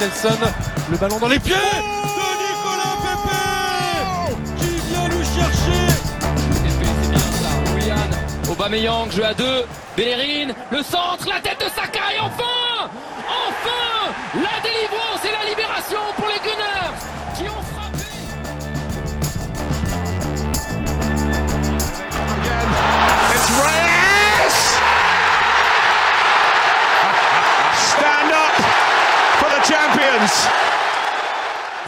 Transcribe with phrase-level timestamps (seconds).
[0.00, 0.38] Nelson.
[0.90, 5.92] Le ballon dans les pieds de Nicolas Pepe qui vient le chercher.
[6.54, 6.78] c'est
[7.10, 7.74] bien ça.
[7.74, 9.64] Willian, Aubameyang, jeu à deux.
[9.96, 12.88] Bellerin, le centre, la tête de Saka et enfin
[13.28, 16.27] Enfin La délivrance et la libération pour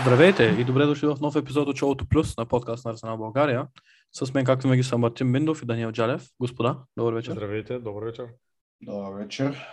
[0.02, 3.68] Здравейте и добре дошли в нов епизод от Шоуто Плюс на подкаст на Арсенал България.
[4.12, 6.28] С мен, както винаги, са Мартин Миндов и Даниел Джалев.
[6.40, 7.32] Господа, добър вечер.
[7.32, 8.26] Здравейте, добър вечер.
[8.82, 9.66] Добър вечер.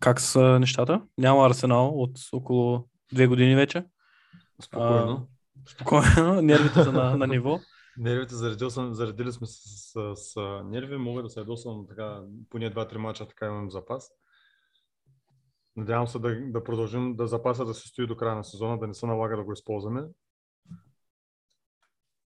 [0.00, 1.02] Как са нещата?
[1.18, 3.84] Няма Арсенал от около две години вече.
[4.62, 5.28] Спокойно.
[5.68, 7.60] Спокойно, нервите са на, на ниво.
[7.98, 12.20] Нервите заредил съм, заредили сме с, с, с, с нерви, мога да се ядосвам така,
[12.50, 14.10] поне 2-3 мача, така имам запас.
[15.76, 18.86] Надявам се да, да продължим да запаса да се стои до края на сезона, да
[18.86, 20.02] не се налага да го използваме.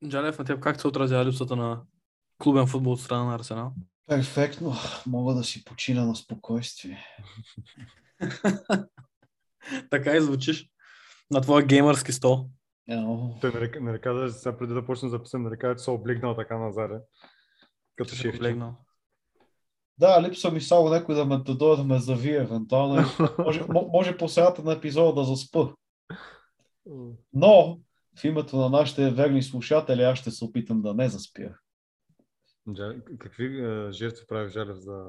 [0.08, 1.82] Джалев, на теб как се отразява липсата на
[2.38, 3.73] клубен футбол от страна на Арсенал?
[4.08, 4.73] Перфектно.
[5.08, 7.06] Мога да си почина на спокойствие.
[9.90, 10.70] така и звучиш
[11.32, 12.50] на твоя геймърски стол.
[12.90, 14.30] Ено, Той нарека, нарека
[14.60, 17.00] преди да почнем да записам, нарека, че се облегнал така назаре.
[17.95, 18.38] Като Ще шефче.
[18.38, 18.76] облегнал.
[20.00, 22.95] Да, липсва ми само някой да ме да дойде да ме завие, евентуално.
[23.39, 25.67] Може, мо- може по средата на епизода да заспа.
[27.33, 27.80] Но,
[28.20, 31.50] в името на нашите верни слушатели, аз ще се опитам да не заспя.
[33.20, 35.05] Какви е, жертви прави Жалев за...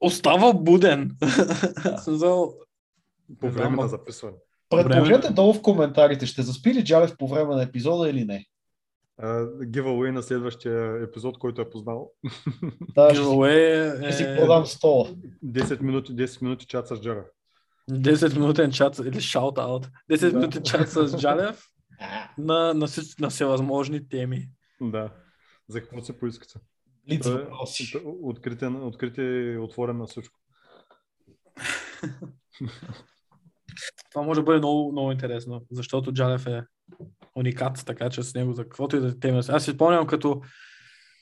[0.00, 1.16] Остава буден.
[3.40, 4.36] По време на записване?
[4.68, 8.46] Предположете долу в коментарите, ще заспи ли Джалев по време на епизода или не?
[9.20, 12.12] Giveaway на следващия епизод, който е познал.
[12.94, 15.08] Да, giveaway ще си е продам стола.
[15.44, 17.24] 10 минути, 10 минути чат с Джара.
[17.90, 19.88] 10 минутен чат или шаут-аут.
[20.10, 20.38] 10 Да.
[20.38, 21.64] минутен чат с Джалев
[22.38, 22.86] на, на,
[23.20, 24.48] на всевъзможни теми.
[24.80, 25.12] Да.
[25.68, 26.54] За какво се поискате?
[27.10, 27.46] Лиц Той е
[28.04, 30.40] Откритен, открит и отворен на всичко.
[34.12, 36.62] Това може да бъде много, много интересно, защото Джалев е
[37.38, 39.42] уникат, така че с него за каквото и да е тема.
[39.48, 40.40] Аз си спомням като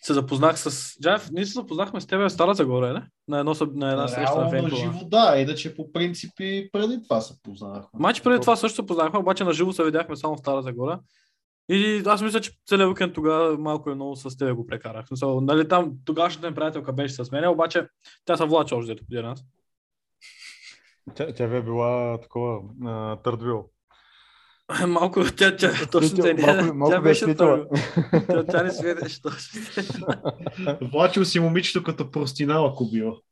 [0.02, 0.96] се запознах с...
[1.02, 3.02] Джалев, ние се запознахме с теб в Стара Загора, не?
[3.28, 4.76] На, едно, на една среща на Венкова.
[4.76, 7.88] живо, да, иначе по принципи преди това се познахме.
[7.94, 11.00] Мач преди това също се познахме, обаче на живо се видяхме само в Стара Загора.
[11.68, 15.04] И аз мисля, че целият уикенд тогава малко и много с тебе го прекарах.
[15.04, 17.88] В Смисъл, нали, там тогавашната ми приятелка беше с мен, обаче
[18.24, 19.44] тя се влача още дето преди нас.
[21.14, 22.60] Тя, тя ви е била такова
[23.24, 23.70] търдвил.
[24.86, 27.66] малко, тя, тя, точно тя, малко, малко тя е беше светила.
[28.26, 29.60] тя, тя, не сведеше точно.
[30.92, 32.84] Влачил си момичето като простинал, ако.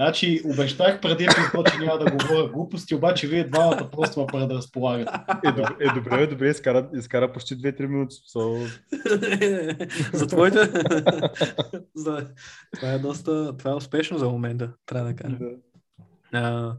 [0.00, 5.12] Значи, обещах преди епизод, че няма да говоря глупости, обаче вие двамата просто ме предразполагате.
[5.44, 8.16] Е, добре, е, добре, е, добре, изкара, изкара почти 2-3 минути.
[8.16, 8.70] So,
[10.16, 10.58] за твоите...
[11.94, 12.26] за...
[12.74, 13.56] Това е доста...
[13.56, 15.36] Това е успешно за момента, трябва да кажа.
[15.36, 15.50] да.
[16.32, 16.76] А,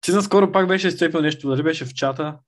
[0.00, 2.38] ти наскоро пак беше изцепил нещо, дали беше в чата.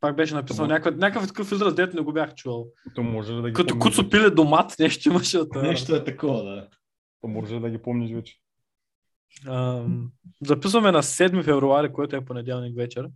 [0.00, 2.66] Пак беше написал някакъв, някакъв такъв израз, дето не го бях чувал.
[2.94, 5.62] То може да ги Като куцо пиле домат, нещо имаше от това.
[5.62, 6.68] Нещо е такова, да.
[7.26, 8.36] Може да ги помниш вече?
[9.46, 10.10] Ам,
[10.44, 13.08] записваме на 7 февруари, което е понеделник вечер.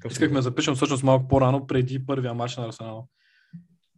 [0.00, 0.10] Късно.
[0.10, 3.08] искахме да запишем всъщност малко по-рано, преди първия матч на Арсенал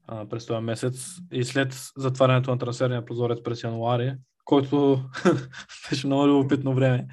[0.07, 5.05] а, през този месец и след затварянето на трансферния прозорец през януари, който
[5.91, 7.07] беше много любопитно време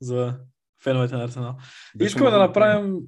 [0.00, 0.38] за
[0.82, 1.56] феновете на Арсенал.
[1.96, 2.98] Беше Искаме да направим...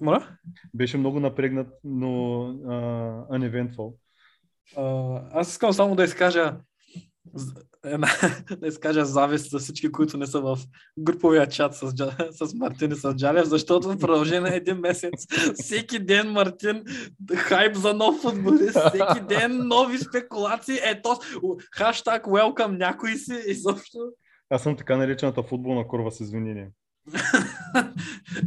[0.00, 0.28] Моля?
[0.74, 3.94] Беше много напрегнат, но а, uneventful.
[4.76, 6.56] А, аз искам само да изкажа
[7.84, 8.08] една,
[8.60, 10.58] да изкажа завист за всички, които не са в
[10.98, 11.92] груповия чат с,
[12.30, 16.82] с Мартин и с Джалев, защото в продължение на един месец всеки ден Мартин
[17.36, 21.18] хайп за нов футболист, всеки ден нови спекулации, ето
[21.72, 23.98] хаштаг welcome някой си изобщо.
[24.50, 26.70] Аз съм така наречената футболна курва с извинение.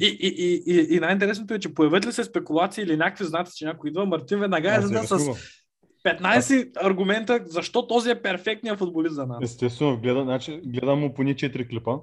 [0.01, 3.53] и, и, и, и, и най-интересното е, че появят ли се спекулации или някакви знаци,
[3.56, 5.30] че някой идва, Мартин веднага е за да с
[6.06, 6.34] рискувам.
[6.34, 9.38] 15 аргумента защо този е перфектният футболист за нас.
[9.44, 11.98] Естествено, гледам, значи, гледам му поне 4 клипа.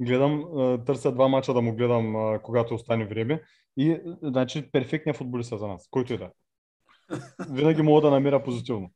[0.00, 3.42] Гледам, а, търся два мача да му гледам, а, когато остане време.
[3.76, 6.24] И, а, значи, перфектният футболист е за нас, който и да.
[6.24, 6.30] е.
[7.50, 8.90] Винаги мога да намеря позитивно.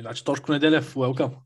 [0.00, 1.36] Значи Тошко Неделев, welcome,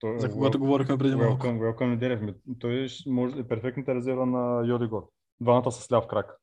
[0.00, 1.46] Той, за когато говорихме преди малко.
[1.46, 2.20] Welcome, welcome Неделев.
[2.58, 5.08] Той ще може, е перфектната резерва на Йодигор.
[5.40, 6.40] Двамата с ляв крак.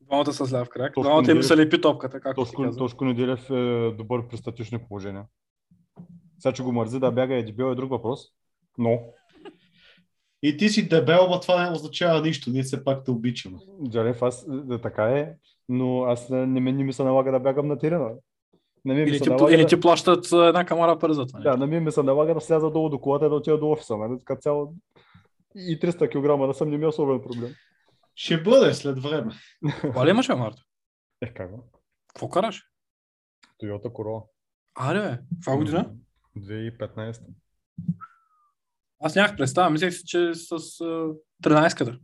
[0.00, 0.92] Двамата с ляв крак.
[1.00, 2.78] Двамата им се лепи топката, както Тошко, казвам.
[2.78, 5.24] Тошко Неделев е добър при статични положения.
[6.38, 8.20] Сега, че го мързи да бяга и дебел е друг въпрос.
[8.78, 8.98] Но,
[10.42, 12.50] И ти си дебел, но това не означава нищо.
[12.50, 13.58] Ние все пак те обичаме.
[13.90, 15.32] Джалев, аз да, така е,
[15.68, 18.10] но аз не, не, ми- не ми се налага да бягам на терена.
[18.84, 19.68] Не ми, ми Или ти, налага или да...
[19.68, 21.40] ти плащат а, една камара пари за това.
[21.40, 23.70] Да, на мен ми се налага да сляза долу до колата и да отида до
[23.70, 23.96] офиса.
[23.96, 24.18] Нали?
[24.18, 24.74] Така цяло
[25.56, 27.50] и 300 кг да съм не ми е особен проблем.
[28.20, 29.32] Ще бъде след време.
[29.82, 30.62] Това ли имаш, бе, Марто?
[31.22, 31.56] Ех, как бе?
[32.08, 32.64] Какво караш?
[33.62, 34.24] Toyota Corolla.
[34.74, 35.92] Аре, бе, каква година?
[36.38, 37.22] 2015.
[39.02, 40.54] Аз нямах представа, мислех си, че с а,
[41.42, 41.98] 13-ката.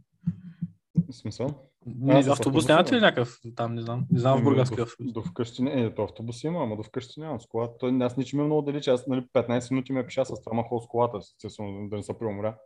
[1.09, 1.47] В смисъл?
[1.47, 4.07] С автобус автобуса, нямате ли някакъв там, не знам.
[4.11, 5.13] Не знам в Еми, Бургаския до, автобус.
[5.13, 7.75] до вкъщи не, е, то автобус има, ама до вкъщи нямам с колата.
[7.79, 10.81] Той, аз ничем е много далече, аз нали, 15 минути ме пеша с трама хол
[10.81, 12.57] с колата, естествено, да не се преумря.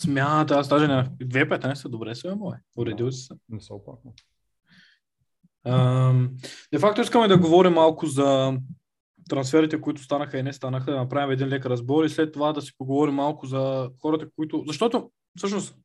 [0.00, 1.04] Смята, аз даже не.
[1.04, 2.56] 2015 добре се е, мое.
[2.78, 3.34] Уредил си се.
[3.48, 4.12] Не се опаквам.
[5.64, 6.30] Ам,
[6.72, 8.58] Де факто искаме да говорим малко за
[9.28, 12.62] трансферите, които станаха и не станаха, да направим един лек разбор и след това да
[12.62, 14.64] си поговорим малко за хората, които...
[14.66, 15.76] Защото, всъщност,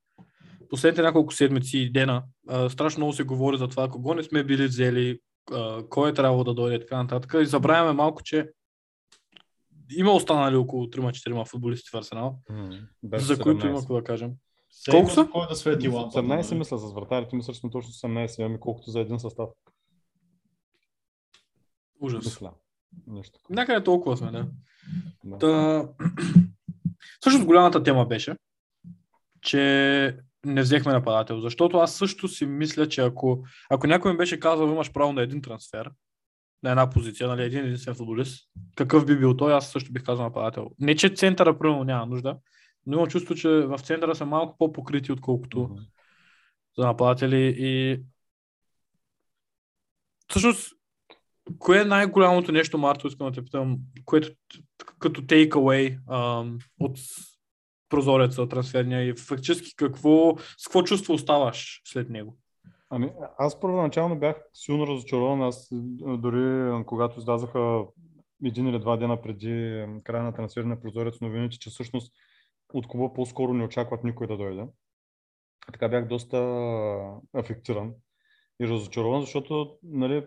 [0.70, 4.44] последните няколко седмици и дена, а, страшно много се говори за това, кого не сме
[4.44, 5.20] били взели,
[5.52, 7.36] а, кой е трябвало да дойде и така нататък.
[7.42, 8.50] И забравяме малко, че
[9.98, 12.40] има останали около 3-4 футболисти в Арсенал,
[13.04, 13.70] Беше за които 17.
[13.70, 14.32] има какво да кажем.
[14.70, 15.14] Все Колко са?
[15.16, 16.20] за Кой да свети лампата?
[16.20, 16.60] 18 нали?
[16.60, 19.50] мисля с вратарите, мисля, че точно 18, имаме колкото за един състав.
[22.00, 22.26] Ужас.
[22.26, 22.52] Мисля.
[23.08, 23.56] Нещо такова.
[23.56, 24.48] Някъде толкова сме, да.
[25.24, 25.38] Да.
[25.38, 25.88] Та...
[27.20, 28.36] Всъщност голямата тема беше,
[29.42, 34.40] че не взехме нападател, защото аз също си мисля, че ако, ако някой ми беше
[34.40, 35.92] казал, имаш право на един трансфер,
[36.64, 40.26] на една позиция, нали, един единствен футболист, какъв би бил той, аз също бих казал
[40.26, 40.70] нападател.
[40.80, 42.38] Не, че центъра, примерно, няма нужда,
[42.86, 45.82] но имам чувство, че в центъра са малко по-покрити, отколкото Мгм.
[46.78, 48.02] за нападатели и
[50.30, 50.74] всъщност
[51.60, 54.30] кое е най-голямото нещо, Марто, искам да те питам, което
[55.00, 56.98] като take away ам, от
[57.90, 62.38] прозореца трансферния и фактически какво, с какво чувство оставаш след него?
[62.94, 65.42] Ами, аз първоначално бях силно разочарован.
[65.42, 67.86] Аз а, дори а, когато излязаха
[68.46, 72.14] един или два дена преди а, края на трансферния прозорец новините, че всъщност
[72.74, 74.68] от клуба по-скоро не очакват никой да дойде.
[75.74, 76.38] Така бях доста
[77.34, 77.94] афектиран
[78.62, 80.26] и разочарован, защото нали,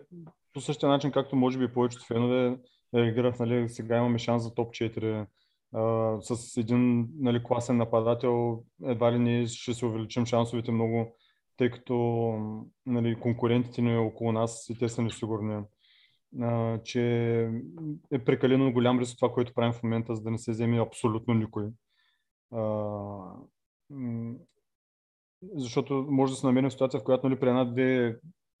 [0.53, 2.57] по същия начин, както може би повечето фенове
[2.95, 5.27] реагирах, нали, сега имаме шанс за топ 4,
[5.73, 11.15] а, с един нали, класен нападател, едва ли ние ще се увеличим шансовете много
[11.57, 11.95] тъй като
[12.85, 15.63] нали, конкурентите ни около нас и те са несигурни,
[16.41, 17.01] а, че
[18.11, 21.33] е прекалено голям риск това, което правим в момента, за да не се вземе абсолютно
[21.33, 21.65] никой.
[22.53, 22.61] А,
[25.55, 28.17] защото може да се намерим в ситуация, в която нали, при една, две,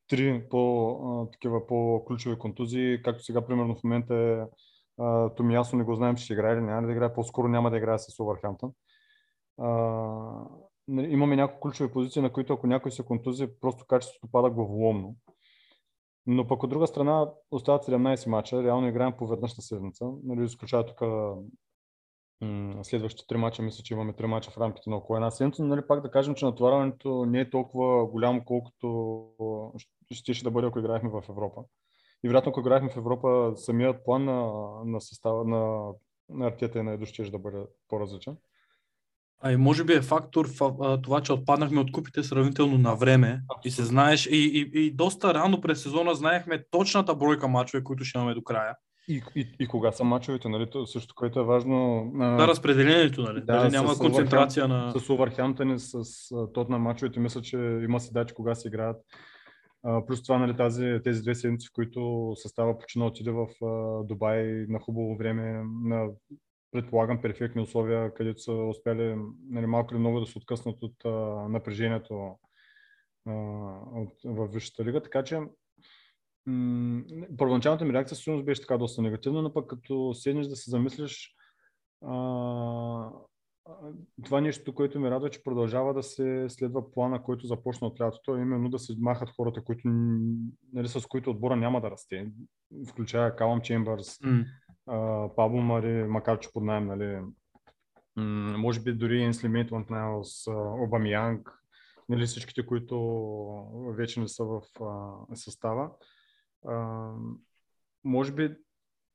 [0.07, 4.43] три по, а, такива по-ключови контузии, както сега примерно в момента е
[5.03, 7.77] а, Томиясо, не го знаем, че ще играе или няма да играе, по-скоро няма да
[7.77, 8.71] играе с Овърхамптън.
[10.87, 15.15] Нали, имаме няколко ключови позиции, на които ако някой се контузи, просто качеството пада главоломно.
[16.27, 20.05] Но пък от друга страна остават 17 мача, реално играем по веднъж на седмица.
[20.23, 21.01] Нали, изключая тук
[22.41, 25.63] м- следващите три мача, мисля, че имаме три мача в рамките на около една седмица,
[25.63, 29.27] но нали, пак да кажем, че натоварването не е толкова голямо, колкото
[30.11, 31.63] ще, ще да бъде, ако играехме в Европа.
[32.23, 34.51] И вероятно, ако играехме в Европа, самият план на,
[34.85, 35.91] на състава на,
[36.29, 38.37] на артията и на Едо ще да бъде по-различен.
[39.41, 43.41] А и може би е фактор в това, че отпаднахме от купите сравнително на време
[43.65, 48.03] и се знаеш, и, и, и доста рано през сезона знаехме точната бройка мачове, които
[48.03, 48.75] ще имаме до края.
[49.07, 50.69] И, и, и кога са мачовете, нали?
[50.69, 52.11] То, също, което е важно.
[52.15, 53.39] Да, разпределението, нали?
[53.39, 54.93] Да, Даже с- няма с концентрация на...
[54.99, 55.93] С Увърхемптън и с
[56.35, 58.97] а, тот на мачовете, мисля, че има си дачи кога се играят.
[59.83, 64.03] А, плюс това, нали, тази, тези две седмици, в които състава почина отиде в а,
[64.03, 66.07] Дубай на хубаво време, на
[66.75, 69.15] предполагам перфектни условия, където са успяли
[69.49, 71.09] нали, малко или много да се откъснат от а,
[71.49, 72.37] напрежението
[73.27, 73.31] а,
[73.93, 75.01] от, в Висшата лига.
[75.01, 75.39] Така че
[76.45, 77.03] м-
[77.37, 81.35] първоначалната ми реакция сигурно беше така доста негативна, но пък като седнеш да се замислиш,
[82.05, 83.09] а,
[84.25, 88.37] това нещо, което ме радва, че продължава да се следва плана, който започна от лятото,
[88.37, 89.87] именно да се махат хората, които,
[90.73, 92.31] нали, с които отбора няма да расте,
[92.87, 94.45] включая Калам Чембърс, М.
[95.35, 97.21] Пабло Мари, макар че под найем, нали,
[98.57, 99.87] може би дори Енсли Мейтмант
[100.23, 101.59] с Обамиянг,
[102.09, 102.97] нали, всичките, които
[103.97, 105.91] вече не са в а, състава.
[106.67, 107.09] А,
[108.03, 108.55] може би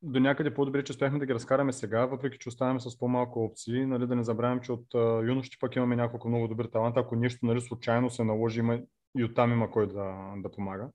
[0.02, 3.86] до някъде по-добре, че успяхме да ги разкараме сега, въпреки че оставаме с по-малко опции.
[3.86, 7.00] Нали, да не забравим, че от а, пък имаме няколко много добри таланта.
[7.00, 8.80] Ако нещо нали, случайно се наложи, има,
[9.18, 10.88] и оттам има кой да, да помага.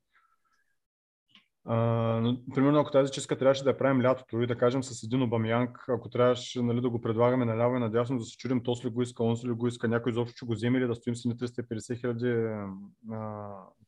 [1.67, 5.21] Но, примерно, ако тази чистка трябваше да я правим лятото и да кажем с един
[5.21, 8.89] обамянк, ако трябваше нали, да го предлагаме наляво и надясно, да се чудим, то ли
[8.89, 11.27] го иска, он ли го иска, някой изобщо ще го вземе или да стоим си
[11.27, 12.55] на 350 хиляди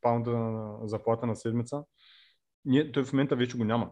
[0.02, 1.84] паунда заплата на седмица.
[2.66, 3.92] Ние, той в момента вече го няма.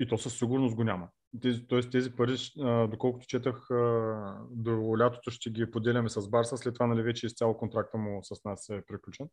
[0.00, 1.08] И то със сигурност го няма.
[1.42, 2.36] Тези, тоест тези пари,
[2.90, 3.66] доколкото четах,
[4.50, 8.44] до лятото ще ги поделяме с Барса, след това нали, вече изцяло контракта му с
[8.44, 9.28] нас е приключен.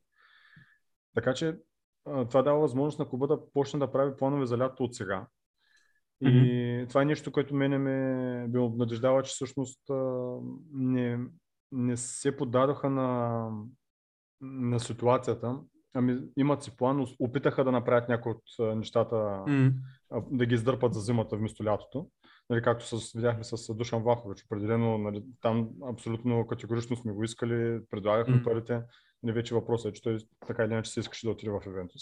[1.16, 1.58] Така че
[2.06, 5.28] това дава възможност на клуба да почне да прави планове за лято от сега.
[6.22, 6.90] И mm-hmm.
[6.90, 9.82] това е нещо, което мене ме би обнадеждава, че всъщност
[10.74, 11.20] не,
[11.72, 13.50] не се подадоха на,
[14.42, 15.60] на ситуацията.
[15.94, 19.74] Ами имат си план, опитаха да направят някои от нещата, mm-hmm.
[20.32, 22.10] да ги издърпат за зимата вместо лятото.
[22.50, 24.44] Нали, както с, видяхме с Душан Вахович.
[24.46, 28.44] Определено нали, там абсолютно категорично сме го искали, предлагахме mm-hmm.
[28.44, 28.82] парите
[29.26, 30.18] не вече въпросът е, че той
[30.48, 32.02] така или иначе се искаше да отиде в Евентус.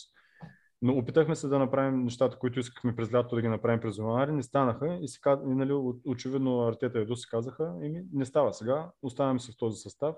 [0.81, 4.31] Но опитахме се да направим нещата, които искахме през лято да ги направим през януари,
[4.31, 5.73] не станаха и, си, и нали,
[6.05, 10.15] очевидно Артета и Еду си казаха, еми не става сега, оставяме се в този състав.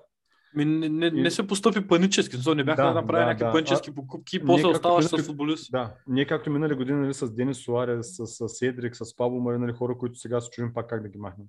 [0.56, 3.52] Ми, не, не, не се постъпи панически, не бяха да, да направили да, някакви да.
[3.52, 5.72] панически покупки, а, после оставаш с футболист.
[5.72, 9.58] Да, ние както минали години нали, с Денис Суарес, с, с Седрик, с Пабло Мари,
[9.58, 11.48] нали, хора, които сега се чудим пак как да ги махнем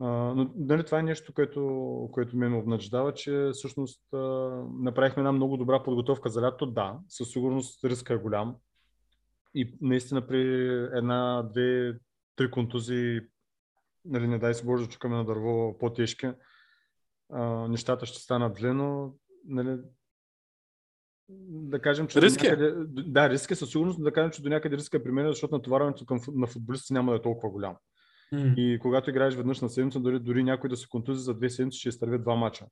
[0.00, 4.02] но нали, това е нещо, което, което ме обнадеждава, че всъщност
[4.80, 6.66] направихме една много добра подготовка за лято.
[6.66, 8.56] Да, със сигурност риска е голям.
[9.54, 10.40] И наистина при
[10.98, 11.98] една, две,
[12.36, 13.20] три контузии,
[14.04, 16.30] нали, не дай се Боже чукаме на дърво по-тежки,
[17.68, 19.78] нещата ще станат зле, но нали,
[21.48, 22.22] да кажем, че...
[22.22, 22.46] Риски?
[22.46, 22.50] Е.
[22.50, 25.28] Някъде, да, риск е със сигурност, да кажем, че до някъде риска е при мен,
[25.28, 27.76] защото натоварването към, на футболисти няма да е толкова голямо.
[28.32, 28.54] Mm.
[28.54, 31.78] И когато играеш веднъж на седмица, дори, дори някой да се контузи за две седмици,
[31.78, 32.66] ще изтърви два мача.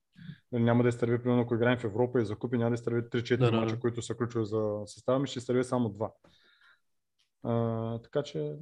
[0.53, 3.37] Нали, няма да изтърви, примерно, ако играем в Европа и закупи, няма да изтърви 3-4
[3.37, 3.81] да, мача, да.
[3.81, 6.13] които са ключови за състава ми, ще изтърви само два.
[7.43, 8.57] А, така че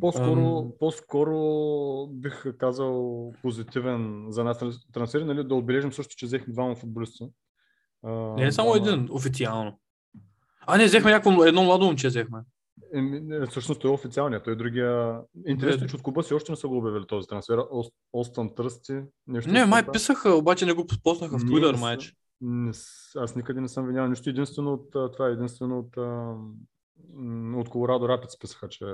[0.00, 0.78] по-скоро, um...
[0.78, 4.58] по-скоро бих казал позитивен за нас
[4.92, 7.28] трансфер, нали, да отбележим също, че взехме двама футболисти.
[8.36, 9.78] Не е само един, официално.
[10.60, 12.38] А, не, взехме някакво, едно младо момче взехме.
[13.50, 15.20] Всъщност той е официалният, той е другия.
[15.46, 17.58] Интересно, че от клуба си още не са го обявили този трансфер.
[18.12, 19.00] Остън Тръсти.
[19.26, 22.14] Нещо не, май писаха, обаче не го познаха в Twitter, майч.
[23.16, 24.30] Аз никъде не съм видял нищо.
[24.30, 25.96] Единствено от това, е единствено от,
[27.56, 28.84] от Колорадо Рапид писаха, че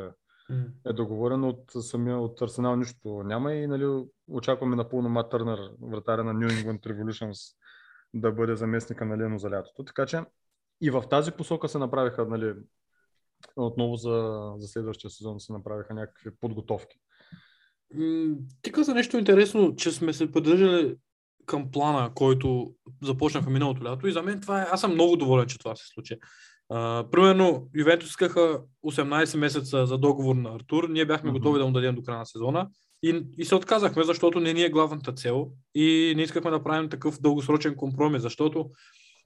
[0.87, 6.25] е договорен от самия от Арсенал нищо няма и нали, очакваме напълно Мат Търнер, вратаря
[6.25, 7.57] на New England Revolutions,
[8.15, 9.85] да бъде заместника на Лено за лятото.
[9.85, 10.21] Така че
[10.81, 12.55] и в тази посока се направиха нали,
[13.57, 16.97] отново за, за следващия сезон се направиха някакви подготовки.
[18.63, 20.97] Ти каза нещо интересно, че сме се поддържали
[21.47, 25.47] към плана, който започнаха миналото лято и за мен това е, аз съм много доволен,
[25.47, 26.17] че това се случи.
[26.73, 31.33] Uh, примерно, Ювентус искаха 18 месеца за договор на Артур, ние бяхме mm-hmm.
[31.33, 32.69] готови да му дадем до края на сезона
[33.03, 36.91] и, и се отказахме, защото не ни е главната цел и не искахме да правим
[36.91, 38.71] такъв дългосрочен компромис, защото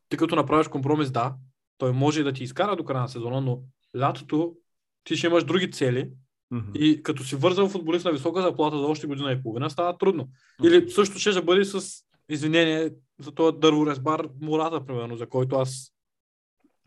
[0.08, 1.34] ти като направиш компромис, да,
[1.78, 3.60] той може да ти изкара до края на сезона, но
[3.96, 4.54] лятото
[5.04, 6.10] ти ще имаш други цели
[6.52, 6.76] mm-hmm.
[6.76, 10.24] и като си вързал футболист на висока заплата за още година и половина, става трудно.
[10.24, 10.66] Mm-hmm.
[10.66, 12.90] Или също ще бъде с извинение
[13.20, 15.92] за този дърворезбар Мурата, примерно, за който аз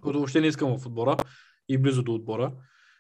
[0.02, 1.18] който въобще не искам в отбора
[1.70, 2.54] и близо до отбора.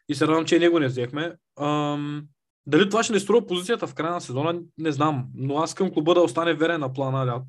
[0.09, 1.35] И се радвам, че него не взехме.
[1.59, 2.23] Ам,
[2.65, 5.27] дали това ще не струва позицията в края на сезона, не знам.
[5.35, 7.43] Но аз искам клуба да остане верен на плана,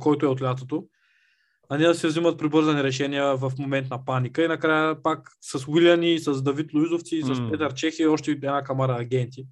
[0.00, 0.86] който е от лятото
[1.68, 5.68] а не да се взимат прибързани решения в момент на паника и накрая пак с
[5.68, 7.50] Уилиани, с Давид Луизовци, с mm.
[7.50, 9.46] Петър Чех и още една камара агенти.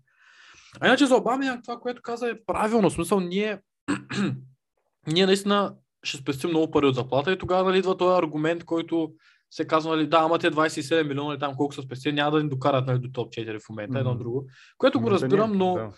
[0.80, 2.90] А иначе за Обамия това, което каза е правилно.
[2.90, 3.58] В смисъл, ние,
[5.06, 9.12] ние наистина ще спестим много пари от заплата и тогава нали, идва този аргумент, който
[9.50, 12.42] се казва, нали, да, ама те 27 милиона или там колко са спестени, няма да
[12.42, 14.00] ни докарат нали, до топ 4 в момента, mm-hmm.
[14.00, 14.46] едно друго.
[14.78, 15.90] Което го разбирам, но да.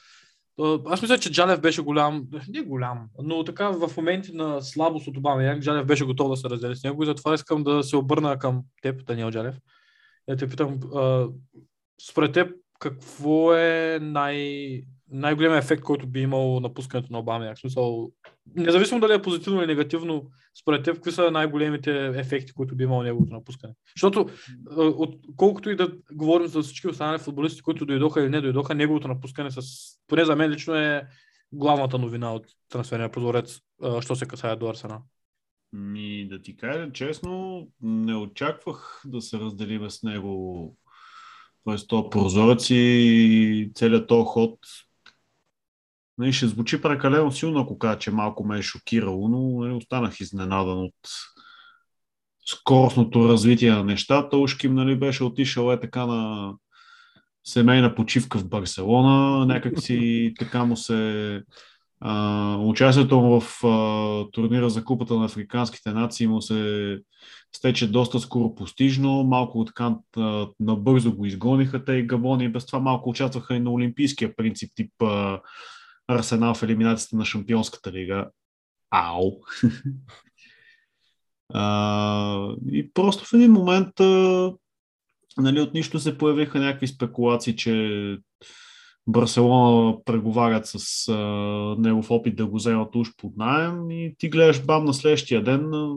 [0.86, 5.16] Аз мисля, че Джалев беше голям, не голям, но така в моменти на слабост от
[5.16, 8.38] Обама Джалев беше готов да се раздели с него и затова искам да се обърна
[8.38, 9.54] към теб, Даниел Джалев.
[10.28, 10.80] Я те питам,
[12.10, 17.52] според теб, какво е най- най-големият ефект, който би имал напускането на Обама?
[17.54, 18.10] В смисъл,
[18.56, 23.02] независимо дали е позитивно или негативно, според теб, какви са най-големите ефекти, които би имал
[23.02, 23.74] неговото напускане?
[23.96, 24.28] Защото,
[24.76, 29.08] от, колкото и да говорим за всички останали футболисти, които дойдоха или не дойдоха, неговото
[29.08, 29.60] напускане, с,
[30.06, 31.02] поне за мен лично е
[31.52, 33.60] главната новина от трансферния прозорец,
[34.00, 35.02] що се касае до Арсенал.
[35.72, 40.76] Ми, да ти кажа честно, не очаквах да се разделиме с него
[41.64, 41.76] т.е.
[41.88, 44.58] то прозорец и целият този ход
[46.18, 50.20] Нали, ще звучи прекалено силно, ако кажа, че малко ме е шокирало, но нали, останах
[50.20, 50.94] изненадан от
[52.46, 54.36] скоростното развитие на нещата.
[54.36, 56.52] Ушким нали, беше отишъл е така на
[57.44, 59.46] семейна почивка в Барселона.
[59.46, 61.42] Някак си така му се
[62.00, 66.98] а, участието му в а, турнира за купата на африканските нации му се
[67.56, 69.24] стече доста скоро постижно.
[69.24, 72.48] Малко така а, набързо го изгониха те и Габони.
[72.48, 75.40] Без това малко участваха и на олимпийския принцип, тип а,
[76.08, 78.30] Арсенал в елиминацията на Шампионската лига.
[78.90, 79.32] Ау!
[82.72, 83.88] и просто в един момент
[85.38, 88.18] нали, от нищо се появиха някакви спекулации, че
[89.06, 91.14] Барселона преговарят с а,
[91.78, 95.74] негов опит да го вземат уж под найем и ти гледаш бам на следващия ден
[95.74, 95.94] а,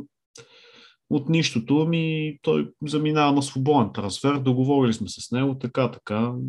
[1.10, 6.20] от нищото ми той заминава на свободен трансфер, договорили сме с него, така, така.
[6.22, 6.40] В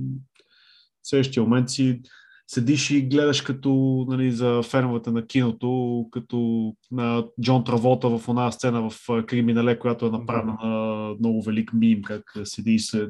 [1.03, 2.01] следващия момент си
[2.51, 8.53] седиш и гледаш като нали, за феновете на киното, като на Джон Травота в една
[8.53, 13.09] сцена в Криминале, която е направена на много велик мим, как седи и се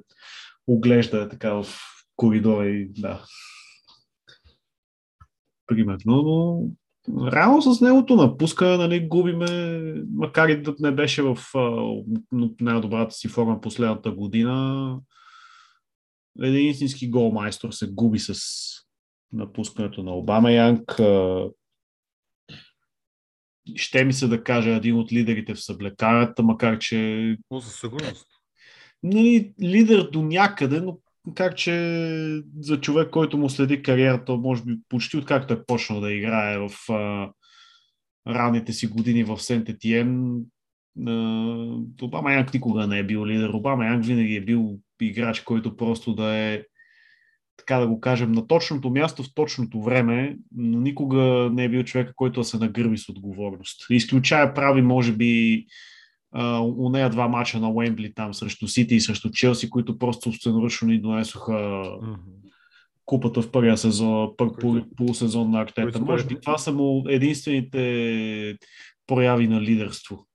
[0.67, 1.67] оглежда така в
[2.17, 3.25] коридора и да.
[5.67, 6.23] Примерно,
[7.09, 11.39] но реално с негото напуска, нали, губиме, макар и да не беше в
[12.61, 14.99] най-добрата си форма последната година,
[16.43, 18.41] един истински голмайстор се губи с
[19.33, 21.01] напускането на Обама Янг.
[23.75, 27.37] Ще ми се да кажа един от лидерите в съблекарата, макар че...
[27.51, 28.27] О, със сигурност.
[29.03, 30.99] Нали, лидер до някъде, но
[31.35, 31.73] как че
[32.61, 36.93] за човек, който му следи кариерата, може би почти откакто е почнал да играе в
[36.93, 37.33] а,
[38.27, 40.43] ранните си години в Сент Етиен,
[42.03, 43.49] Обама Янг никога не е бил лидер.
[43.49, 46.63] Обама Янг винаги е бил играч, който просто да е
[47.59, 51.83] така да го кажем, на точното място в точното време, но никога не е бил
[51.83, 53.87] човек, който да се нагърби с отговорност.
[53.91, 55.65] Изключая прави, може би,
[56.61, 60.89] у нея два мача на Уембли там срещу Сити и срещу Челси, които просто собственоръчно
[60.89, 62.17] ни донесоха mm-hmm.
[63.05, 64.49] купата в първия сезон, пър,
[64.97, 66.01] полусезон на Артета.
[66.01, 68.57] Може би това са му единствените
[69.07, 70.28] прояви на лидерство.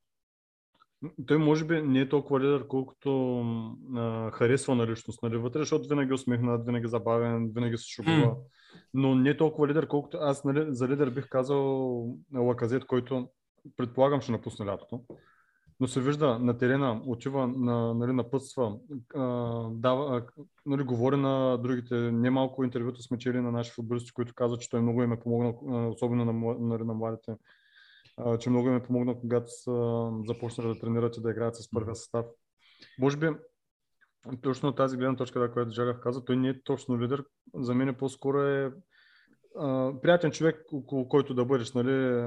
[1.28, 3.40] Той може би не е толкова лидер, колкото
[3.96, 7.88] а, харесва на личност нали, вътре, защото винаги е усмихнат, винаги е забавен, винаги се
[7.88, 8.16] шугува.
[8.16, 8.36] Mm.
[8.94, 13.28] Но не е толкова лидер, колкото аз нали, за лидер бих казал Лаказет, който
[13.78, 15.02] предполагам ще напусне лятото.
[15.80, 18.78] Но се вижда на терена, отива на, нали, напътства,
[19.16, 19.24] а,
[19.72, 20.26] дава,
[20.66, 21.96] нали, говори на другите.
[21.96, 25.60] Немалко интервюта сме чели на наши футболисти, които казват, че той много им е помогнал,
[25.90, 27.36] особено на, нали, на младите
[28.40, 31.96] че много им е помогнал, когато са започнали да тренират и да играят с първия
[31.96, 32.26] състав.
[33.00, 33.30] Може би
[34.42, 37.24] точно тази гледна точка, да, която Жалев каза, той не е точно лидер.
[37.56, 38.74] За мен е по-скоро е
[39.60, 42.26] а, приятен човек, около който да бъдеш, нали,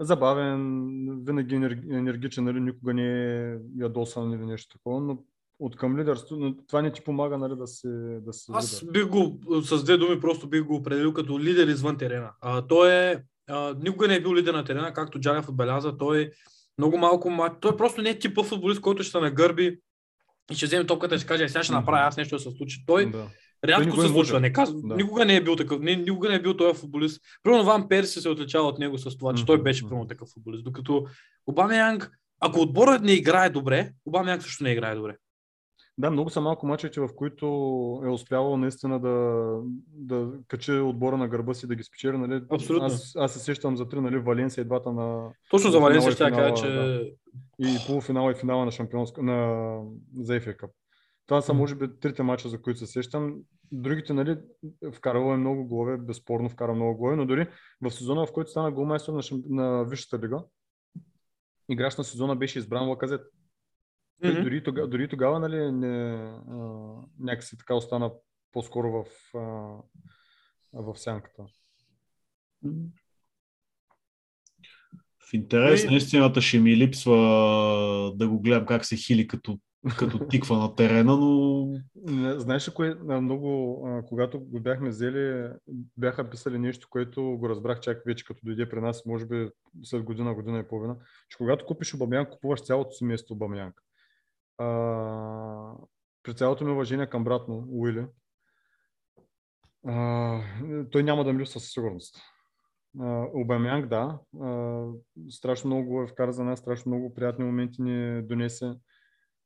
[0.00, 1.54] забавен, винаги
[1.90, 5.18] енергичен, нали, никога не е ядосан или нещо такова, но
[5.58, 7.88] от към лидерство, но това не ти помага нали, да се
[8.22, 11.98] да се Аз бих го, с две думи, просто бих го определил като лидер извън
[11.98, 12.30] терена.
[12.40, 15.98] А, той е а, никога не е бил лидер на терена, както Джанев отбеляза.
[15.98, 16.30] Той
[16.78, 17.52] много малко мач.
[17.60, 19.78] Той просто не е типа футболист, който ще се нагърби
[20.50, 22.84] и ще вземе топката и ще каже, сега ще направя аз нещо да се случи.
[22.86, 23.26] Той да.
[23.68, 24.40] рядко той се случва.
[24.40, 24.96] Не казва, да.
[24.96, 25.80] Никога не е бил такъв.
[25.80, 27.20] Не, никога не е бил този футболист.
[27.42, 29.46] Примерно Ван Перси се отличава от него с това, че mm-hmm.
[29.46, 30.64] той беше примерно такъв футболист.
[30.64, 31.06] Докато
[31.46, 35.16] Обама Янг, ако отборът не играе добре, Обама Янг също не играе добре.
[35.98, 37.46] Да, много са малко мачовете, в които
[38.04, 39.46] е успявал наистина да,
[39.86, 42.18] да качи отбора на гърба си, да ги спечели.
[42.18, 42.42] Нали?
[42.50, 42.86] Абсолютно.
[42.86, 45.30] Аз, аз се сещам за три, нали, Валенсия и двата на...
[45.50, 46.68] Точно за Валенсия ще кажа, че...
[46.68, 47.04] Да.
[47.58, 49.78] И полуфинала и финала на шампионска, на
[50.20, 50.70] за FA Cup.
[51.26, 53.34] Това са, може би, трите мача, за които се сещам.
[53.72, 54.38] Другите, нали,
[54.92, 57.48] вкарал е много голове, безспорно вкара много голове, но дори
[57.82, 60.44] в сезона, в който стана голмайстор на, на Висшата лига,
[61.68, 63.20] играч на сезона беше избран Лаказет.
[64.22, 64.42] Mm-hmm.
[64.42, 66.14] Дори, тогава, дори тогава, нали, не,
[66.50, 66.58] а,
[67.18, 68.10] някакси така остана
[68.52, 69.04] по-скоро в,
[69.38, 69.40] а,
[70.82, 71.42] в сянката.
[75.30, 77.16] В интерес на истината ще ми липсва
[78.16, 79.58] да го гледам как се хили като,
[79.98, 81.66] като тиква на терена, но...
[82.06, 85.48] Не, знаеш ли кое много, а, когато го бяхме взели,
[85.96, 89.48] бяха писали нещо, което го разбрах чак вече като дойде при нас, може би
[89.82, 90.96] след година, година и половина,
[91.28, 93.82] че когато купиш Обамянк, купуваш цялото семейство Обамянк.
[94.58, 95.74] А,
[96.22, 98.06] при цялото ми уважение към брат му, Уили,
[99.86, 100.40] а,
[100.92, 102.16] той няма да ми липсва със сигурност.
[103.34, 104.18] Обамянг, да.
[104.40, 104.86] А,
[105.30, 108.74] страшно много го е вкара за нас, страшно много приятни моменти ни донесе.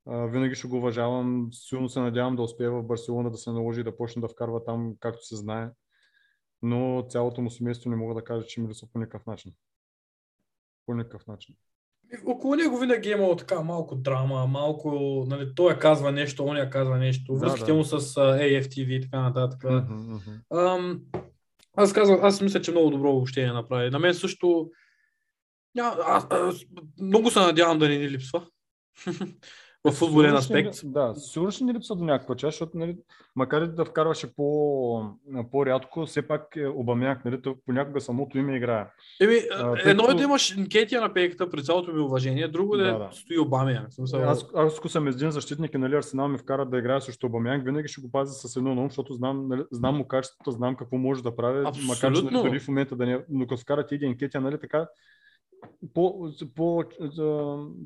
[0.06, 1.48] А, винаги ще го уважавам.
[1.52, 4.64] Силно се надявам да успее в Барселона да се наложи и да почне да вкарва
[4.64, 5.70] там, както се знае.
[6.62, 9.52] Но цялото му семейство не мога да кажа, че ми липсва по никакъв начин.
[10.86, 11.56] По никакъв начин.
[12.26, 16.70] Около него винаги е имало така малко драма, малко, нали, той казва нещо, он я
[16.70, 17.74] казва нещо, Да, връзките да.
[17.74, 19.64] му с AFTV и така нататък.
[19.64, 20.16] Мгм.
[20.52, 21.00] Ам,
[21.76, 23.90] аз казвам, аз мисля, че много добро общение направи.
[23.90, 24.70] На мен също
[25.74, 26.52] ня, а, а,
[27.00, 28.46] много се надявам да не ни липсва.
[29.90, 30.76] В футболен аспект.
[30.84, 32.96] Да, сигурно ще ни липсва до някаква част, защото нали,
[33.36, 35.10] макар и да вкарваше по,
[35.52, 38.86] по-рядко, все пак е Обамяк, нали, понякога самото име играе.
[39.20, 42.84] Еми, А, едно е да имаш Кетия на пейката при цялото ми уважение, друго да,
[42.84, 43.08] Да, да.
[43.12, 43.86] стои Обамя.
[43.90, 47.00] В смисъл, Аз, аз ако съм един защитник и нали, Арсенал ми вкара да играе
[47.00, 50.50] срещу Обамяк, винаги ще го пазя с едно ум, защото знам, нали, знам му качеството,
[50.50, 52.30] знам какво може да прави, макар че Абсолютно.
[52.30, 53.24] нали, дори в момента да не...
[53.28, 54.86] Но като вкарат един Кетия, нали така,
[55.94, 56.84] по, по, по,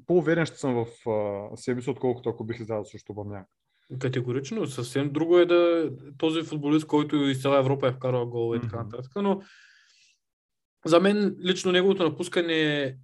[0.06, 3.46] по-уверен ще съм в а, себе си, отколкото ако бих излязъл срещу Обамяк.
[3.98, 4.66] Категорично.
[4.66, 8.76] Съвсем друго е да този футболист, който из цяла Европа е вкарал гол и така
[8.76, 8.84] Мгм.
[8.84, 9.12] нататък.
[9.16, 9.42] Но
[10.84, 12.96] за мен лично неговото напускане е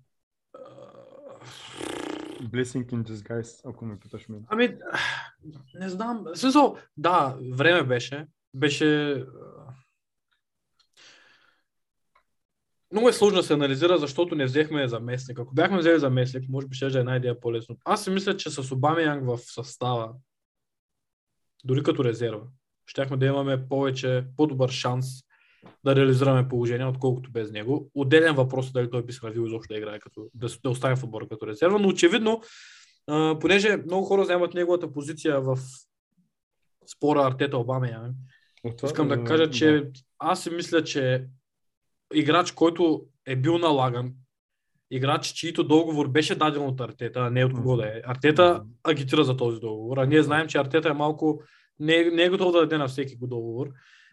[2.43, 4.45] Blessing in disguise, ако ме питаш мен.
[4.49, 4.77] Ами,
[5.75, 6.25] не знам.
[6.35, 8.27] Смисъл, да, време беше.
[8.55, 9.11] Беше...
[9.11, 9.27] а,
[12.97, 15.39] Много е сложно да се анализира, защото не взехме заместник.
[15.39, 17.77] Ако бяхме взели заместник, може би ще е една идея по-лесно.
[17.85, 20.13] Аз си мисля, че с Обамеянг в състава,
[21.65, 22.43] дори като резерва,
[22.87, 25.07] щяхме да имаме повече, по-добър шанс
[25.85, 27.91] да реализираме положение, отколкото без него.
[27.95, 30.97] Отделен въпрос е дали той би се равил изобщо да играе, като, да, да остане
[30.97, 32.43] в отбора като резерва, но очевидно
[33.07, 35.59] а, понеже много хора вземат неговата позиция в
[36.97, 38.15] спора Артета Обама,
[38.85, 41.27] искам да кажа, че аз си мисля, че
[42.15, 44.13] играч, който е бил налаган,
[44.91, 48.01] играч, чието договор беше даден от Артета, а не от кого да е.
[48.05, 51.43] Артета агитира за този договор, а ние знаем, че Артета е малко
[51.81, 53.67] не, не е готов да даде на всеки го договор.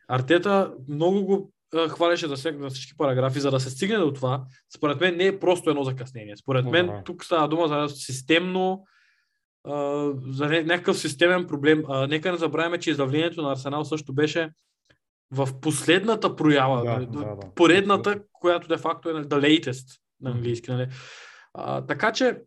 [0.08, 1.52] Артета много го
[1.90, 4.44] хваляше за, всек, за всички параграфи, за да се стигне до това.
[4.76, 6.38] Според мен не е просто едно закъснение.
[6.38, 7.02] Според мен Да.
[7.06, 8.86] тук става дума за системно
[9.64, 9.74] а,
[10.28, 11.84] за ня- някакъв системен проблем.
[11.88, 14.50] А, нека не забравяме, че изявлението на Арсенал също беше
[15.34, 17.36] в последната проява, Да, нали, да, да.
[17.56, 20.72] поредната, която де факто е нали, the latest на английски.
[20.72, 20.88] Нали.
[21.54, 22.38] А, така че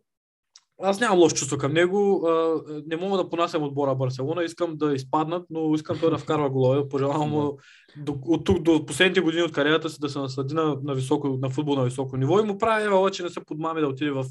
[0.81, 2.27] аз нямам лошо чувство към него.
[2.27, 4.43] А, не мога да понасям отбора Барселона.
[4.43, 6.89] Искам да изпаднат, но искам той да вкарва голове.
[6.89, 7.57] Пожелавам му
[7.97, 11.27] до, от тук до последните години от кариерата си да се наслади на, на, високо,
[11.27, 14.11] на футбол на високо ниво и му прави евала, че не се подмами да отиде
[14.11, 14.25] в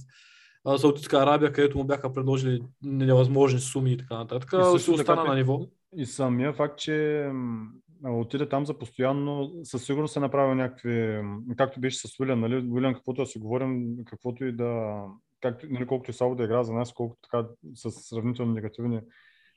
[0.64, 4.52] а, Саудитска Арабия, където му бяха предложили невъзможни суми и така нататък.
[4.52, 5.60] И се остана така, на ниво.
[5.96, 7.30] И самия факт, че
[8.04, 11.22] отиде там за постоянно, със сигурност се направил някакви,
[11.56, 15.02] както беше с Уилям, нали, Уилям, каквото да си говорим, каквото и да,
[15.40, 19.00] както, нали, колкото и слабо да игра за нас, колкото така с сравнително негативни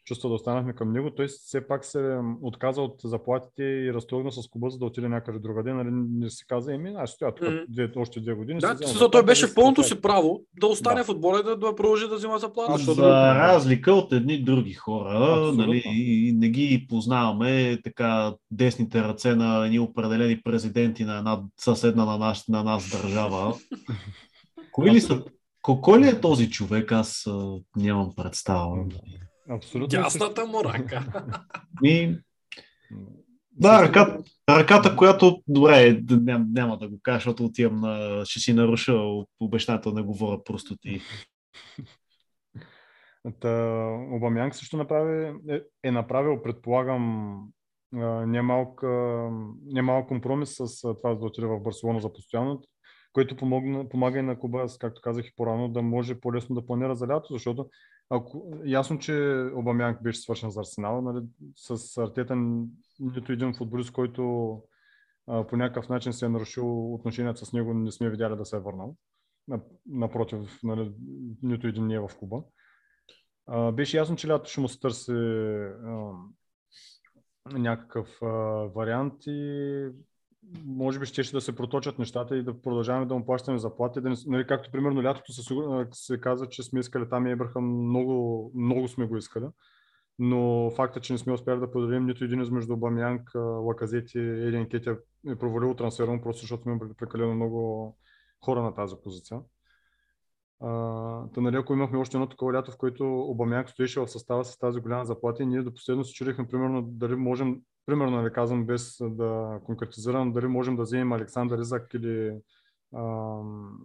[0.10, 2.00] чувства да останахме към него, той все пак се
[2.42, 6.46] отказа от заплатите и разтрогна с клуба, за да отиде някъде другаде, нали, не си
[6.48, 8.60] каза, еми, аз стоя тук две, още две години.
[8.60, 11.04] Да, смисъл, той беше в си пълното си право да остане Да.
[11.04, 12.74] в отбора и да, да продължи да взима заплата.
[12.74, 15.66] Защото За разлика от едни други хора, Абсолютно.
[15.66, 15.84] нали,
[16.36, 22.48] не ги познаваме така десните ръце на едни определени президенти на една съседна на нас,
[22.48, 23.56] на нас държава.
[24.72, 25.24] Кои ли са?
[25.62, 26.92] ко- Кой ли е този човек?
[26.92, 28.86] Аз а, нямам представа.
[29.50, 30.02] Абсолютно.
[30.02, 31.06] дясната му ръка.
[31.82, 32.18] Ми,
[33.52, 38.40] да, ръката, ръката, която, добре, д- ням, няма да го кажа, защото отивам на, ще
[38.40, 38.94] си наруша
[39.40, 41.02] обещането да не говоря простоти.
[43.40, 47.40] Та, Обамянг също направи, е, е направил, предполагам,
[48.26, 48.84] немалък,
[49.66, 52.62] немалък компромис с това да отиде в Барселона за постоянно,
[53.14, 56.66] което помогна, помага и на клуба, аз, както казах и по-рано, да може по-лесно да
[56.66, 57.70] планира за лято, защото
[58.10, 62.36] ако, ясно, че Обамянг беше свършен за Арсенал, нали, с Артета
[63.00, 64.54] нито един футболист, който
[65.28, 68.56] а, по някакъв начин се е нарушил отношенията с него, не сме видяли да се
[68.56, 68.96] е върнал.
[69.48, 70.92] На- Напротив, нали,
[71.42, 72.44] нито един не е в клуба.
[73.48, 76.12] А, беше ясно, че лято ще му се търси а,
[77.46, 78.28] някакъв а,
[78.76, 79.90] вариант и
[80.66, 84.02] може би ще, ще да се проточат нещата и да продължаваме да му плащаме заплати.
[84.02, 87.28] Да не, нали, както примерно лятото се, сигур- а, се казва, че сме искали там
[87.28, 89.46] и Ебрахам, много, много сме го искали.
[90.20, 94.98] Но факта, че не сме успяли да подадем нито един измежду Бамянг, Лаказети, Елин Кетя
[95.28, 97.98] е провалил трансфера му, просто защото сме прекалено много
[98.46, 99.40] хора на тази позиция.
[100.62, 104.46] Uh, та, нали, ако имахме още едно такова лято, в което Обамяк стоеше в състава
[104.46, 108.34] с тази голяма заплата и ние до последно се чудихме, примерно, дали можем, примерно, нали,
[108.34, 112.40] казвам без да конкретизирам, дали можем да вземем Александър Изак или
[112.96, 113.80] ам,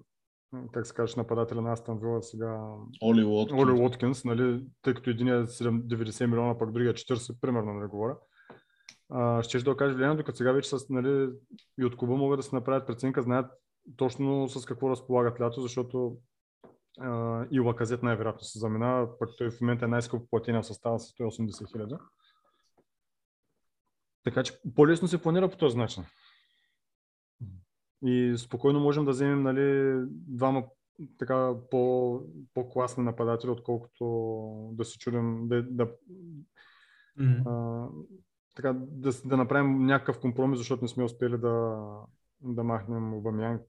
[0.73, 2.61] как се казваш, нападателя на Астан Вила сега,
[3.03, 3.63] Оли Уоткинс.
[3.63, 7.89] Оли Уоткинс, нали, тъй като един е 7 90 милиона, пък другия 40, примерно, нали,
[7.89, 8.17] говоря.
[9.11, 11.31] А, ще да окаже влияние, докато сега вече с, нали,
[11.81, 13.47] и от клуба могат да се направят преценка, знаят
[13.97, 16.17] точно с какво разполагат лято, защото
[17.01, 20.99] а, и Лаказет най-вероятно се заминава, пък той в момента е най-скъпо платения в състава
[20.99, 21.95] с 180 хиляди.
[24.25, 26.05] Така че по-лесно се планира по този начин.
[28.05, 30.65] И спокойно можем да вземем нали, двама
[31.19, 32.21] така по,
[32.55, 34.05] по-класни нападатели, отколкото
[34.73, 35.91] да се чудим да, да,
[37.17, 37.49] Мгм.
[37.49, 37.89] а,
[38.55, 41.85] така, да, да направим някакъв компромис, защото не сме успели да,
[42.41, 43.63] да махнем Обамянг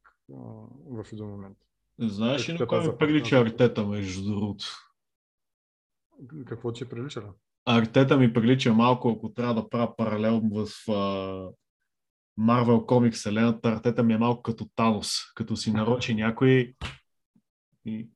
[0.90, 1.58] в един момент.
[2.00, 4.66] Знаеш ли на кой ми прилича Артета, между другото?
[6.46, 7.34] Какво ти е прилича?
[7.66, 10.68] Артета ми прилича малко, ако трябва да правя паралел в
[12.38, 16.76] Марвел комик вселената, Артета ми е малко като Танос, като си нарочи някой
[17.86, 18.10] и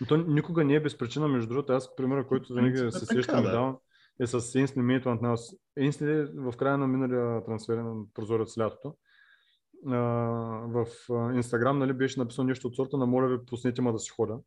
[0.00, 3.06] Но То никога не е без причина, между другото, аз примера, който винаги е се
[3.06, 3.50] сещам да.
[3.50, 3.76] давам,
[4.20, 5.36] е с Инсли Мейтмант на
[5.78, 8.94] Инсли в края на миналия трансферен прозорец лятото.
[9.86, 9.98] а,
[10.66, 10.86] в
[11.34, 14.38] Инстаграм нали, беше написал нещо от сорта на моля ви, пуснете ма да си хода.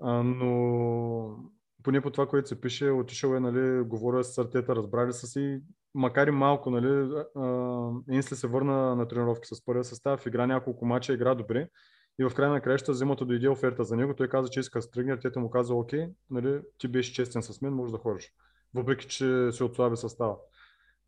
[0.00, 1.50] А, но
[1.82, 5.60] поне по това, което се пише, отишъл е, нали, говоря с Артета, разбрали са си,
[5.94, 7.10] макар и малко, нали,
[8.10, 11.68] Инсли се върна на тренировки с първия състав, игра няколко мача, игра добре.
[12.18, 14.14] И в края на краища зимата дойде оферта за него.
[14.14, 15.12] Той каза, че иска да се тръгне.
[15.12, 18.32] Артета му каза, окей, нали, ти беше честен с мен, можеш да ходиш.
[18.74, 20.36] Въпреки, че се отслаби състава.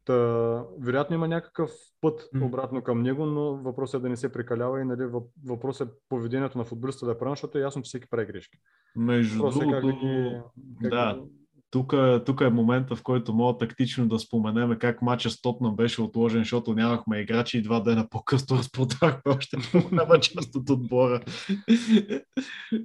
[0.08, 4.80] Та, вероятно има някакъв път обратно към него, но въпросът е да не се прекалява
[4.80, 7.88] и нали, въп- въпросът е поведението на футболиста да е правилно, защото е ясно, че
[7.88, 8.58] всеки прави грешки.
[8.96, 10.40] между Въпросът е как другото, да ги...
[10.82, 11.22] Как да...
[11.70, 11.94] тук,
[12.26, 16.40] тук е момента, в който мога тактично да споменеме как матча с Тотнам беше отложен,
[16.40, 19.56] защото нямахме играчи и два дена по-късно разпродахме още
[19.90, 21.20] голяма част от отбора.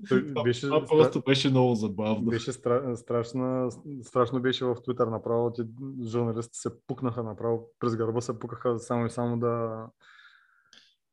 [0.10, 2.26] Това, беше- това просто беше много забавно.
[2.26, 2.98] Беше стра...
[2.98, 3.70] страшна,
[4.04, 5.64] страшно беше в Твитър направо, че
[6.08, 9.86] журналистите се пукнаха направо, през гърба се пукаха само и само да,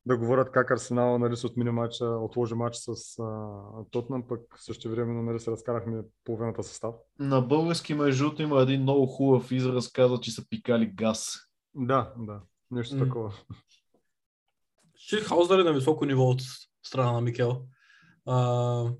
[0.06, 3.58] да говорят как Арсенал нали, се отмини матча, отложи матч с а,
[3.90, 6.94] Тотнам, пък също времено нали, се разкарахме половината състав.
[7.18, 11.36] На български, между има един много хубав израз, каза, че са пикали газ.
[11.74, 13.04] Да, да, нещо М.
[13.04, 13.32] такова.
[14.96, 16.42] Ширхаузер е на високо ниво от
[16.82, 17.62] страна на Микел.
[18.26, 18.92] А,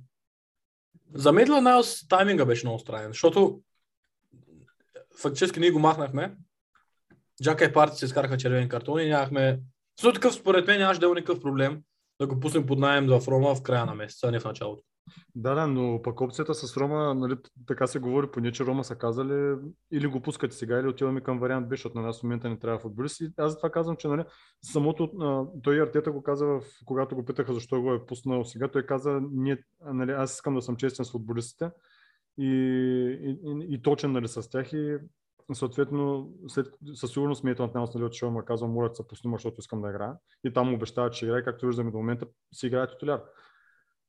[1.15, 3.63] за Найлс тайминга беше много странен, защото
[5.21, 6.37] фактически ние го махнахме.
[7.43, 9.61] Джака и Парти се изкараха червени картони и нямахме...
[10.01, 11.83] Също такъв, според мен, нямаше да има никакъв проблем
[12.21, 14.83] да го пуснем под найем в Рома в края на месеца, а не в началото.
[15.35, 17.37] Да, да, но пък опцията с Рома, нали,
[17.67, 19.57] така се говори, поне, че Рома са казали
[19.93, 22.59] или го пускате сега, или отиваме към вариант Б, защото на нас в момента не
[22.59, 23.21] трябва футболист.
[23.21, 24.25] И аз затова казвам, че нали,
[24.63, 25.11] самото,
[25.63, 29.21] той Артета го каза, в, когато го питаха защо го е пуснал сега, той каза,
[29.33, 29.59] ние,
[29.93, 31.71] нали, аз искам да съм честен с футболистите
[32.39, 32.47] и,
[33.23, 34.99] и, и, и точен нали, с тях и
[35.55, 38.95] съответно, след, със сигурност ми е на нас, нали, отишъл му е казал, моля да
[38.95, 40.15] се пусни, защото искам да играя.
[40.45, 43.23] И там му обещава, че играе, както виждаме до момента, си играе титуляр.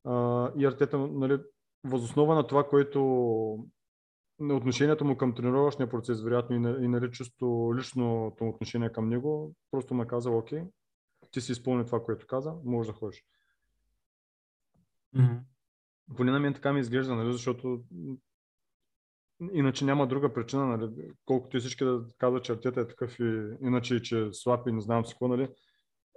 [0.03, 1.39] А, и Артета, нали,
[1.83, 2.99] възоснова на това, което
[4.39, 9.09] на отношението му към тренировъчния процес, вероятно и, на, и нали, чисто личното отношение към
[9.09, 10.63] него, просто му е казал, окей,
[11.31, 13.25] ти си изпълни това, което каза, можеш да ходиш.
[15.15, 15.39] Mm-hmm.
[16.17, 17.83] Поне на мен така ми изглежда, нали, защото
[19.53, 23.47] иначе няма друга причина, нали, колкото и всички да казват, че Артета е такъв и
[23.61, 25.49] иначе, че е слаб и не знам си какво, нали,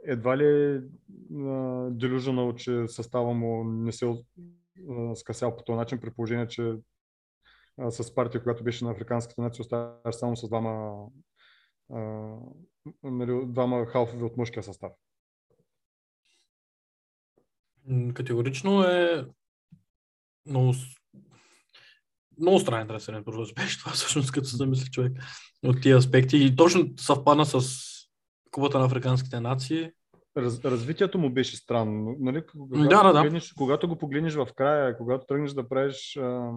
[0.04, 0.80] едва ли е
[1.90, 4.24] делюженал, че състава му не се
[5.14, 6.74] скъсял по този начин, при положение, че
[7.78, 11.06] а, с партия, която беше на африканските нации, оставаш само с двама,
[11.92, 12.36] а,
[13.02, 14.92] нали, двама халфови от мъжкия състав.
[18.14, 19.26] Категорично е
[20.46, 20.72] много,
[22.40, 25.12] много странен трансферен процес беше това, всъщност, като се замисли човек
[25.64, 26.36] от тия аспекти.
[26.36, 27.94] И точно съвпадна с
[28.54, 29.90] Кубата на африканските нации.
[30.36, 32.16] Раз, развитието му беше странно.
[32.20, 33.18] Нали, когато, Да, да, да.
[33.18, 36.16] Погледнеш, когато го погледнеш в края, когато тръгнеш да правиш.
[36.16, 36.50] А,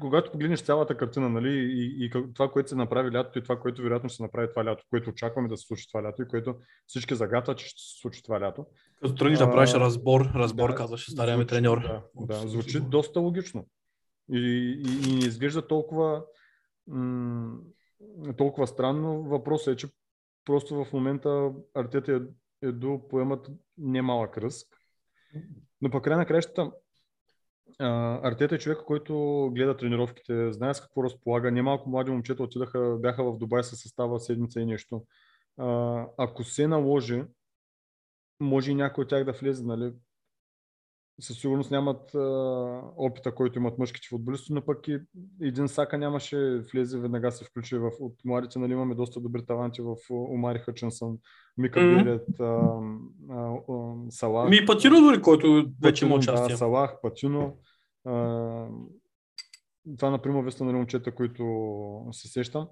[0.00, 3.82] когато погледнеш цялата картина, нали, и, и това, което се направи лятото и това, което
[3.82, 6.54] вероятно се направи това лято, което очакваме да се случи това лято и което
[6.86, 8.66] всички загатват, че ще се случи това лято.
[9.02, 11.80] Като тръгнеш да правиш разбор, разбор, да, казваше стария ми треньор.
[11.80, 13.66] Да, да, звучи доста логично.
[14.32, 14.38] И,
[14.86, 16.24] и, и не изглежда толкова,
[16.86, 17.58] м-
[18.36, 19.22] толкова странно.
[19.22, 19.88] Въпросът е, че
[20.44, 22.12] просто в момента Артета
[22.62, 24.76] е, е до поемат немалък ръск.
[25.80, 26.72] Но по край на краищата
[27.78, 29.14] а, Артета е човек, който
[29.54, 31.50] гледа тренировките, знае с какво разполага.
[31.50, 35.06] Немалко млади момчета отидаха, бяха в Дубай със състава седмица и нещо.
[35.56, 37.24] А, ако се наложи,
[38.40, 39.92] може и някой от тях да влезе, нали?
[41.20, 42.18] Със сигурност нямат а,
[42.96, 45.00] опита, който имат мъжките футболисти, но пък и
[45.40, 49.82] един Сака нямаше влезе, веднага се включи в, от младите, нали имаме доста добри таланти
[49.82, 51.18] в Омари Хъчинсън,
[51.58, 51.94] Мика Мгм.
[51.94, 52.78] Берет, а,
[53.30, 54.50] а, а, Салах.
[54.50, 56.54] Ми Патино дори, който вече има участие.
[56.54, 57.58] Да, Салах, Патино.
[58.04, 58.66] А,
[59.98, 61.44] това, например, веста на момчета, които
[62.12, 62.68] се сещам.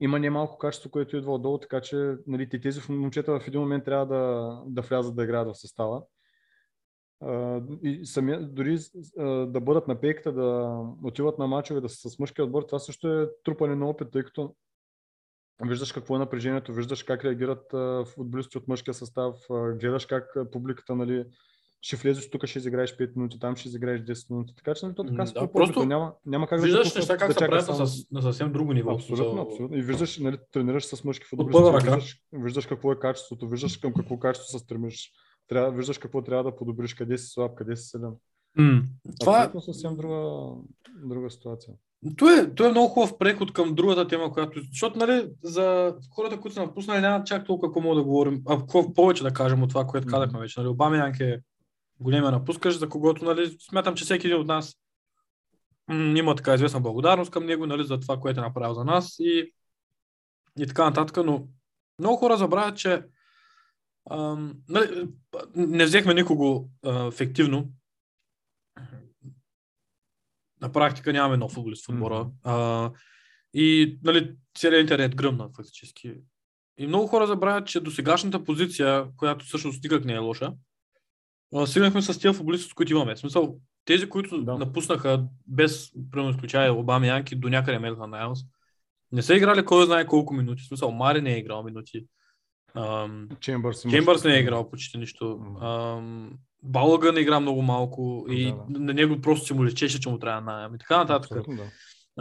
[0.00, 3.84] Има немалко качество, което идва отдолу, така че нали, те- тези момчета в един момент
[3.84, 6.02] трябва да, да влязат да играят в състава.
[7.82, 8.78] И самия, дори
[9.46, 13.08] да бъдат на пейката, да отиват на мачове, да са с мъжки отбор, това също
[13.08, 14.54] е трупане на опит, тъй като
[15.64, 17.74] виждаш какво е напрежението, виждаш как реагират
[18.08, 21.24] футболисти от мъжкия състав, гледаш как публиката, нали,
[21.82, 24.54] ще влезеш тук, ще изиграеш 5 минути, там ще изиграеш 10 минути.
[24.56, 27.16] Така че нали, то така да, трупа просто няма, няма как да Виждаш пуснат неща
[27.16, 28.90] как да се правят само- на, съвсем друго ниво.
[28.90, 29.76] Абсолютно, абсолютно.
[29.76, 34.18] И виждаш, нали, тренираш с мъжки футболисти, виждаш, виждаш какво е качеството, виждаш към какво
[34.18, 35.12] качество се стремиш.
[35.48, 38.12] Трябва, виждаш какво трябва да подобриш, къде си слаб, къде си силен.
[38.56, 38.82] М,
[39.20, 40.50] Това, Абсолютно съвсем друга,
[41.04, 41.74] друга ситуация.
[42.16, 44.60] То е, то е много хубав преход към другата тема, която...
[44.60, 48.58] Защото, нали, за хората, които са напуснали, няма чак толкова какво мога да говорим, а
[48.58, 50.60] какво повече да кажем от това, което казахме вече.
[50.60, 51.40] Нали, Обамянк е
[52.00, 54.74] големия напускаш, за когото, нали, смятам, че всеки един от нас
[55.88, 59.16] м, има така известна благодарност към него, нали, за това, което е направил за нас
[59.18, 59.52] и,
[60.58, 61.46] и така нататък, но
[61.98, 63.02] много хора забравят, че
[64.10, 65.08] ам, нали,
[65.56, 67.68] не взехме никого а, ефективно.
[70.60, 72.30] На практика нямаме нов футболист в отбора.
[72.42, 72.90] А,
[73.54, 76.14] и нали, целият интернет гръмна фактически.
[76.78, 80.52] И много хора забравят, че до сегашната позиция, която всъщност никак не е лоша,
[81.54, 83.14] а, стигнахме с тези футболисти, с които имаме.
[83.14, 84.58] В смисъл, тези, които Да.
[84.58, 88.40] напуснаха без, примерно, изключая Обама Янки, до някъде Мелхан Найлс,
[89.12, 90.62] не са играли кой знае колко минути.
[90.62, 92.06] В смисъл, Мари не е играл минути.
[93.40, 95.40] Чембърс, Чембърс не е играл почти нищо.
[96.62, 98.80] Балага не игра много малко и Да, да.
[98.80, 101.30] на него просто се му лечеше, че му трябва найем и така нататък.
[101.30, 101.70] Абсолютно, да.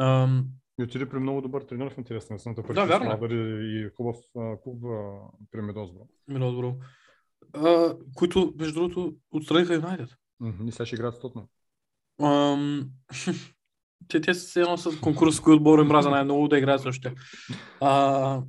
[0.04, 0.46] Ам,
[0.80, 3.34] И отиде при много добър тренер в интересна на Да, вярно е.
[3.64, 4.16] и хубав
[4.64, 4.84] клуб
[5.52, 6.76] при Медозбро.
[7.54, 10.10] А, които, между другото, отстраниха Юнайтед.
[10.66, 11.50] И сега ще играят стотно.
[12.22, 12.90] Ам,
[14.08, 16.98] те, те са едно с конкурс, с кои отбор им мраза най-много да играят.
[17.82, 18.42] А,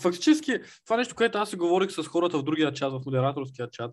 [0.00, 3.92] фактически, това нещо, което аз си говорих с хората в другия чат, в модераторския чат,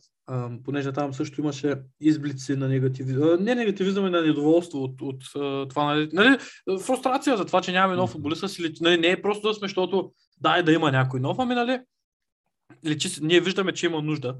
[0.63, 5.23] понеже там също имаше изблици на негативизъм, не негативизъм, а на недоволство от, от
[5.69, 6.37] това, нали, нали,
[6.81, 8.43] фрустрация за това, че нямаме нов футболист,
[8.81, 10.11] нали, не е просто да сме, защото
[10.41, 11.79] дай да има някой нов, ами нали,
[12.85, 14.35] личи, се- ние виждаме, че има нужда.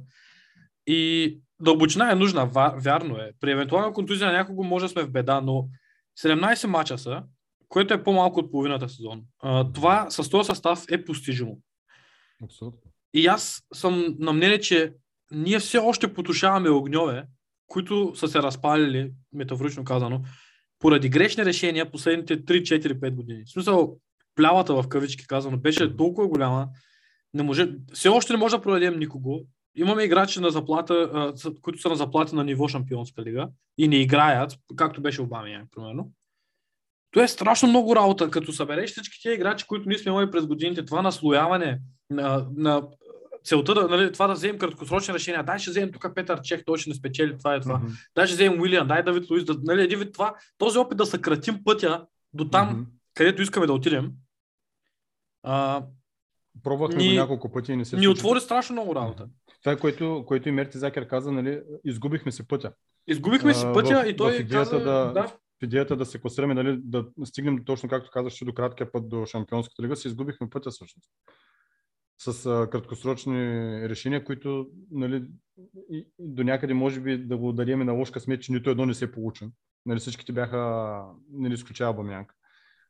[0.88, 2.46] И дълбочина е нужна,
[2.76, 3.32] вярно е.
[3.40, 5.68] При евентуална контузия на някого може да сме в беда, но
[6.20, 7.24] 17 мача са,
[7.72, 9.22] което е по-малко от половината сезон.
[9.40, 11.58] А, това с този състав е постижимо.
[12.44, 12.92] Абсолютно.
[13.14, 14.94] И аз съм на мнение, че
[15.32, 17.26] ние все още потушаваме огньове,
[17.68, 20.22] които са се разпалили, метафорично казано,
[20.80, 23.44] поради грешни решения последните 3-4-5 години.
[23.46, 23.98] В смисъл,
[24.36, 26.68] плявата в кавички казано беше толкова голяма,
[27.34, 29.42] не може, все още не може да проведем никого.
[29.76, 34.58] Имаме играчи на заплата, които са на заплата на ниво Шампионска лига и не играят,
[34.76, 36.12] както беше Обамия, примерно.
[37.12, 40.46] То е страшно много работа, като събереш всички тези играчи, които ние сме имали през
[40.46, 42.84] годините, това наслояване на, на
[43.44, 45.44] целта да, нали, това да вземем краткосрочни решения.
[45.44, 47.78] Дай ще вземем тук Петър Чех, той ще не спечели това и това.
[47.78, 47.88] Мгм.
[48.16, 51.06] Дай ще вземем Уилиан, дай Давид Луис, да, нали, един вид това, този опит да
[51.06, 52.82] съкратим пътя до там, Мгм.
[53.14, 54.12] където искаме да отидем,
[55.44, 55.84] а,
[56.64, 58.10] Пробвахме Ни- го няколко пъти и не се ни случи.
[58.10, 59.28] отвори страшно много работа.
[59.62, 62.72] Това, е което, което и Мерти Закер каза, нали, изгубихме си пътя.
[63.08, 66.22] Изгубихме си А, пътя в- и той в идеята каза, да- да, идеята да се
[66.22, 70.50] класираме, нали, да стигнем точно както казаш, до краткия път до Шампионската лига, си изгубихме
[70.50, 71.10] пътя всъщност.
[72.18, 73.40] С а, краткосрочни
[73.90, 75.28] решения, които нали,
[75.92, 78.94] и, до някъде може би да го дадем на лош късмет, че нито едно не
[78.94, 79.46] се получи.
[79.86, 82.36] Нали, всичките бяха, нали, изключая Бамянка,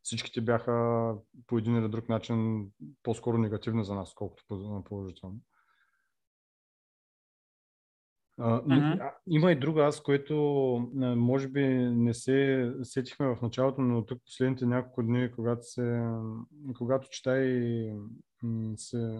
[0.04, 1.16] всичките бяха
[1.48, 2.68] по един или друг начин
[3.04, 5.38] по-скоро негативни за нас, колкото по- положителни.
[8.40, 10.36] А, а, има и друга аз, което
[11.18, 16.10] може би не се сетихме в началото, но тук последните няколко дни, когато, се,
[16.78, 17.92] когато чета и
[18.76, 19.20] се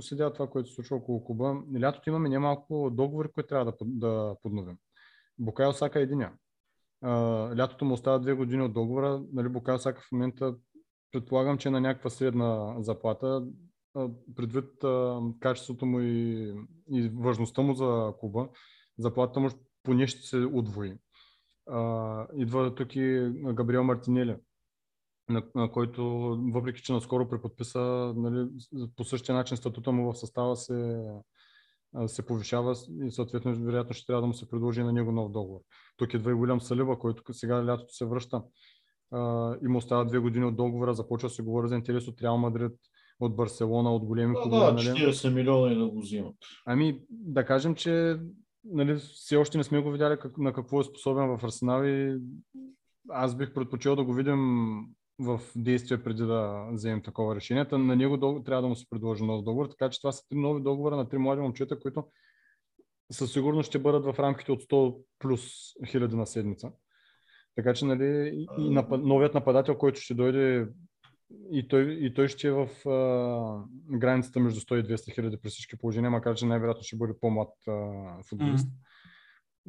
[0.00, 4.36] следя това, което се случва около клуба, лятото имаме немалко договори, които трябва да, да
[4.42, 4.76] подновим.
[5.38, 6.32] Букайо Сака е единия.
[7.00, 7.10] А,
[7.56, 9.22] лятото му остава две години от договора.
[9.32, 10.54] Нали, Букайо Сака в момента
[11.12, 13.46] предполагам, че е на някаква средна заплата.
[14.36, 16.54] Предвид а, качеството му и,
[16.90, 18.48] и важността му за клуба,
[18.98, 19.48] заплатата му
[19.82, 20.94] поне ще се удвои.
[21.70, 24.36] А, идва тук и Габриел Мартинели,
[25.28, 26.04] на, на който,
[26.52, 28.48] въпреки че наскоро преподписа, нали,
[28.96, 31.02] по същия начин статута му в състава се,
[32.06, 32.76] се повишава
[33.06, 35.60] и съответно вероятно ще трябва да му се предложи на него нов договор.
[35.96, 38.42] Тук идва и Уилям Салива, който сега лятото се връща.
[39.10, 42.22] А, и му остава две години от договора, започва да се говори за интерес от
[42.22, 42.72] Реал Мадрид,
[43.22, 44.66] от Барселона, от големи Да, клубове.
[44.66, 44.86] да, нали?
[44.86, 46.34] 40 милиона и да го взимат.
[46.66, 48.16] Ами, да кажем, че
[48.64, 52.20] нали, все още не сме го видяли как, на какво е способен в Арсенал и
[53.08, 54.38] аз бих предпочел да го видим
[55.18, 57.68] в действие преди да вземем такова решение.
[57.68, 60.28] Та на него дол- трябва да му се предложи нов договор, така че това са
[60.28, 62.04] три нови договора на три млади момчета, които
[63.12, 65.42] със сигурност ще бъдат в рамките от 100 плюс
[65.86, 66.72] хиляди на седмица.
[67.56, 70.68] Така че нали, и напад, новият нападател, който ще дойде
[71.52, 73.64] и той, и той ще е в а,
[73.98, 77.48] границата между 100 и 200 хиляди при всички положения, макар че най-вероятно ще бъде по-млад
[77.68, 77.72] а,
[78.28, 78.68] футболист.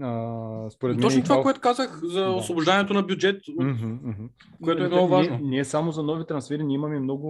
[0.01, 2.30] А, според мен Точно и това, Халф- което казах за Да.
[2.32, 3.41] освобождаването на бюджет.
[3.59, 4.26] Мгм, мгм.
[4.64, 5.39] Което е Не- много не- важно.
[5.41, 7.30] Не, е само за нови трансфери, ние имаме много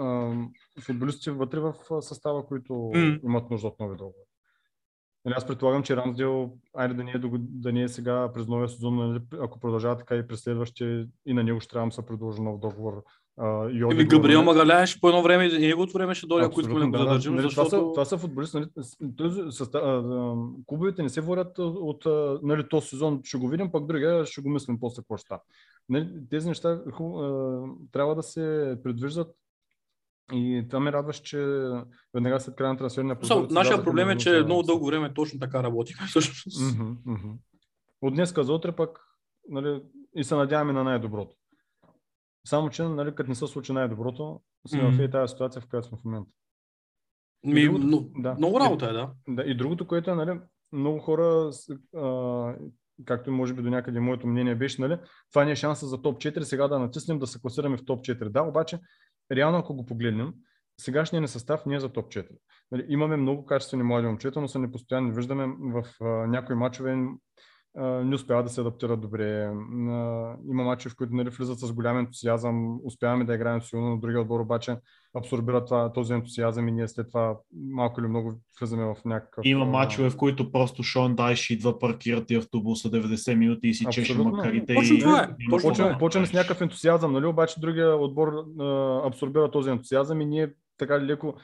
[0.00, 0.32] а,
[0.80, 3.18] футболисти вътре в състава, които М.
[3.24, 4.24] имат нужда от нови договори.
[5.24, 8.68] Нали, аз предполагам, че Рамсдел, айде да не, е, да не е сега през новия
[8.68, 12.06] сезон, нали, ако продължава така и през следващия, и на него ще трябва да се
[12.06, 13.02] предложи нов договор.
[13.40, 14.44] А, и Еми, Габриел Горман.
[14.46, 17.42] Магаляеш по едно време и неговото време ще дойде, ако искаме да го задържим, Нали,
[17.42, 17.68] защото...
[17.68, 18.56] това, са, това са футболисти.
[18.56, 18.68] Нали,
[19.50, 20.02] с- а,
[20.66, 22.06] клубовете не се водят от
[22.42, 23.20] нали, този сезон.
[23.24, 25.34] Ще го видим, пък другия ще го мислим после какво ще.
[25.88, 27.62] Нали, тези неща ху, а,
[27.92, 29.28] трябва да се предвиждат
[30.32, 31.66] и това ме радваше, че
[32.14, 35.40] веднага след края на трансферния прозорец Нашия проблем е, че за- много дълго време точно
[35.40, 35.96] така работим.
[36.08, 36.78] Всъщност.
[38.02, 39.00] От днес за утре пък
[39.48, 39.82] нали,
[40.16, 41.36] и се надяваме на най-доброто.
[42.46, 44.96] Само, че нали, като не се случи най-доброто, сме Мгм.
[44.96, 46.30] в и тази ситуация, в която сме в момента.
[47.44, 48.34] Ми, другото- но, да.
[48.34, 49.10] Много работа е, да.
[49.28, 50.40] Да, и другото, което е, нали,
[50.72, 51.50] много хора,
[51.96, 52.54] а,
[53.04, 54.98] както и може би до някъде моето мнение беше, нали,
[55.32, 58.00] това ни е шанса за топ 4, сега да натиснем да се класираме в топ
[58.00, 58.28] 4.
[58.28, 58.78] Да, обаче,
[59.32, 60.34] реално ако го погледнем,
[60.80, 62.28] сегашният ни състав не е за топ 4.
[62.70, 65.12] Нали, имаме много качествени млади момчета, но са непостоянни.
[65.12, 66.96] Виждаме в а, някои мачове
[67.78, 69.52] не успяват да се адаптират добре.
[70.50, 74.20] Има мачове, в които нали, влизат с голям ентусиазъм, успяваме да играем силно, но другия
[74.20, 74.76] отбор обаче
[75.18, 77.36] абсорбира това, този ентусиазъм и ние след това
[77.70, 79.42] малко или много влизаме в някакъв...
[79.44, 83.86] Има мачове, в които просто Шон Дайш идва, паркира ти автобуса 90 минути и си
[83.90, 84.74] чеше макарите.
[84.74, 85.00] Точно и...
[85.00, 87.26] това е, точно Почваме, да почваме с някакъв ентусиазъм, нали?
[87.26, 88.28] обаче другия отбор
[88.60, 91.34] а, абсорбира този ентусиазъм и ние така леко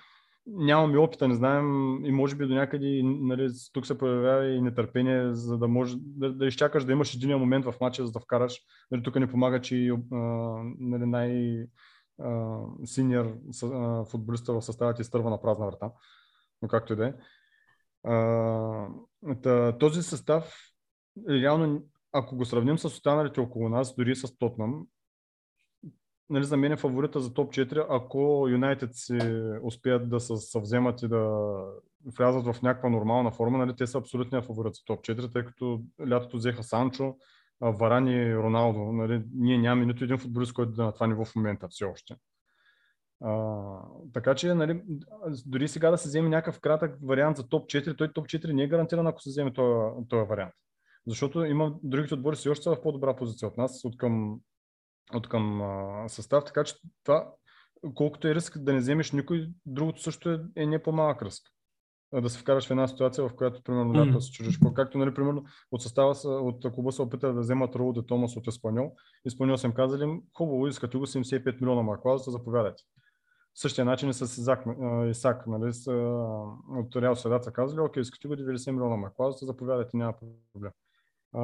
[0.47, 5.35] нямаме опита, не знаем и може би до някъде нали, тук се появява и нетърпение,
[5.35, 8.61] за да може да, да изчакаш да имаш един момент в матча, за да вкараш.
[8.91, 9.93] Нали, тук не помага, че
[10.79, 11.67] нали, най-
[12.85, 13.39] синьор
[14.11, 15.91] футболиста в състава ти изтърва на празна врата.
[16.63, 17.15] Но както и да е.
[19.79, 20.55] Този състав
[21.29, 24.87] реално, ако го сравним с останалите около нас, дори с Тотнам,
[26.31, 29.19] нали, за мен е фаворита за топ 4, ако Юнайтед си
[29.63, 31.51] успеят да се съвземат и да
[32.19, 35.83] влязат в някаква нормална форма, нали, те са абсолютния фаворит за топ 4, тъй като
[36.11, 37.17] лятото взеха Санчо,
[37.61, 38.79] Варани и Роналдо.
[38.79, 41.85] Нали, ние нямаме нито един футболист, който да е на това ниво в момента все
[41.85, 42.17] още.
[43.25, 43.79] А,
[44.13, 44.83] така че, нали,
[45.47, 48.63] дори сега да се вземе някакъв кратък вариант за топ 4, той топ 4 не
[48.63, 50.55] е гарантиран, ако се вземе този, този вариант.
[51.07, 54.41] Защото има другите отбори си още са в по-добра позиция от нас, от към,
[55.13, 56.75] от към а, състав, така че
[57.05, 57.33] това,
[57.95, 61.51] колкото е риск да не вземеш никой, другото също е, е не по-малък риск.
[62.23, 64.13] Да се вкараш в една ситуация, в която, примерно, mm.
[64.13, 64.59] да се чужиш.
[64.75, 68.49] Както, нали, примерно, от състава, от клуба се опитали да вземат Роу де Томас от
[68.49, 68.93] Еспаньол.
[69.27, 72.83] Еспаньол съм казали, хубаво, искате го 75 милиона марклауза, заповядайте.
[73.55, 74.65] Същия начин и с Изак,
[75.11, 75.91] Исак, нали, с,
[76.69, 80.15] от Реал Седат са казали, окей, искате го 90 милиона марклауза, заповядайте, няма
[80.53, 80.73] проблем.
[81.35, 81.43] А,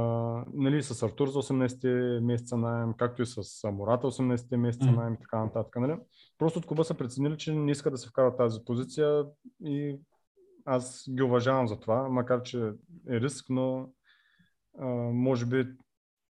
[0.53, 3.41] нали, с Артур за 18 месеца найем, както и с
[3.72, 5.76] Мората 18 месеца найем и така нататък.
[5.76, 5.97] Нали?
[6.38, 9.24] Просто от клуба са преценили, че не искат да се вкарат тази позиция
[9.64, 9.99] и
[10.64, 12.72] аз ги уважавам за това, макар че
[13.11, 13.91] е риск, но
[14.78, 15.66] а, може би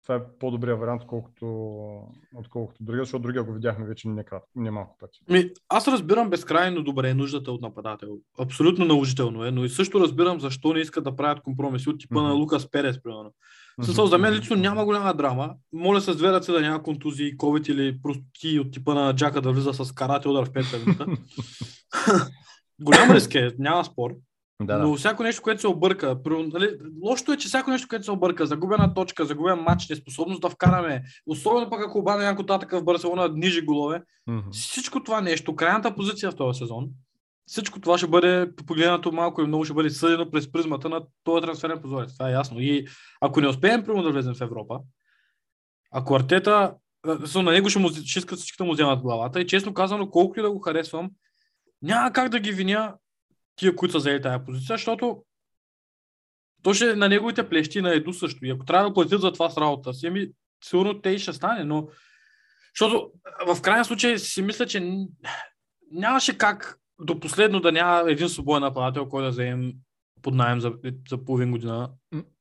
[0.02, 1.46] това е по-добрия вариант, отколкото,
[2.36, 5.18] отколкото другия, защото другия го видяхме вече не, крат, не малко пъти.
[5.28, 8.08] Ми, аз разбирам безкрайно добре нуждата от нападател.
[8.38, 12.20] Абсолютно наложително е, но и също разбирам защо не искат да правят компромиси от типа
[12.20, 12.28] Мгм.
[12.28, 13.32] на Лукас Перес, примерно.
[13.84, 15.54] Смисъл, за мен лично няма голяма драма.
[15.72, 19.52] Моля с две ръце да няма контузии, COVID или прости от типа на Джака да
[19.52, 21.06] влиза с карате удар в петата минута.
[22.80, 24.10] Голям риск е, няма спор.
[24.66, 28.04] Да, Но всяко нещо, което се обърка, при- нали, лошото е, че всяко нещо, което
[28.04, 32.70] се обърка, загубена точка, загубен матч, неспособност да вкараме, особено пък ако обада някой татък
[32.72, 34.50] в Барселона нижи голове, Мгм.
[34.52, 36.88] всичко това нещо, крайната позиция в този сезон,
[37.46, 41.42] всичко това ще бъде погледнато малко и много ще бъде съдено през призмата на този
[41.42, 42.12] трансферен прозорец.
[42.12, 42.60] Това е ясно.
[42.60, 42.86] И
[43.20, 44.80] ако не успеем прямо да влезем в Европа,
[45.90, 46.74] ако Артета,
[47.34, 50.40] на него ще, му, ще искат всички да му вземат главата и честно казано, колкото
[50.40, 51.10] и да го харесвам,
[51.82, 52.94] няма как да ги виня
[53.56, 55.24] тия, които са взели тази позиция, защото
[56.62, 58.46] то ще е на неговите плещи на Еду също.
[58.46, 60.30] И ако трябва да платят за това с работа си, ами,
[60.64, 61.88] сигурно те и ще стане, но
[62.74, 63.12] защото
[63.46, 65.06] в крайна случай си мисля, че
[65.90, 69.72] нямаше как до последно да няма един свободен нападател, който да вземем
[70.22, 70.72] под найем за,
[71.08, 71.90] за половин година.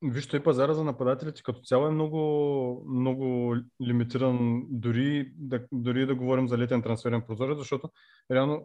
[0.01, 3.55] Виж, той пазара за нападателите като цяло е много, много
[3.87, 7.89] лимитиран, дори да, дори да говорим за летен трансферен прозорец, защото
[8.31, 8.63] реално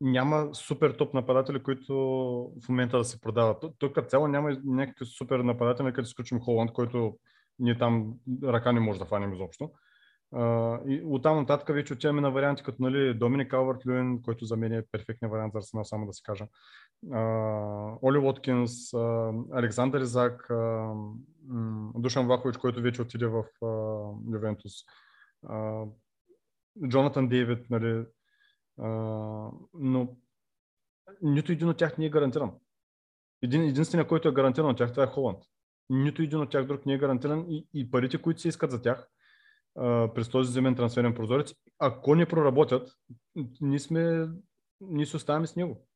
[0.00, 1.94] няма супер топ нападатели, които
[2.64, 3.64] в момента да се продават.
[3.78, 7.18] Тук като цяло няма някакви супер нападатели, като изключим Холанд, който
[7.58, 9.70] ние там ръка не може да фанем изобщо.
[10.34, 14.56] Uh, и оттам нататък вече отиваме на варианти като нали, Доминик Алвард Люин, който за
[14.56, 16.46] мен е перфектният вариант за Арсенал, само да си кажа.
[18.02, 18.72] Оли Уоткинс,
[19.52, 20.48] Александър Изак,
[21.94, 24.72] Душан Влахович, който вече отиде в uh, Ювентус.
[26.88, 28.04] Джонатан Дейвид, нали,
[29.74, 30.16] но
[31.22, 32.52] нито един от тях не е гарантиран.
[33.42, 35.38] Един, единственият, който е гарантиран от тях, това е Холанд.
[35.90, 38.82] Нито един от тях друг не е гарантиран и, и парите, които се искат за
[38.82, 39.08] тях,
[39.78, 42.92] а, през този зимен трансферен прозорец, ако не проработят,
[43.60, 44.28] ние, сме,
[44.80, 45.86] ние се оставаме с него.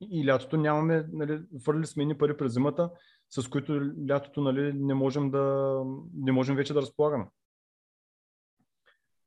[0.00, 2.90] И, и лятото нямаме, нали, фърли сме едни пари през зимата,
[3.30, 5.74] с които лятото нали, не, можем да,
[6.14, 7.26] не можем вече да разполагаме.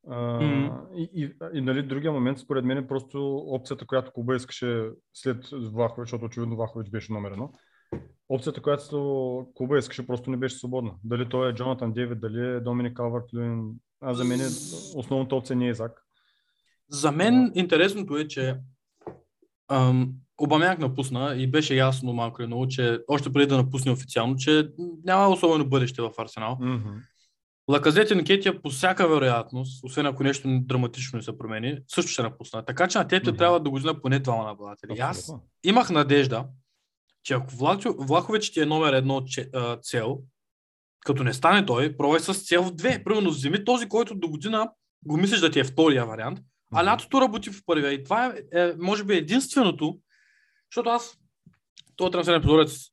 [0.10, 0.76] А, Мгм.
[0.96, 5.48] И, и, и нали, другия момент, според мен, е просто опцията, която Куба искаше след
[5.52, 7.52] Влахович, защото очевидно Влахович беше номер едно.
[8.30, 10.92] Опцията, която Куба искаше, просто не беше свободна.
[11.04, 13.72] Дали той е Джонатан Дейвид, дали е Доминик Алвард Люин.
[14.02, 14.48] А за мен е
[14.96, 16.04] основната опция не е Изак.
[16.90, 18.56] За мен интересното е, че
[19.72, 24.70] ам, Обамяк напусна и беше ясно малко много, че още преди да напусне официално, че
[25.04, 26.58] няма особено бъдеще в Арсенал.
[26.62, 27.02] Mm-hmm.
[27.70, 32.22] Лаказет и Никетия по всяка вероятност, освен ако нещо драматично не се промени, също ще
[32.24, 32.66] напусна.
[32.66, 33.38] Така че на теб Мгм.
[33.38, 34.94] трябва да го взема поне двама нападатели.
[34.98, 35.32] И Аз
[35.64, 36.46] имах надежда,
[37.24, 40.20] че ако Влахо- Влахович ти е номер едно че- а, цел,
[41.00, 43.04] като не стане той, пробвай с цел две.
[43.04, 44.70] Примерно вземи този, който до година
[45.06, 46.40] го мислиш да ти е втория вариант,
[46.74, 47.94] а лятото работи в първия.
[47.94, 50.00] И това е, е може би, единственото,
[50.72, 51.18] защото аз
[51.96, 52.93] този трансферен прозорец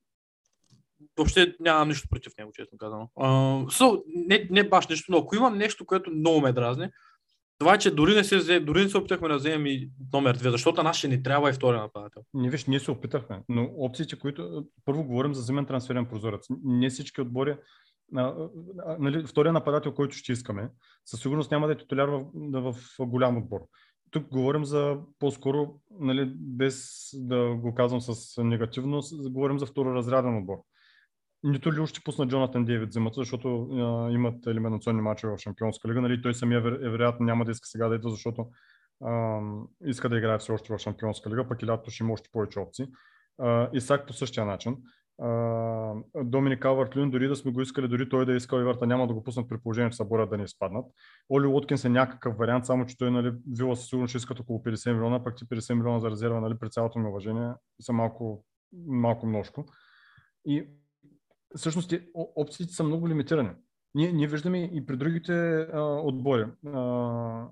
[1.20, 3.08] въобще нямам нищо против него, честно казано.
[3.16, 6.88] Uh, so, не, не баш нещо, но ако имам нещо, което много ме дразни,
[7.60, 10.38] това е, че дори не се, взе, дори не се опитахме да вземем и номер
[10.38, 12.22] 2, защото на нас ще ни трябва и втория нападател.
[12.34, 14.66] Не виж, ние се опитахме, но опциите, които...
[14.84, 16.46] Първо говорим за зимен трансферен прозорец.
[16.64, 17.56] Не всички отбори...
[18.16, 18.34] А,
[18.86, 20.68] а, нали, втория нападател, който ще искаме,
[21.04, 23.60] със сигурност няма да е титуляр в, в, в голям отбор.
[24.10, 30.56] Тук говорим за по-скоро, нали, без да го казвам с негативност, говорим за второразряден отбор.
[31.42, 36.00] Нито ли ще пусна Джонатан Дейвид зимата, защото а, имат елиминационни мачове в Шампионска лига.
[36.00, 38.48] Нали, той самия е вероятно няма да иска сега да идва, защото
[39.04, 39.40] а,
[39.84, 42.60] иска да играе все още в Шампионска лига, пък и лятото ще има още повече
[42.60, 42.86] опции.
[43.38, 44.76] А, Исак по същия начин.
[46.24, 49.06] Доминик Алвард Люн, дори да сме го искали, дори той да е искал Иверта, няма
[49.06, 50.84] да го пуснат при положение, че са борят да не изпаднат.
[51.28, 54.92] Оли Уоткинс е някакъв вариант, само че той нали, Вила със сигурност искат около 50
[54.92, 58.44] милиона, пък ти 50 милиона за резерва, нали, при цялото ми уважение, са малко,
[58.86, 59.64] малко множко.
[60.46, 60.68] И
[61.56, 63.50] всъщност о- опциите са много лимитирани.
[63.94, 66.46] Ние, ние виждаме и при другите а, отбори.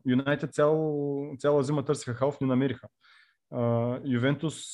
[0.06, 2.88] Юнайтед цяло, цяла зима търсиха халф, не намериха.
[4.04, 4.64] Ювентус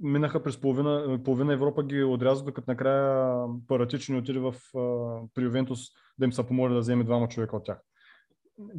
[0.00, 5.44] минаха през половина, половина Европа ги отряза, докато накрая Паратич не отиде в, а, при
[5.44, 5.80] Ювентус
[6.18, 7.80] да им се помоли да вземе двама човека от тях.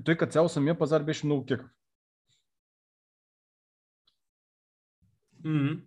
[0.03, 1.70] Той като цяло самия пазар беше много кекав.
[5.45, 5.82] Mm-hmm.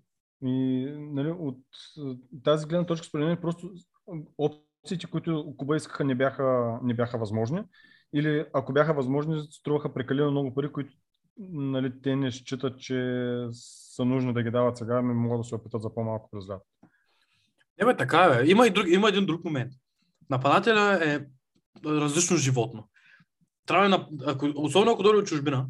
[0.45, 1.59] И нали, от
[2.45, 3.70] тази гледна точка, според мен, просто
[4.39, 7.62] опциите, които Куба искаха, не бяха, не бяха възможни.
[8.14, 10.95] Или ако бяха възможни, струваха прекалено много пари, които
[11.39, 12.95] нали, те не считат, че
[13.53, 16.64] са нужни да ги дават сега, ами могат да се опитат за по-малко през лято.
[17.80, 18.28] Не бе, така.
[18.28, 18.51] Бе.
[18.51, 19.72] Има, и друг, има един друг момент.
[20.30, 21.20] Нападателя е
[21.86, 22.89] различно животно.
[23.66, 25.66] Трябва, на, ако, особено ако дойде от чужбина,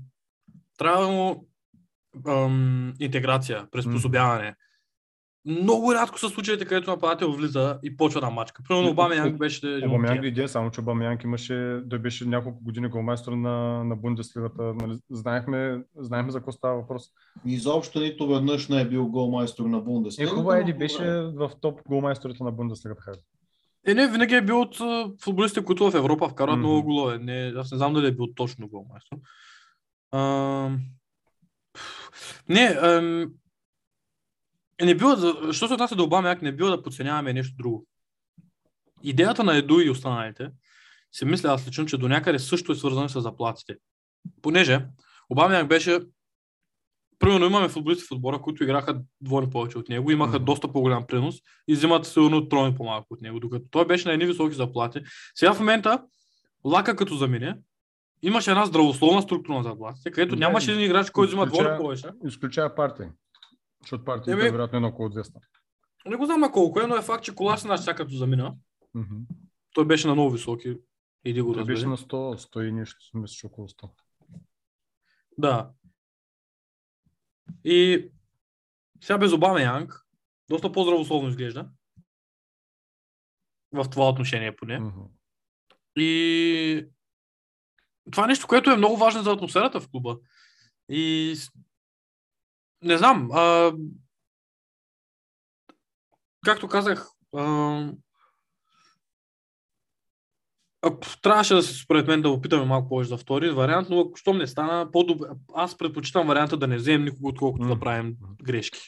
[0.79, 1.49] трябва да му
[2.29, 4.55] ам, интеграция, приспособяване.
[5.47, 8.63] Много рядко са случаите, където нападател влиза и почва да мачка.
[8.69, 10.21] Примерно Обама Янг беше тия.
[10.21, 14.63] дойде, само че Обамянг имаше, той беше няколко години голмайстор на, на Бундеслигата.
[14.63, 17.03] Нали, знаехме, знаехме за какво става въпрос.
[17.47, 20.31] Изобщо нито веднъж не е бил голмайстор на Е, Бундеслига.
[20.31, 21.05] хубава Еди беше
[21.35, 23.13] в топ голмайсторите на Бундеслигата.
[23.87, 26.67] Е, не, винаги е бил от а, футболистите, които в Европа вкарват Мгм.
[26.67, 27.19] много голове.
[27.19, 29.17] Не, аз не знам дали е бил точно голмайстор.
[30.13, 30.81] Ам,
[32.49, 33.23] Не, ам,
[34.79, 37.87] е, не бива, да- що се отнася до Обамяк, не бива да подценяваме нещо друго.
[39.03, 40.51] Идеята на Еду и останалите,
[41.13, 43.77] си мисля аз лично, че до някъде също е свързана с заплатите.
[44.43, 44.87] Понеже
[45.31, 46.01] Обамяк беше
[47.19, 50.45] Примерно имаме футболисти в отбора, които играха двойно повече от него, имаха Мгм.
[50.45, 51.37] доста по-голям принос
[51.69, 55.01] и взимат сигурно тройно по-малко от него, докато той беше на едни високи заплати.
[55.35, 56.03] Сега в момента
[56.65, 57.57] Лака като замине,
[58.23, 62.07] имаше една здравословна структура на заплатите, където Да, нямаше един играч, който взима изключая- повече.
[62.27, 63.13] Изключая партия.
[63.81, 65.41] Защото партията Еми- е вероятно е на около 200.
[66.07, 68.55] Не го знам на колко е, но е факт, че Коласина сега като замина,
[68.95, 69.17] Мгм.
[69.73, 70.77] той беше на много високи.
[71.25, 71.75] Иди го Той разбери.
[71.75, 73.91] беше на 100, 100 и нещо, мисля, че около 100.
[75.39, 75.71] Да.
[77.65, 78.09] И
[79.01, 80.07] сега без Обама Янг,
[80.51, 81.69] доста по-здравословно изглежда.
[83.73, 84.79] В това отношение поне.
[84.79, 85.01] Мгм.
[85.97, 86.89] И
[88.11, 90.19] това е нещо, което е много важно за атмосферата в клуба.
[90.89, 91.35] И
[92.83, 93.73] не знам, а...
[96.45, 97.93] както казах, а...
[100.83, 104.17] ако трябваше да се, според мен, да опитаме малко повече за втори вариант, но ако
[104.17, 105.27] щом не стана, по-добре.
[105.55, 107.81] Аз предпочитам варианта да не вземем никого, отколкото да Мгм.
[107.81, 108.79] правим грешки.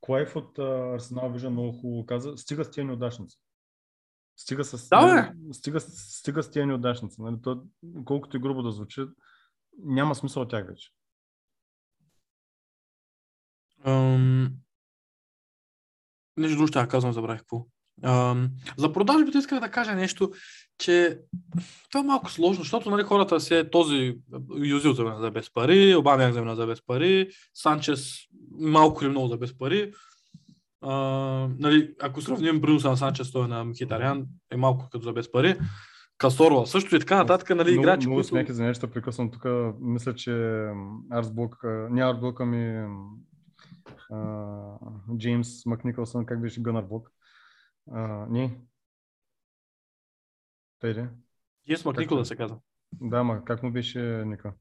[0.00, 3.38] Клайф от Арсенал вижда много хубаво каза, стига с тия неудачници.
[4.40, 7.22] Стига с, Да, нали, стига, с- стига с тия неудачници.
[7.22, 7.62] Нали, то,
[8.04, 9.04] колкото и грубо да звучи,
[9.78, 10.90] няма смисъл от тях вече.
[13.84, 14.52] Ам...
[16.36, 17.66] Нещо друго ще казвам, забравих какво.
[18.02, 18.50] Ам...
[18.76, 20.32] За продажбите исках да кажа нещо,
[20.78, 21.20] че
[21.90, 24.18] това е малко сложно, защото нали, хората се този
[24.56, 28.14] Юзил за без пари, Обамяк за без пари, Санчес
[28.50, 29.92] малко или много за без пари.
[30.82, 30.94] А,
[31.58, 35.32] нали, ако сравним приноса на Санчес, той е на Мхитарян, е малко като за без
[35.32, 35.58] пари.
[36.18, 38.52] Касорова също и така нататък, нали, много, играчи, много които...
[38.52, 39.46] за нещо, прекъсвам тук.
[39.80, 40.66] Мисля, че
[41.10, 42.86] Арсблок, не Арсблок, ами
[45.18, 47.10] Джеймс Макникълсън, как беше Гънарблок.
[48.28, 48.60] Не.
[50.80, 51.08] Тайде.
[51.66, 52.58] Джеймс Макникол да се казва.
[53.00, 54.52] Да, ма как му беше Ника?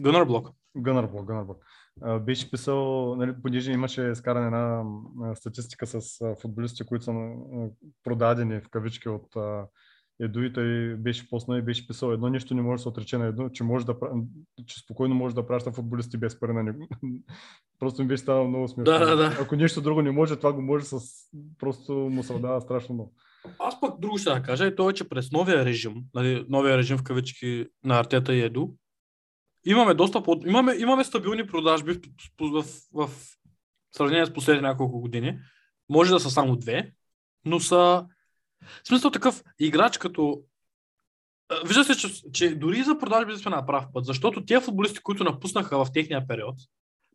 [0.00, 0.50] Гънър блок.
[0.76, 1.58] Гънърблок, Гънърблок.
[1.58, 1.64] А,
[2.20, 6.00] Беше писал, нали, понеже имаше скарана една статистика с
[6.40, 7.12] футболисти, които са
[8.04, 9.36] продадени в кавички от
[10.20, 13.18] Еду и той беше поснал и беше писал едно нещо не може да се отрече
[13.18, 13.94] на Еду, че, може да,
[14.66, 16.88] че спокойно може да праща футболисти без пари на него.
[17.78, 18.84] Просто ми беше ставало много смешно.
[18.84, 19.38] Да, да, да.
[19.40, 21.00] Ако нещо друго не може, това го може с...
[21.58, 23.12] Просто му се отдава страшно много.
[23.58, 26.76] Аз пък друго ще да кажа и то е, че през новия режим, нали, новия
[26.76, 28.68] режим в кавички на Артета и Еду,
[29.64, 30.40] имаме доста по...
[30.46, 32.00] имаме, имаме стабилни продажби
[32.40, 33.36] в, в, в, в
[33.96, 35.38] сравнение с последните няколко години.
[35.88, 36.92] Може да са само две,
[37.44, 38.06] но са
[38.84, 40.42] в смисъл такъв играч като
[41.66, 45.24] Вижда се, че, че дори за продажби сме на прав път, защото тези футболисти, които
[45.24, 46.54] напуснаха в техния период,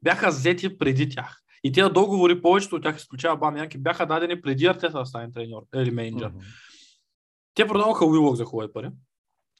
[0.04, 1.42] бяха взети преди тях.
[1.64, 5.62] И тези договори, повечето от тях, изключава Бамянки, бяха дадени преди Артета да стане треньор
[5.76, 6.30] или менеджер.
[6.30, 6.40] Мгм.
[7.54, 8.90] Те продаваха Уилок за хубави пари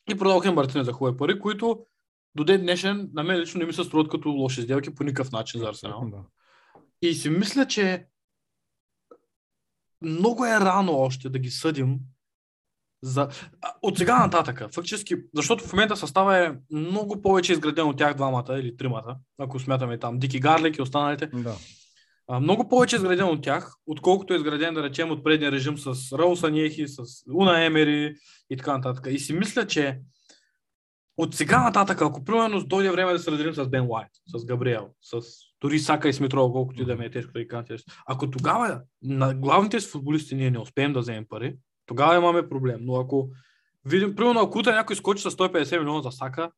[0.10, 1.86] и продаваха и Мартине за хубави пари, които
[2.36, 5.32] до ден днешен на мен лично не ми се струват като лоши сделки по никакъв
[5.32, 6.10] начин за Арсенал.
[6.12, 6.18] Да.
[7.02, 8.06] И си мисля, че
[10.02, 12.00] много е рано още да ги съдим
[13.02, 13.30] за...
[13.82, 18.60] От сега нататъка, фактически, защото в момента състава е много повече изграден от тях двамата
[18.60, 21.28] или тримата, ако смятаме там Дики Гарлик и останалите.
[21.34, 21.56] да.
[22.32, 26.18] А, много повече изграден от тях, отколкото е изграден, да речем, от предния режим с
[26.18, 27.04] Раул Саньехи, с
[27.34, 28.16] Уна Емери
[28.50, 29.08] и така нататък.
[29.12, 30.00] И си мисля, че
[31.20, 34.90] от сега нататък, ако примерно дойде време да се разделим с Бен Уайт, с Габриел,
[35.02, 35.22] с
[35.62, 38.82] дори Сака и Смитрова, колкото и да ми е тежко да ги кажа, ако тогава
[39.02, 42.80] на главните си футболисти ние не успеем да вземем пари, тогава имаме проблем.
[42.82, 43.30] Но ако
[43.86, 46.52] видим, примерно, ако утре някой скочи с 150 милиона за Сака,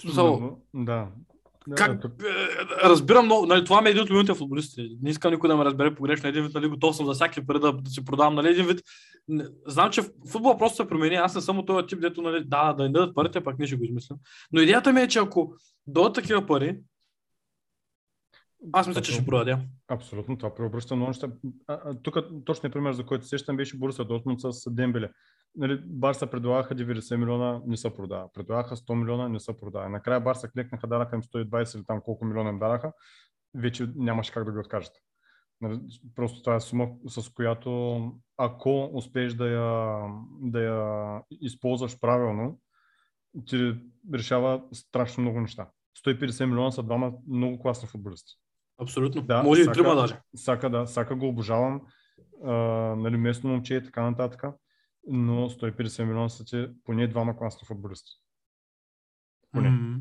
[0.00, 1.08] смисъл, Да.
[1.76, 4.96] Как, е, разбирам много, нали, това ми е един от любимите футболисти.
[5.02, 6.28] Не искам никой да ме разбере погрешно.
[6.28, 8.34] Един вид, нали, готов съм за всяки пари да, да си продавам.
[8.34, 8.82] Нали, един вид,
[9.28, 11.14] не, знам, че футбол просто се промени.
[11.14, 13.66] Аз не съм от този тип, дето нали, да, да ни дадат парите, пак не
[13.66, 14.18] ще го измислям.
[14.52, 15.54] Но идеята ми е, че ако
[15.86, 16.78] дойдат такива пари,
[18.72, 19.58] аз мисля, че ще продадем.
[19.88, 21.28] Абсолютно, това преобръща много неща.
[22.02, 25.10] Тук точният пример, за който се сещам, беше Борусия Дортмунд с Дембеле.
[25.56, 28.32] Нали, Барса предлагаха 90 милиона, не се продава.
[28.32, 29.88] Предлагаха 100 милиона, не се продава.
[29.88, 32.92] Накрая Барса клекнаха, дараха им 120 или там колко милиона им дараха.
[33.54, 34.92] Вече нямаше как да ги откажат.
[35.60, 35.80] Нали,
[36.14, 38.00] Просто това е сума, с която
[38.36, 40.00] ако успееш да я,
[40.40, 42.58] да я използваш правилно,
[43.46, 43.74] ти
[44.14, 45.68] решава страшно много неща.
[46.06, 48.34] 150 милиона са двама много класни футболисти.
[48.82, 49.22] Абсолютно.
[49.22, 50.20] Да, Може и трима даже.
[50.36, 51.80] Сака, да, Сака го обожавам.
[52.44, 52.52] А,
[52.96, 54.44] нали, местно момче и така нататък.
[55.06, 58.10] Но 150 милиона са ти поне двама класни футболисти.
[59.52, 59.70] Поне.
[59.70, 60.00] М.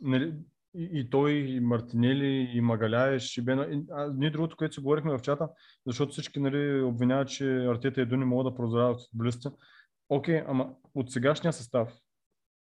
[0.00, 0.34] Нали,
[0.74, 3.66] и, и той, и Мартинели, и Магаляеш, и Бена.
[3.70, 5.48] И, а, ние другото, което си говорихме в чата,
[5.86, 9.48] защото всички нали, обвиняват, че Артета и Еду не могат да прозрават футболистите.
[10.08, 11.92] Окей, ама от сегашния състав,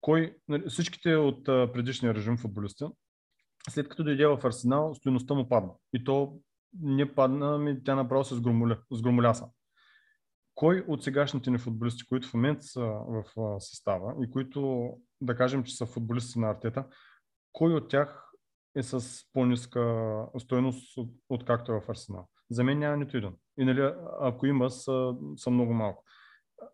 [0.01, 2.85] кой, нали, всичките от а, предишния режим футболисти,
[3.71, 5.73] след като дойде в Арсенал, стоеността му падна.
[5.93, 6.41] И то
[6.81, 9.49] не падна, ми тя направо се сгромоля, сгромоляса.
[10.61, 13.25] Кой от сегашните ни футболисти, които в момента са в
[13.61, 14.91] състава и които,
[15.21, 16.85] да кажем, че са футболисти на Артета,
[17.53, 18.31] кой от тях
[18.77, 20.05] е с по-ниска
[20.39, 22.29] стоеност от, от както е в Арсенал?
[22.51, 23.33] За мен няма нито един.
[23.59, 26.05] И нали, ако има, са, са много малко.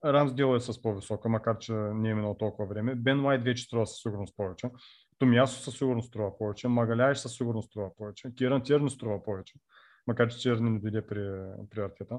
[0.04, 2.94] Рамсдел е с по-висока, макар че не е минало толкова време.
[2.94, 4.70] Бен Уайт вече струва със сигурност повече.
[5.18, 6.68] Томясо със сигурност струва повече.
[6.68, 8.34] Магаляеш със сигурност струва повече.
[8.34, 9.54] Киран Тирни струва повече.
[10.06, 12.18] Макар че Тирни не дойде при, при Артета.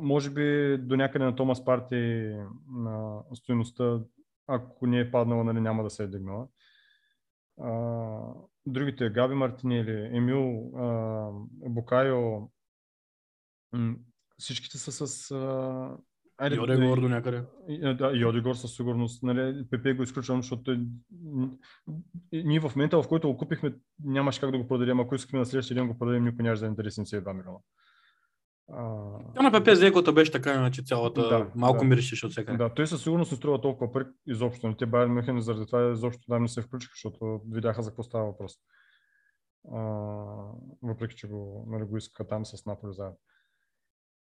[0.00, 2.34] Може би до някъде на Томас Парти
[2.72, 4.00] на стоеността,
[4.46, 6.48] ако не е паднала, нали, няма да се е дигнала.
[7.60, 7.72] А,
[8.66, 11.30] другите, Габи Мартинели, Емил, а,
[11.68, 12.50] Букайо,
[13.72, 13.96] м-
[14.38, 15.30] всичките са с...
[15.30, 15.96] А,
[16.38, 17.42] Айде, Йоде да, горе до някъде.
[17.94, 19.22] Да, и Одегор със сигурност.
[19.22, 20.80] Нали, ПП го изключвам, защото той...
[22.32, 25.00] ние в момента, в който го купихме, нямаше как да го продадем.
[25.00, 27.58] Ако искахме на следващия ден го продадем, никой нямаше да интереси 72 милиона.
[28.72, 29.42] А...
[29.42, 31.84] на ПП Зекота беше така, иначе цялата да, малко да.
[31.84, 32.56] миришеше от всеки.
[32.56, 34.66] Да, той със сигурност не струва толкова пари изобщо.
[34.66, 38.02] Нали, те Байерн Мюхен заради това изобщо там не се включиха, защото видяха за какво
[38.02, 38.54] става въпрос.
[39.72, 39.80] А,
[40.82, 43.18] въпреки, че го, нали, го искаха там с Наполи заедно.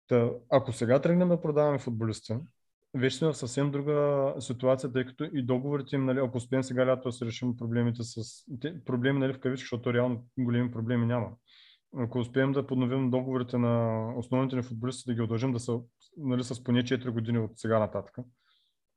[0.08, 2.36] Та, ако сега тръгнем да продаваме футболисти,
[2.94, 6.86] вече сме в съвсем друга ситуация, тъй като и договорите им, нали, ако успеем сега
[6.86, 8.24] лято да се решим проблемите с...
[8.62, 11.30] Те, проблеми нали, в кавички, защото реално големи проблеми няма.
[11.98, 15.80] Ако успеем да подновим договорите на основните ни футболисти, да ги удължим да са
[16.18, 18.18] нали, с поне 4 години от сега нататък,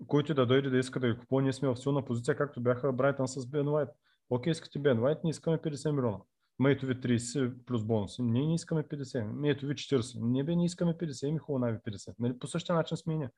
[0.07, 2.93] който да дойде да иска да ги купува, ние сме в силна позиция, както бяха
[2.93, 3.89] Брайтън с Бен Уайт.
[4.31, 6.19] Окей, искате Бен Уайт, ние искаме 50 милиона.
[6.59, 8.23] Ма ето ви 30 плюс бонуси.
[8.23, 9.33] Ние не искаме 50.
[9.33, 10.19] Ме ето ви 40.
[10.23, 11.33] Ние бе не искаме 50.
[11.33, 12.15] Ми хубаво най 50.
[12.19, 12.39] Нали?
[12.39, 13.31] По същия начин сме ние.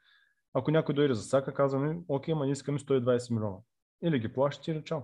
[0.54, 3.56] Ако някой дойде за сака, казваме, окей, ма не искаме 120 милиона.
[4.02, 5.00] Или ги плащате или чао.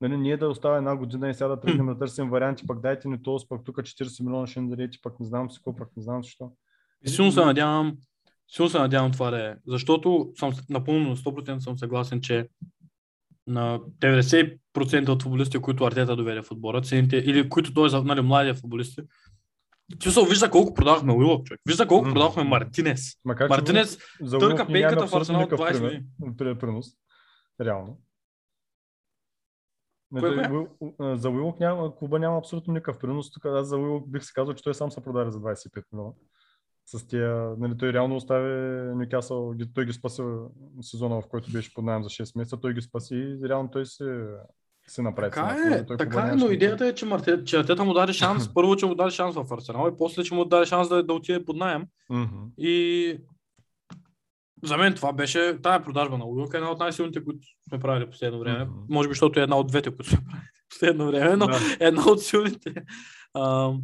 [0.00, 3.08] Нали, ние да остава една година и сега да тръгнем да търсим варианти, пък дайте
[3.08, 5.88] ни този, пък тук 40 милиона ще ни дадете, пък не знам си какво, пък
[5.96, 6.52] не знам защо.
[7.06, 7.96] Силно се надявам,
[8.48, 9.54] силно се надявам това да е.
[9.66, 12.48] Защото съм напълно 100% съм съгласен, че
[13.46, 18.20] на 90% от футболистите, които Артета доведе в отбора, цените, или които той е нали,
[18.20, 19.02] младия футболисти,
[20.02, 21.60] Смисъл, вижда колко продавахме Уилок, човек.
[21.66, 22.12] Вижда колко mm.
[22.12, 23.12] продавахме Мартинес.
[23.24, 23.98] Макар, Мартинес
[24.40, 26.58] търка пейката в Арсенал 20 години.
[26.58, 26.86] Принос.
[27.60, 27.98] Реално.
[31.00, 33.30] За Уилок няма, клуба няма абсолютно никакъв принос.
[33.30, 36.12] Тук аз за Уилок бих си казал, че той сам се продаде за 25 милиона
[36.86, 40.22] с тия, нали, той реално остави Нюкасъл, той ги спаси
[40.80, 43.86] сезона, в който беше под найем за 6 месеца, той ги спаси и реално той
[43.86, 44.26] се,
[44.86, 45.30] се направи.
[45.30, 48.48] Така е, той така е, но идеята е, че, Марте, че Артета му даде шанс,
[48.54, 51.12] първо, че му даде шанс в Арсенал и после, че му даде шанс да, да
[51.12, 51.84] отиде под найем.
[52.10, 52.56] Mm-hmm.
[52.58, 53.18] И
[54.64, 58.10] за мен това беше, тая продажба на Уилка е една от най-силните, които сме правили
[58.10, 58.66] последно време.
[58.66, 58.84] Mm-hmm.
[58.88, 61.58] Може би, защото е една от двете, които сме правили последно време, но да.
[61.80, 62.74] една от силните.
[63.34, 63.82] Ам,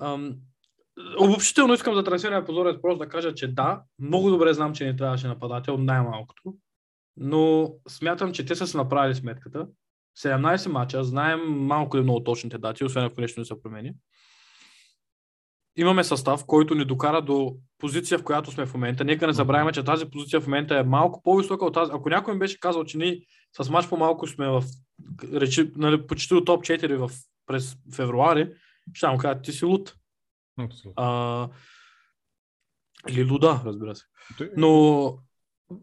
[0.00, 0.34] ам,
[1.20, 4.96] Обобщително искам за трансферния позорец просто да кажа, че да, много добре знам, че не
[4.96, 6.54] трябваше нападател, най-малкото,
[7.16, 9.66] но смятам, че те са се направили сметката.
[10.18, 13.92] 17 мача, знаем малко или много точните дати, освен ако нещо не се промени.
[15.76, 19.04] Имаме състав, който ни докара до позиция, в която сме в момента.
[19.04, 21.92] Нека не забравяме, че тази позиция в момента е малко по-висока от тази.
[21.94, 23.20] Ако някой ми беше казал, че ние
[23.62, 24.64] с мач по-малко сме в
[25.32, 27.10] речи, нали, почти до топ 4 в,
[27.46, 28.52] през февруари,
[28.94, 29.94] ще му кажа, ти си лут.
[30.96, 31.48] А,
[33.08, 34.04] или луда, разбира се.
[34.56, 35.08] Но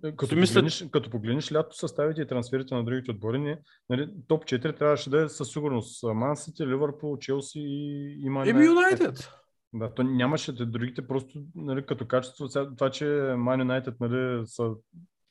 [0.04, 0.54] е, като, мисля...
[0.54, 5.10] погледнеш, като погледнеш лято съставите и трансферите на другите отбори, не, нали, топ 4 трябваше
[5.10, 9.30] да е със сигурност Мансити, Ливърпул, Челси и, и Ман Еми Юнайтед.
[9.74, 12.48] Да, то нямаше другите просто нали, като качество.
[12.78, 13.06] Това, че
[13.38, 14.72] Ман Юнайтед нали, са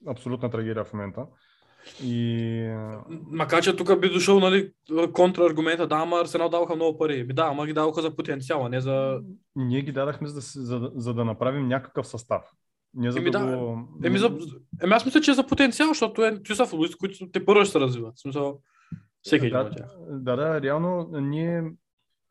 [0.07, 1.27] абсолютна трагедия в момента.
[2.05, 2.75] И...
[3.09, 4.73] Макар, че тук би дошъл нали,
[5.13, 7.27] контраргумента, да, ама Арсенал даваха много пари.
[7.27, 9.21] Да, ама ги даваха за потенциала, не за...
[9.57, 12.43] Ние ги дадахме за да, за, за да направим някакъв състав.
[12.95, 13.89] Не за еми, да, да го...
[14.05, 14.27] еми, за...
[14.83, 17.65] еми, аз мисля, че е за потенциал, защото е, това са футболисти, които те първо
[17.65, 18.19] ще се развиват.
[18.19, 18.61] смисъл,
[19.23, 21.73] всеки да, един да, да, реално ние,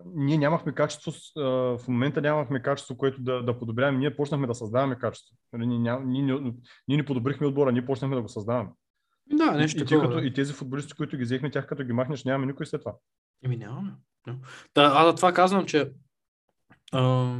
[0.05, 3.97] ние нямахме качество, в момента нямахме качество, което да, да подобряваме.
[3.97, 5.35] Ние почнахме да създаваме качество.
[5.53, 6.53] Нали, ние, ние, ние,
[6.87, 8.69] ние не подобрихме отбора, ние почнахме да го създаваме.
[9.33, 10.05] Да, нещо и, такова.
[10.05, 12.81] И, като, и тези футболисти, които ги взехме, тях като ги махнеш, нямаме никой след
[12.81, 12.95] това.
[13.43, 13.91] Еми нямаме.
[14.75, 15.91] Да, аз за това казвам, че
[16.91, 17.35] а...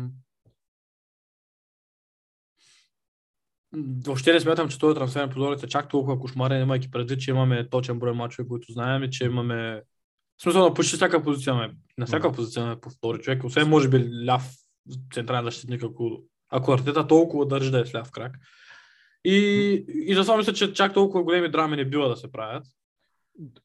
[4.06, 7.32] Въобще не смятам, че този трансфер на позорите е чак толкова кошмарен, имайки предвид, че
[7.32, 9.82] имаме точен брой мачове, които знаем и че имаме
[10.42, 12.36] в смисъл на почти всяка позиция, ме, на всяка mm.
[12.36, 14.52] позиция ме повтори човек, освен може би ляв
[15.14, 18.38] централен защитник, ако, ако Артета толкова държи да е с ляв крак.
[19.26, 19.36] И,
[19.88, 22.66] и затова мисля, че чак толкова големи драми не бива да се правят.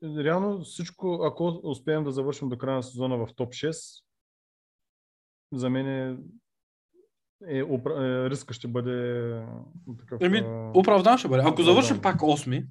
[0.02, 4.02] Реално всичко, ако успеем да завършим до края на сезона в топ 6,
[5.52, 6.16] за мен е
[7.48, 7.64] е, е,
[8.30, 9.42] риска ще бъде
[9.98, 10.22] такъв...
[10.22, 10.42] Еми,
[10.74, 11.42] Оправдан ще бъде.
[11.46, 12.66] Ако завършим пак 8,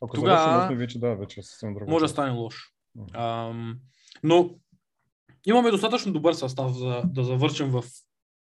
[0.00, 1.90] Ако тогава- завършим осми, вече да, вече е съвсем друго.
[1.90, 2.73] може да стане лошо.
[3.14, 3.76] Ам,
[4.22, 4.50] но
[5.46, 7.84] имаме достатъчно добър състав за да завършим в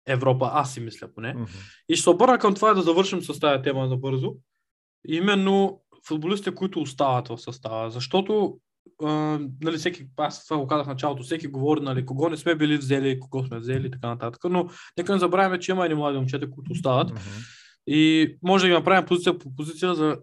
[0.07, 1.33] Европа, аз си мисля поне.
[1.33, 1.43] Мгм.
[1.89, 4.35] И ще се обърна към това да завършим с тази тема набързо.
[5.07, 7.89] Именно футболистите, които остават в състава.
[7.89, 8.59] Защото,
[9.03, 12.55] а, нали, всеки, аз това го казах в началото, всеки говори, нали, кого не сме
[12.55, 14.43] били взели, кого сме взели и така нататък.
[14.49, 17.09] Но нека не забравяме, че има едни млади момчета, които остават.
[17.09, 17.19] Мгм.
[17.87, 20.17] И може да ги направим позиция по позиция за...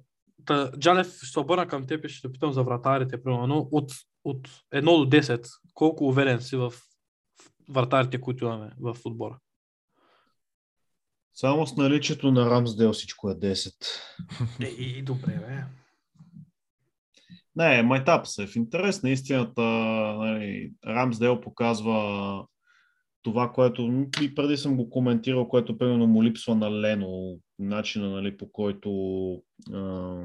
[0.46, 3.68] Та, Джалев, ще се обърна към теб и ще те питам за вратарите, примерно.
[3.72, 3.92] От,
[4.24, 6.72] от 1 до 10, колко уверен си в
[7.68, 9.38] вратарите, които имаме в отбора?
[11.34, 13.72] Само с наличието на Рамсдел всичко е 10.
[14.60, 15.64] Е, и добре, бе.
[17.56, 18.46] Не, майтап се.
[18.46, 22.46] В интерес на истината, нали, Рамсдел показва
[23.24, 28.36] това, което и преди съм го коментирал, което примерно му липсва на Лено, начина нали,
[28.36, 28.90] по който
[29.72, 30.22] а,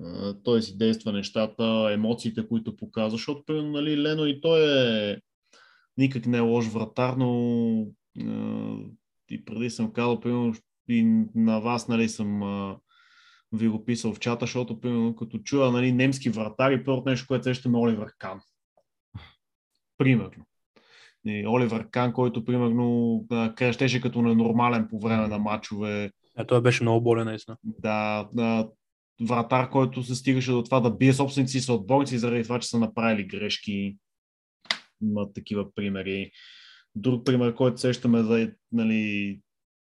[0.00, 4.60] а, той си действа нещата, емоциите, които показва, защото примерно нали, Лено и той
[5.12, 5.18] е
[5.96, 7.32] никак не е лош вратар, но
[8.20, 8.76] а,
[9.30, 10.54] и преди съм казал, примерно
[10.88, 12.78] и на вас нали, съм а,
[13.52, 17.44] ви го писал в чата, защото примерно като чуя нали, немски вратари, първото нещо, което
[17.44, 18.40] сещаме е Оливер Кан.
[19.98, 20.44] Примерно.
[21.26, 26.10] И Оливер Кан, който примерно а, крещеше като ненормален по време на матчове.
[26.38, 27.56] Е, той беше много болен, наистина.
[27.62, 28.68] Да, да,
[29.20, 32.78] вратар, който се стигаше до това да бие собственици си отборници заради това, че са
[32.78, 33.96] направили грешки.
[35.02, 36.30] Има такива примери.
[36.94, 39.40] Друг пример, който сещаме за нали,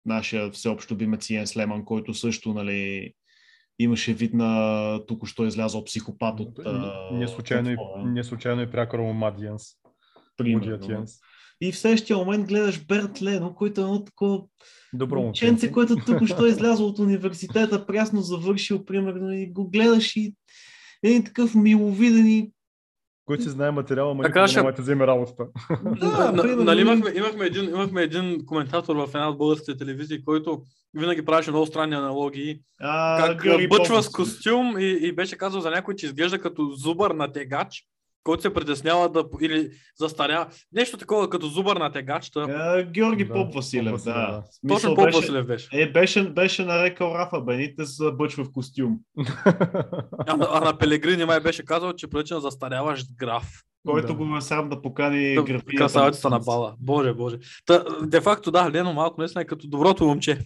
[0.06, 3.14] нашия всеобщо бимец Иен Слеман, който също нали,
[3.80, 6.60] имаше вид на току-що излязъл психопат от...
[6.66, 9.64] а, Не случайно, и, не случайно и прякора му Мад Йенс.
[10.38, 11.06] Примерно.
[11.62, 14.42] И в следващия момент гледаш Берт Лено, който е едно такова
[14.94, 15.72] Добро момченце.
[15.72, 20.36] което тук що е излязъл от университета, прясно завършил, примерно, и го гледаш и
[21.04, 22.52] един такъв миловиден и
[23.26, 25.46] Който си знае материала, ма Така никога ще- да вземе работата.
[26.00, 30.62] Да, нали, имахме, имахме, един, имахме един коментатор в една от българските телевизии, който
[30.94, 32.60] винаги правеше много странни аналогии.
[32.82, 37.12] а, Как бъчва с костюм и, и беше казал за някой, че изглежда като зубър
[37.12, 37.84] на тегач,
[38.26, 40.48] който се притеснява да или застаря.
[40.72, 42.30] Нещо такова като зубър на тегач.
[42.30, 42.40] Та...
[42.42, 44.14] А, Георги Да, Поп Василев, да.
[44.14, 44.44] да.
[44.70, 45.70] Точно Поп беше- Василев беше.
[45.74, 49.00] Е, беше, беше нарекал Рафа Бенитес за бъчва в костюм,
[50.18, 53.48] А, на- а на Пелегрини май беше казал, че прилича на застаряващ граф.
[53.88, 54.14] който Да.
[54.16, 55.76] го е сам да покани Да, графинята.
[55.78, 56.76] Красавицата на бала.
[56.80, 57.38] Боже, боже.
[57.66, 60.40] Та, де факто да, Лено малко наистина е като доброто момче.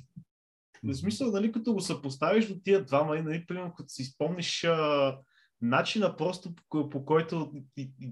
[0.83, 4.63] В смисъл, нали, като го съпоставиш до тия двама, и, нали, примерно, като си спомниш
[4.63, 5.15] а,
[5.61, 7.51] начина просто по, по който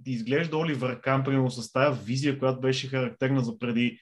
[0.06, 4.00] изглежда Оливър Кан, примерно, с тази визия, която беше характерна за преди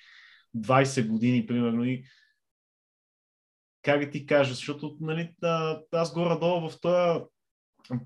[0.57, 2.03] 20 години, примерно, и
[3.81, 5.33] как да ти кажа, защото нали,
[5.91, 7.25] аз горе-долу в този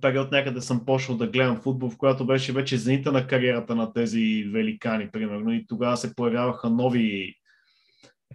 [0.01, 3.93] период някъде съм почнал да гледам футбол, в която беше вече зенита на кариерата на
[3.93, 7.35] тези великани, примерно, и тогава се появяваха нови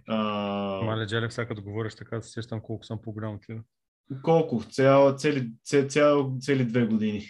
[0.07, 0.15] а,
[0.83, 3.45] Мале, Джалев, сега като говориш така, се сещам колко съм по-голям от.
[4.23, 4.63] Колко?
[4.71, 7.25] Цял, цели, цели, цял, цели две години.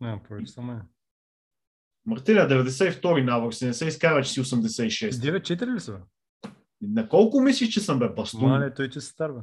[0.00, 0.80] Не, повече съм е.
[2.06, 5.10] Мартиня, 92-и навък си, не се изкара, че си 86.
[5.10, 5.92] 9-4 ли са?
[5.92, 5.98] бе?
[6.80, 8.48] На колко мислиш, че съм бе бастун?
[8.48, 9.42] Мале, той че се старва.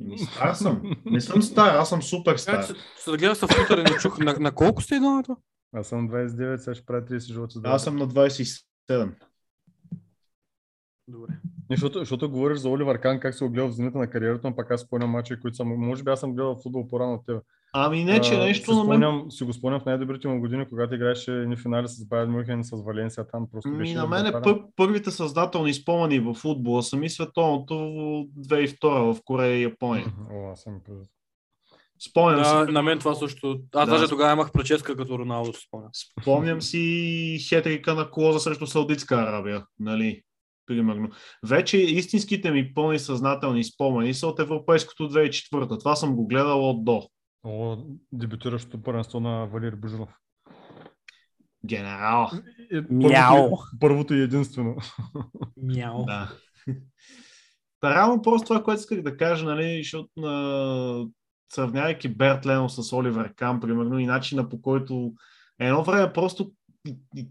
[0.00, 0.96] Ами, Стар съм.
[1.04, 2.62] Не съм стар, аз съм супер стар.
[2.62, 4.18] се, се да гледах се в и не чух.
[4.18, 5.36] На, на колко сте двамата?
[5.72, 9.12] Аз съм 29, сега ще правя 30 живота Аз съм на 27.
[11.08, 11.32] Добре.
[11.70, 14.56] Не, Защото, защото говориш за Оливър Кан, как се огледал в зените на кариерата, но
[14.56, 15.68] пък аз спомням мачи, които съм...
[15.68, 17.42] Може би аз съм гледал футбол по-рано от теб.
[17.72, 18.86] Ами не, че нещо на мен...
[18.86, 22.60] спомням, си го спомням в най-добрите му години, когато играеше ни финали с Байер Мюнхен
[22.60, 23.94] и с Валенсия, там просто Ми, беше...
[23.94, 28.78] на мен е пър, първите създателни спомени в футбола са ми световното 2002
[29.14, 30.06] в Корея и Япония.
[30.32, 30.80] О, аз съм.
[32.10, 33.58] Спомням Да, си, на мен това също.
[33.74, 33.92] Аз Да.
[33.92, 35.90] даже тогава имах прическа като Роналдо, си спомням.
[36.22, 39.66] спомням си хетрика на Клоза срещу Саудитска Арабия.
[39.80, 40.22] Нали?
[40.66, 41.10] Примерно.
[41.42, 45.78] Вече истинските ми пълни съзнателни спомени са от Европейското 2004.
[45.78, 47.02] Това съм го гледал от до.
[47.44, 47.76] О,
[48.12, 50.08] дебютиращото първенство на Валер Божунов.
[51.66, 52.30] Генерал.
[52.90, 53.50] Мяу.
[53.80, 54.76] Първото, и единствено.
[55.62, 56.04] Мяу.
[56.04, 56.32] Да.
[57.80, 61.06] Та, реално просто това, което исках да кажа, нали, защото на...
[61.52, 65.12] сравнявайки Берт Лено с Оливер Кам, примерно, и начина по който
[65.58, 66.52] едно време просто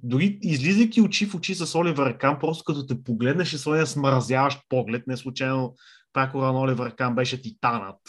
[0.04, 4.60] дори излизайки очи в очи с Оливер Кам, просто като те погледнеш и своя смразяващ
[4.70, 5.76] поглед, не случайно
[6.14, 8.00] прякора на Оливер Кам беше титанът.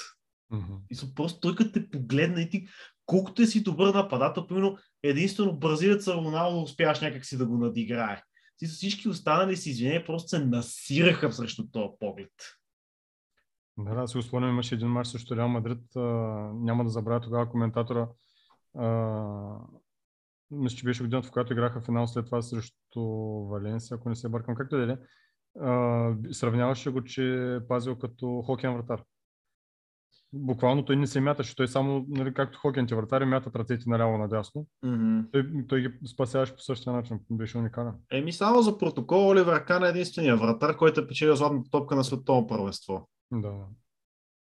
[0.51, 0.75] Мгм.
[0.91, 2.67] И просто той като те погледне и ти,
[3.07, 8.23] колкото е си добър нападател, примерно единствено бразилеца Роналдо успяваш някакси да го надиграе.
[8.59, 12.33] Ти всички останали си извинения просто се насираха срещу този поглед.
[13.79, 15.97] Да, да, си спомням, имаше един матч срещу Реал Мадрид.
[15.97, 16.01] А,
[16.55, 18.09] няма да забравя тогава коментатора.
[18.79, 18.89] А,
[20.51, 23.03] мисля, че беше годината, в която играха финал след това срещу
[23.51, 24.55] Валенсия, ако не се бъркам.
[24.55, 24.97] Както да е.
[26.33, 29.03] Сравняваше го, че е пазил като хокен вратар.
[30.33, 34.67] Буквално той не се мяташе, той само, нали, както хокените вратари, мятат ръцете наляво надясно.
[35.33, 37.95] Той, той ги спасяваше по същия начин, беше уникален.
[38.11, 42.05] Еми само за протокол, Оливер Кан е единствения вратар, който е печелил златната топка на
[42.05, 43.55] световно първенство Да.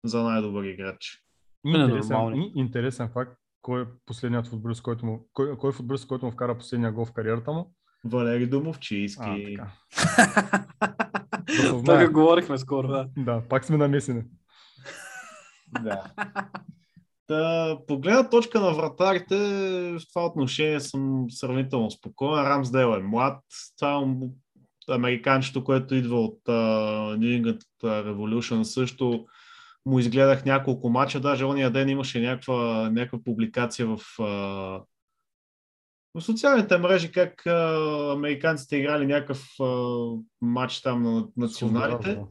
[0.05, 1.23] за най-добър играч.
[1.63, 6.25] Не, интересен, интересен факт, кой е последният футболист, който му, кой, кой е футболист, който
[6.25, 7.73] му вкара последния гол в кариерата му?
[8.05, 9.57] Валери Домовчийски.
[9.59, 10.65] А, така.
[11.83, 13.07] Да го говорихме скоро, да.
[13.17, 14.23] Да, пак сме намесени.
[15.83, 16.03] Да.
[17.27, 19.35] Та, по гледна точка на вратарите,
[19.99, 22.43] в това отношение съм сравнително спокоен.
[22.43, 23.43] Рамсдейл е млад.
[23.77, 24.05] Това
[24.89, 29.25] американчето, което идва от uh, New England Revolution също
[29.85, 31.19] му изгледах няколко мача.
[31.19, 33.99] Даже ония ден имаше някаква, някаква публикация в,
[36.15, 37.45] в социалните мрежи, как
[38.15, 39.45] американците играли някакъв
[40.41, 42.21] матч там на националите.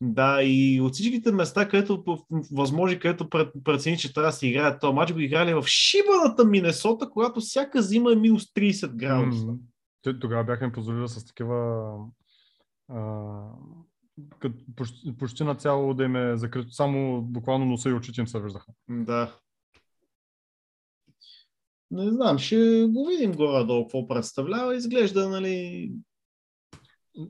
[0.00, 2.04] Да, и от всичките места, където
[2.52, 3.28] възможи, където
[3.64, 7.82] прецени, че трябва да се играе този матч, го играли в шибаната Минесота, когато всяка
[7.82, 9.46] зима е минус 30 градуса.
[10.20, 11.96] Тогава бяха им позволили с такива
[12.88, 13.00] а,
[14.38, 18.26] кът, почти, почти на цяло да им е закрито, само буквално носа и очите им
[18.26, 18.72] се виждаха.
[18.88, 19.36] Да.
[21.90, 24.76] Не знам, ще го видим горе-долу какво представлява.
[24.76, 25.92] Изглежда, нали...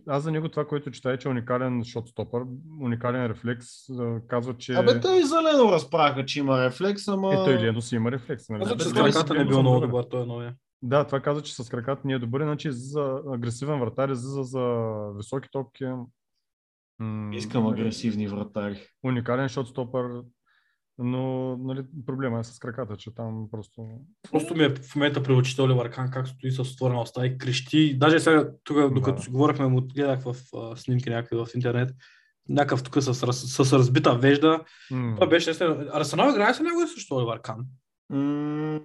[0.07, 2.43] Аз за него това, което чета е, че е уникален шотстопър,
[2.81, 4.75] уникален рефлекс, а, казва, че...
[4.75, 7.35] Абе, те и за Лено разправяха, че има рефлекс, ама...
[7.35, 8.49] Е, той Лено си има рефлекс.
[8.49, 8.79] Нали?
[8.79, 9.87] Че с краката не е бил съм много добър.
[9.87, 10.55] добър, той е новия.
[10.83, 14.43] Да, това каза, че с краката не е добър, иначе за агресивен вратар, за, за,
[14.43, 15.85] за високи топки.
[17.01, 18.79] М, Искам агресивни вратари.
[19.05, 20.11] Уникален шотстопър,
[20.99, 23.87] но нали, проблема е с краката, че там просто...
[24.31, 27.39] Просто ми е в момента при очите Оливър Кан, как стои с отворена уста и
[27.39, 27.99] крещи.
[27.99, 29.23] Даже сега, тук, докато Да.
[29.23, 31.91] си говорихме, му гледах в а, снимки някакви в интернет.
[32.49, 34.65] Някакъв тук с, раз- с разбита вежда.
[34.91, 35.51] М, Това беше.
[35.93, 37.67] Арсенал играе с него също Оливър Кан.
[38.11, 38.81] М-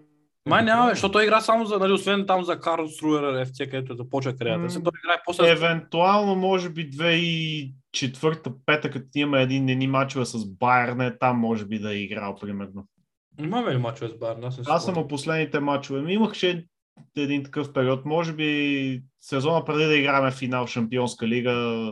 [0.49, 3.95] Май няма, защото той игра само за, нали, освен там за Карл Струер FC, където
[3.95, 4.79] започва кариерата.
[4.79, 4.83] М.
[4.83, 5.49] Той играе после.
[5.49, 11.79] Евентуално, може би, 2004 пета, като има един едни мачове с Байерне, там може би
[11.79, 12.87] да е играл, примерно.
[13.39, 14.43] Имаме ли мачове с Байерн?
[14.43, 16.01] Аз, Аз съм последните мачове.
[16.01, 16.65] Ми Имахше
[17.17, 18.05] един такъв период.
[18.05, 21.91] Може би сезона преди да играем финал Шампионска лига.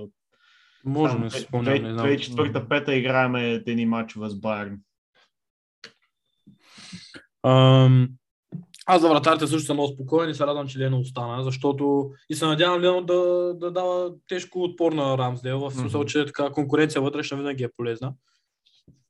[0.86, 2.08] Може, там не си спомням, не знам.
[2.08, 4.78] 2004-2005 играем едни мачове с Байерн.
[7.46, 8.10] Ам,
[8.92, 12.36] аз за вратарите също съм много спокоен и се радвам, че Лено остана, защото и
[12.36, 16.08] се надявам Лено да, да дава тежко отпор на Рамсдел, в смисъл, Мгм.
[16.08, 18.14] че така конкуренция вътрешна винаги е полезна.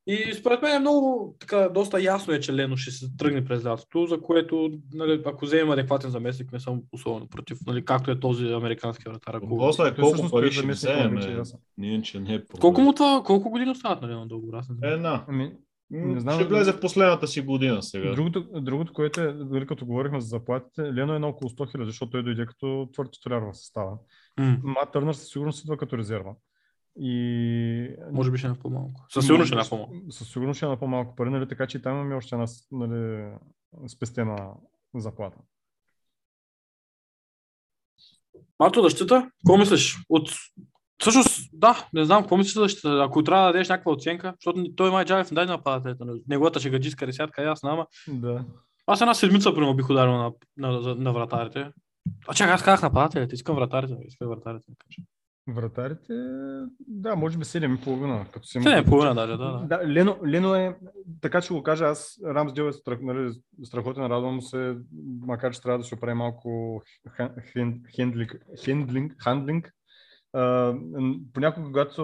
[0.07, 3.65] И според мен е много, така, доста ясно е, че Лено ще се тръгне през
[3.65, 8.19] лятото, за което, нали, ако вземем адекватен заместник, не съм особено против, нали, както е
[8.19, 9.33] този американски вратар.
[9.33, 9.47] Ако...
[9.47, 12.01] Въпросът е колко пари ще вече, е.
[12.01, 12.61] че не е проблем.
[12.61, 14.51] Колко му това, колко години остават на Лено дълго?
[14.83, 15.25] Една.
[15.27, 15.51] Ами,
[15.91, 18.11] Не знам, ще влезе в последната си година сега.
[18.11, 21.89] Другото, другото, което е, дали като говорихме за заплатите, Лено е на около 100 хиляди,
[21.89, 23.97] защото той дойде като твърд титуляр в състава.
[24.39, 26.35] М, Мат Търнър със сигурност идва като резерва.
[26.99, 27.95] И...
[28.11, 29.05] може би ще е на по-малко.
[29.09, 29.95] Със сигурност ще е на по-малко.
[30.09, 32.45] Със сигурност ще е на по-малко пари, нали, така че и там имаме още една
[32.71, 33.31] нали,
[33.87, 34.53] спестена
[34.95, 35.37] заплата.
[38.59, 39.97] Марто защита, какво мислиш?
[40.09, 40.29] От...
[40.99, 43.03] Всъщност, да, не знам, какво за защита?
[43.03, 46.03] Ако трябва да дадеш някаква оценка, защото той май Джалев не даде нападателите.
[46.27, 48.45] Неговата шегаджистка десятка, ясна, ама Да.
[48.87, 51.71] аз една седмица, примерно, бих ударил на, на, на, на вратарите.
[52.27, 54.63] А чакай, аз казах нападателите, искам вратарите, искам вратарите.
[54.67, 55.07] да кажа.
[55.47, 56.13] Вратарите,
[56.79, 59.65] да, може би 7,5, като си има Седем и предвид, половина че- даже, да, да.
[59.77, 60.77] Да, Лено, Лено е,
[61.21, 63.33] така че го кажа, аз Рамсдел е страх, нали,
[63.63, 64.75] страхотен, радвам се,
[65.21, 66.81] макар че трябва да се оправи малко
[67.95, 68.35] хендлинг,
[68.65, 69.71] хендлинг, хандлинг.
[71.33, 72.03] Понякога, когато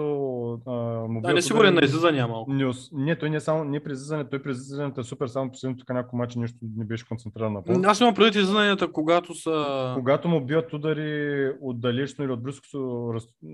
[0.66, 0.72] а,
[1.08, 2.52] му Да, не сигурен на излизания малко.
[2.52, 5.50] Не, не, той не е само не при излизане, той при излизането е супер, само
[5.50, 7.76] последното така няколко мача нещо не беше концентриран на пол.
[7.84, 9.92] Аз имам предвид излизанията, когато са...
[9.94, 12.66] Когато му биват удари от далечно или от близко,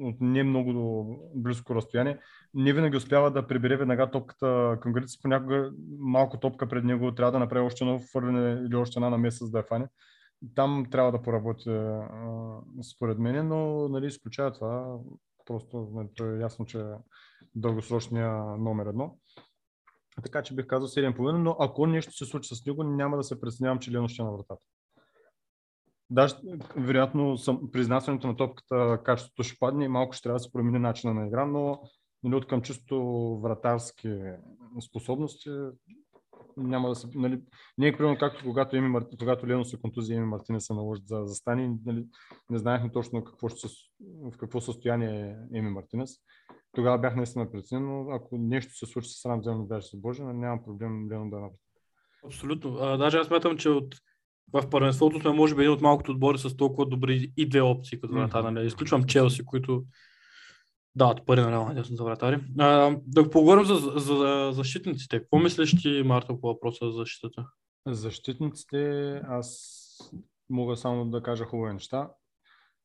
[0.03, 2.19] от не много до близко разстояние,
[2.55, 5.19] не винаги успява да прибере веднага топката към граница.
[5.23, 9.45] Понякога малко топка пред него трябва да направи още едно фърляне или още една намеса,
[9.45, 9.87] за да я фане.
[10.55, 12.61] Там трябва да поработи, а,
[12.95, 14.99] според мен, но нали, изключава това.
[15.47, 16.95] Просто нали, той е ясно, че е
[17.55, 19.19] дългосрочния номер едно.
[20.23, 23.41] Така че бих казал 7,5, но ако нещо се случи с него, няма да се
[23.41, 24.63] притеснявам, че Лено ще е на вратата.
[26.11, 30.39] Да, ще- вероятно съм, при изнасянето на топката качеството ще падне и малко ще трябва
[30.39, 31.83] да се промени начина на игра, но
[32.23, 33.01] нали, от към чисто
[33.43, 34.19] вратарски
[34.89, 35.51] способности
[36.57, 37.09] няма да се...
[37.15, 37.41] Нали,
[37.79, 41.23] не е примерно както когато, Еми, когато Лено се контузия Еми Мартина се наложи за
[41.25, 42.07] застане, нали,
[42.51, 43.69] не знаехме точно какво ще
[44.33, 46.11] в какво състояние е Еми Мартинес.
[46.73, 50.65] Тогава бях наистина преценен, но ако нещо се случи с Рамзел даже се Боже, няма
[50.65, 51.59] проблем Лено да направи.
[52.27, 52.77] Абсолютно.
[52.81, 53.97] А, даже аз смятам, че от
[54.53, 58.01] в първенството сме може би един от малкото отбори с толкова добри и две опции
[58.01, 58.43] като вратар.
[58.43, 58.55] Мгм.
[58.55, 58.67] Нали?
[58.67, 59.85] Изключвам Челси, които
[60.95, 62.41] дават пари на реално дясно за вратари.
[62.59, 65.19] А, да поговорим за, за, за защитниците.
[65.19, 67.47] Какво мислиш ти, Марта, по въпроса за защитата?
[67.87, 69.79] Защитниците, аз
[70.51, 72.11] мога само да кажа хубави неща.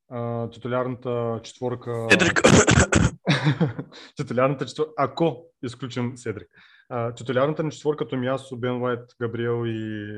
[0.10, 2.08] А, титулярната четворка...
[2.12, 2.42] Едрик!
[4.16, 6.48] титулярната четворка, ако изключим Седрик.
[6.90, 10.12] А, титулярната ни четворка Томиасо, Бен Уайт, Габриел и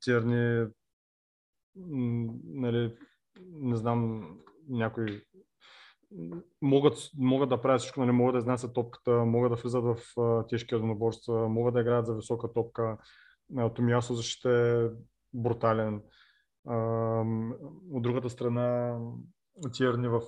[0.00, 0.66] Тирни,
[2.44, 2.94] нали,
[3.52, 4.28] не знам,
[4.68, 5.24] някой
[6.62, 9.96] могат, могат да правят всичко, нали, могат да изнасят топката, могат да влизат в
[10.48, 12.98] тежки единоборства, могат да играят за висока топка.
[13.74, 14.88] Томиасо защита е
[15.34, 16.02] брутален.
[17.92, 18.98] От другата страна
[19.72, 20.22] Тирни в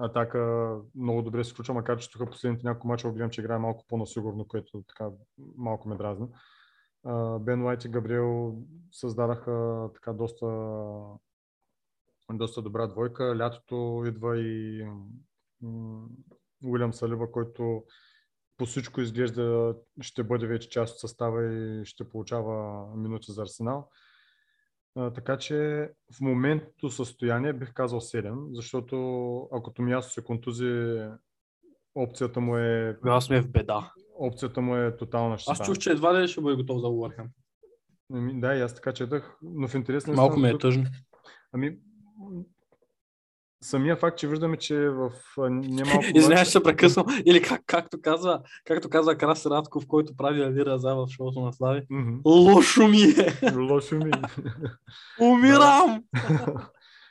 [0.00, 3.84] атака много добре се включва, макар че тук последните няколко мача гледам, че играе малко
[3.88, 5.10] по-насигурно, което така
[5.56, 6.26] малко ме дразни.
[7.40, 8.56] Бен Уайт и Габриел
[8.92, 10.46] създадаха така доста,
[12.32, 13.38] доста добра двойка.
[13.38, 14.86] Лятото идва и
[16.64, 17.84] Уилям Салива, който
[18.56, 23.90] по всичко изглежда ще бъде вече част от състава и ще получава минути за Арсенал.
[25.14, 28.96] Така че в моментното състояние бих казал 7, защото
[29.52, 31.00] ако Томиасо се контузи,
[31.94, 33.92] опцията му е, Тогава сме в беда.
[34.18, 35.52] опцията му е тотална щета.
[35.52, 37.26] Аз чух, че едва ли ще бъде готов за Уърхем.
[38.12, 40.84] Ами, да, и аз така четах, но в интерес на Малко ми е тъжно.
[41.52, 41.78] Ами,
[43.66, 46.04] самия факт, че виждаме, че в немалко...
[46.14, 47.06] Извинявай, ще се прекъсвам.
[47.26, 51.52] Или как, както казва, както казва Краси Радков, който прави Алира за в шоуто на
[51.52, 51.82] Слави.
[51.90, 52.16] Мгм.
[52.24, 53.52] Лошо ми е!
[53.56, 54.10] Лошо ми.
[55.20, 56.04] Умирам!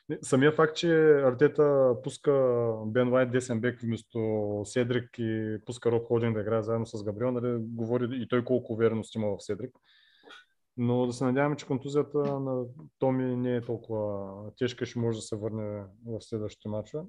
[0.10, 6.08] Не, Самия факт, че Артета пуска Бен Уайт десен бек вместо Седрик и пуска Роб
[6.08, 9.72] Ходин да играе заедно с Габриел, нали, говори и той колко увереност има в Седрик.
[10.78, 12.65] Но да се надяваме, че контузията на
[12.99, 17.03] Томи не е толкова тежка, ще може да се върне в следващите мачове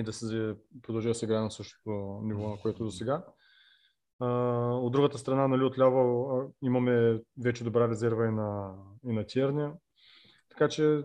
[0.00, 3.24] и да се продължи да се играе на същото ниво, на което до сега.
[4.20, 8.74] От другата страна, нали, отляво имаме вече добра резерва и на,
[9.08, 9.70] и на Тierни.
[10.50, 11.02] Така че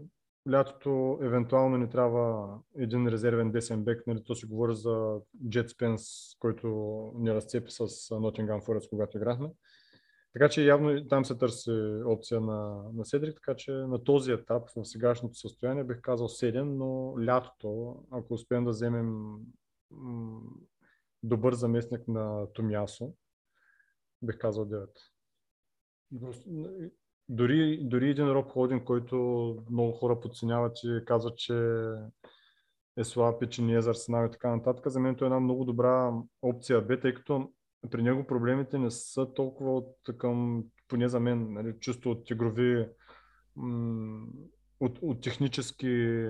[0.52, 4.08] лятото евентуално ни трябва един резервен десен бек.
[4.08, 5.20] Нали, то си говори за
[5.50, 6.04] Джет Спенс,
[6.40, 6.68] който
[7.16, 9.50] ни разцепи с Nottingham Forest, когато играхме.
[10.34, 14.64] Така че явно там се търси опция на, на Седрик, така че на този етап,
[14.76, 19.38] в сегашното състояние, бих казал 7, но лятото, ако успеем да вземем
[19.92, 20.42] м,
[21.24, 23.14] добър заместник на Томясо,
[24.22, 24.88] бих казал 9.
[26.22, 26.90] Просто, н-
[27.30, 29.16] Дори, дори един Роб Холдин, който
[29.70, 31.56] много хора подценяват и казват, че
[32.98, 35.28] е слаб и че не е за Арсенал и така нататък, за мен това е
[35.28, 37.50] една много добра опция Б, тъй като
[37.92, 42.88] при него проблемите не са толкова от към, поне за мен, нали, чисто от игрови,
[44.80, 46.28] от, от технически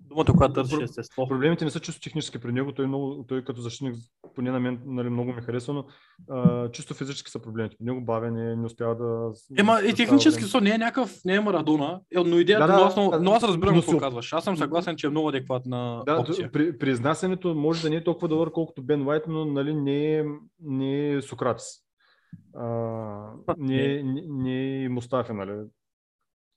[0.00, 1.28] Думата, която търсиш естество.
[1.28, 3.96] Проблемите не са чисто технически при него, той, много, той като защитник,
[4.34, 5.84] поне на мен нали, много ми харесва, но
[6.30, 7.76] а, чисто физически са проблемите.
[7.78, 9.32] При него бавене, не успява да...
[9.58, 12.78] Ема и технически со не е някакъв, не е Марадона, е, но идеята, Да, да,
[12.78, 14.32] но, аз, но, но аз разбирам но какво си- казваш.
[14.32, 16.52] Аз съм съгласен, че е много адекватна Да, опция.
[16.52, 20.18] при, при изнасянето може да не е толкова добър, колкото Бен Уайт, но нали, не,
[20.18, 20.24] е,
[20.60, 21.66] не е Сократис.
[22.54, 22.66] А,
[23.58, 25.52] не, е- не, не е и Мустафи, нали,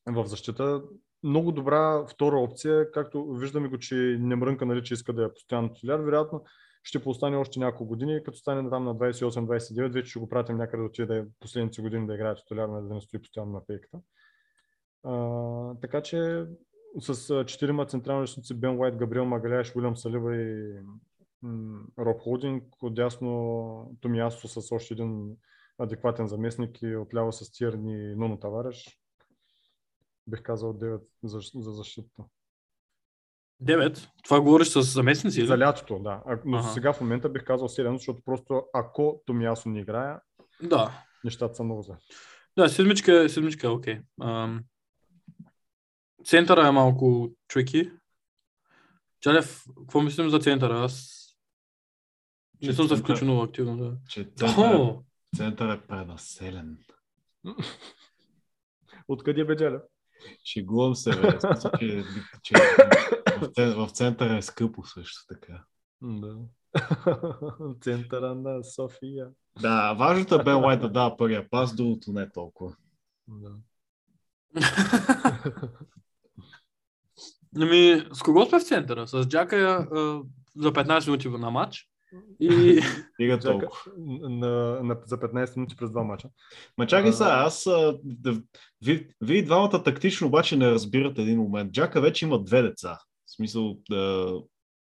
[0.07, 0.81] в защита.
[1.23, 5.33] Много добра втора опция, както виждаме го, че не мрънка, нали, че иска да е
[5.33, 6.43] постоянно титуляр, вероятно
[6.83, 10.81] ще поостане още няколко години, като стане там на 28-29, вече ще го пратим някъде
[10.81, 13.65] да отиде да е последните години да играе титуляр, нали, да не стои постоянно на
[13.65, 13.99] пейката.
[15.03, 16.45] А, така че
[16.99, 20.79] с четирима централни защитници Бен Уайт, Габриел Магаляш, Уилям Салива и
[21.41, 25.37] м, Роб Холдинг, отдясно Томиасо с още един
[25.77, 28.98] адекватен заместник и отляво с Тирни Нуно Тавареш.
[30.29, 32.23] Бих казал 9 за, за защита.
[33.63, 34.07] 9.
[34.23, 35.45] Това говориш с заместници?
[35.45, 36.23] За лятото, да.
[36.25, 36.67] А, но Ага.
[36.67, 40.15] сега в момента бих казал 7, защото просто ако Томиасо не играе,
[40.63, 41.03] Да.
[41.23, 41.95] нещата са много зле.
[42.57, 44.01] Да, седмичка, седмичка е окей.
[44.21, 44.63] Ам,
[46.25, 47.91] Центъра е малко трики.
[49.19, 50.79] Чалев, какво мислим за центъра?
[50.83, 51.25] Аз
[52.61, 53.77] не Че съм се включил много активно.
[53.77, 53.97] Да.
[54.09, 55.03] Че център, О,
[55.37, 56.77] център е пренаселен.
[59.07, 59.81] Откъде бе Джалев?
[60.45, 61.39] Шегувам се, бе.
[61.39, 62.03] Смисъл, че,
[62.43, 62.53] че
[63.57, 65.63] в, в центъра е скъпо също така.
[66.01, 66.37] Да.
[67.81, 69.29] Центъра на София.
[69.61, 72.75] Да, важното е Бен Уайт да дава първия пас, другото не толкова.
[73.27, 73.55] Да.
[77.55, 79.07] Ами, с кого сме в центъра?
[79.07, 80.21] С Джака а,
[80.55, 81.88] за 15 минути на матч.
[82.39, 82.81] И
[83.13, 83.69] Стига толкова.
[84.29, 84.49] на,
[84.83, 86.29] на, за 15 минути през два мача.
[86.77, 87.67] Ма чакай сега, аз...
[87.67, 88.41] А, да,
[88.85, 91.71] ви, вие двамата тактично обаче не разбирате един момент.
[91.71, 92.97] Джака вече има две деца.
[93.25, 94.33] В смисъл, да,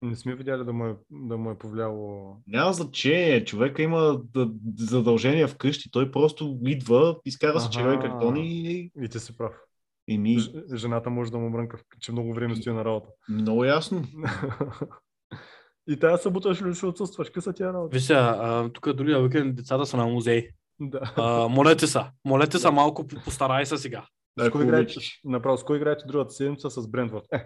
[0.02, 2.36] Не сме видяли да му е, да му е повлияло.
[2.46, 3.44] няма значение.
[3.44, 5.90] Човека има да, задължения вкъщи.
[5.90, 7.72] Той просто идва, изкара с Аха.
[7.72, 9.52] червен картон и, И ти си прав.
[10.08, 10.38] и ми...
[10.38, 13.08] Ж- Жената може да му мрънка, че много време стои на работа.
[13.28, 14.02] Много ясно.
[15.88, 17.30] И тази събота ще, ще отсъстваш.
[17.30, 17.94] Къса тия работа.
[17.94, 20.48] Виж сега, а, тук другия уикенд децата са на музей.
[20.80, 21.00] Да.
[21.16, 22.06] А, молете са.
[22.24, 24.04] Молете са малко, по- постарай се сега.
[24.38, 24.94] С Ако кой играете?
[25.24, 27.24] Направо, с кой играете другата седмица с Брентфорд?
[27.32, 27.38] Е,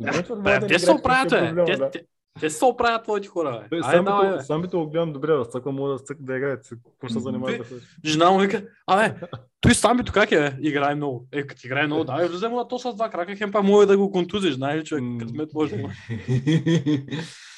[0.00, 1.90] с Брентфорд да те се играете, оправят, е Те, да.
[1.90, 2.04] те,
[2.40, 3.80] те се оправят твоите хора, бе.
[3.82, 4.36] Айде, давай, бе.
[4.36, 6.68] то- сам би то го гледам добре, да цъква мога да, цък, да играете.
[6.70, 7.64] Какво ще се занимаваш да?
[8.04, 9.14] Жена му вика, абе,
[9.60, 11.26] той сам как е, играе много.
[11.32, 13.86] Е, като играе много, давай, влезе му на то с два крака, хем па може
[13.88, 15.82] да го контузиш, знаеш ли, човек, късмет може да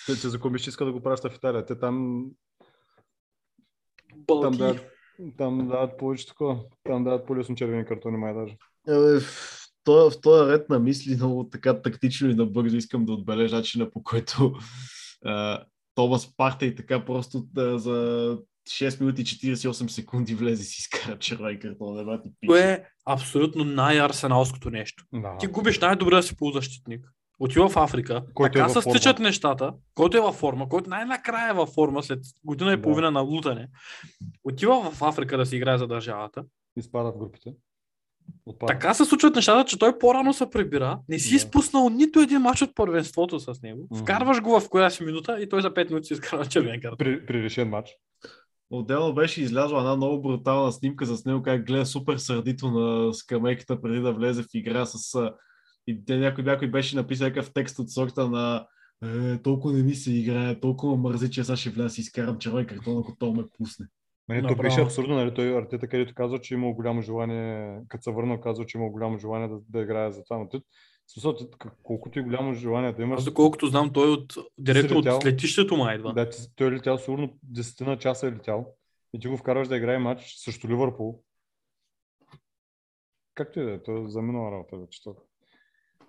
[0.08, 0.16] има.
[0.16, 1.66] Те, че за комисия иска да го праща в Италия.
[1.66, 2.26] Те там,
[4.26, 4.58] там, Бълки.
[4.58, 4.80] дават,
[5.38, 6.60] там дават повече такова.
[6.84, 8.56] Там дават по-лесно червени картони, май даже.
[8.86, 9.22] В
[9.84, 13.90] този, в този ред на мисли много така тактично и набързо искам да отбележа начина
[13.90, 14.54] по който
[15.24, 15.64] а,
[15.94, 18.38] Томас Партей така просто да, за
[18.68, 21.96] 6 минути и 48 секунди влезе и си изкара червен картон.
[21.96, 22.30] Не ба ти.
[22.46, 25.04] Кое е абсолютно най-арсеналското нещо.
[25.12, 25.36] Да.
[25.38, 27.06] Ти губиш най-добрия си полузащитник.
[27.38, 31.50] Отива в Африка, Който така е се стичат нещата, който е във форма, който най-накрая
[31.50, 32.82] е във форма след година и Да.
[32.82, 33.68] половина на лутане.
[34.44, 36.44] Отива в Африка да си играе за държавата.
[36.76, 37.52] Изпада в групите.
[38.46, 38.72] Отпада.
[38.72, 41.36] Така се случват нещата, че той по-рано се прибира, не си Да.
[41.36, 44.00] изпуснал нито един мач от първенството с него, Мгм.
[44.02, 46.94] вкарваш го в коя си минута и той за 5 минути си изкарва червен карт.
[46.98, 47.90] При, при решен матч.
[48.70, 53.80] Отделно беше излязла една много брутална снимка с него, как гледа супер сърдито на скамейката
[53.82, 55.30] преди да влезе в игра с...
[55.86, 58.66] И те някой, някой беше написал някакъв текст от сорта на
[59.04, 62.66] е, толкова не ми се играе, толкова мързи, че сега ще вляза и изкарам червен
[62.66, 63.86] картон, ако то ме пусне.
[64.28, 64.62] Не, то Направо.
[64.62, 65.34] беше абсурдно, нали?
[65.34, 69.18] Той Артета, където казва, че имал голямо желание, като се върнал, казва, че имал голямо
[69.18, 70.38] желание да, да играе за това.
[70.38, 70.58] Но ти,
[71.06, 71.46] в смисъл, ти,
[71.82, 75.16] колкото и голямо желание да имаш, Аз доколкото знам, той от, директно летял.
[75.16, 76.12] от летището му идва.
[76.12, 78.74] да, той е летял сигурно 10 на часа е летял
[79.14, 81.22] и ти го вкарваш да играе матч срещу Ливърпул.
[83.34, 85.02] Както и да е, то е заминала работа вече.
[85.02, 85.16] То.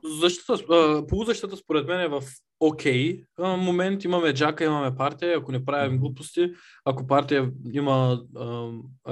[0.04, 2.24] Защита, а, полузащитата според мен е в
[2.60, 3.24] окей.
[3.40, 6.52] А, момент имаме Джака, имаме партия, ако не правим глупости,
[6.86, 8.22] ако партия има,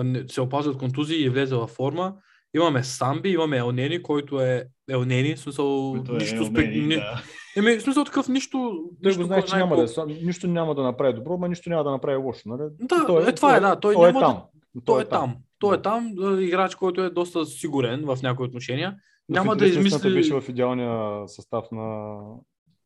[0.04, 2.14] не- се опазва от контузии и влезе във форма,
[2.56, 6.88] имаме Самби, имаме Елнени, който е Елнени, в смисъл Който е нищо Елнени, спек...
[6.88, 6.96] не...
[6.96, 7.24] да.
[7.58, 8.84] Еми, в смисъл такъв нищо...
[9.04, 11.70] Той нищо го знае, че няма да е, нищо няма да направи добро, но нищо
[11.70, 12.42] няма да направи лошо.
[12.46, 12.62] Нали?
[12.80, 14.42] Да, е, това е, да, той той е няма да- там.
[14.86, 15.36] Той е там.
[15.60, 18.96] Той е там, а, играч, който е доста сигурен в някои отношения.
[19.30, 20.14] В Няма да на измисли...
[20.14, 22.18] Беше в идеалния състав на,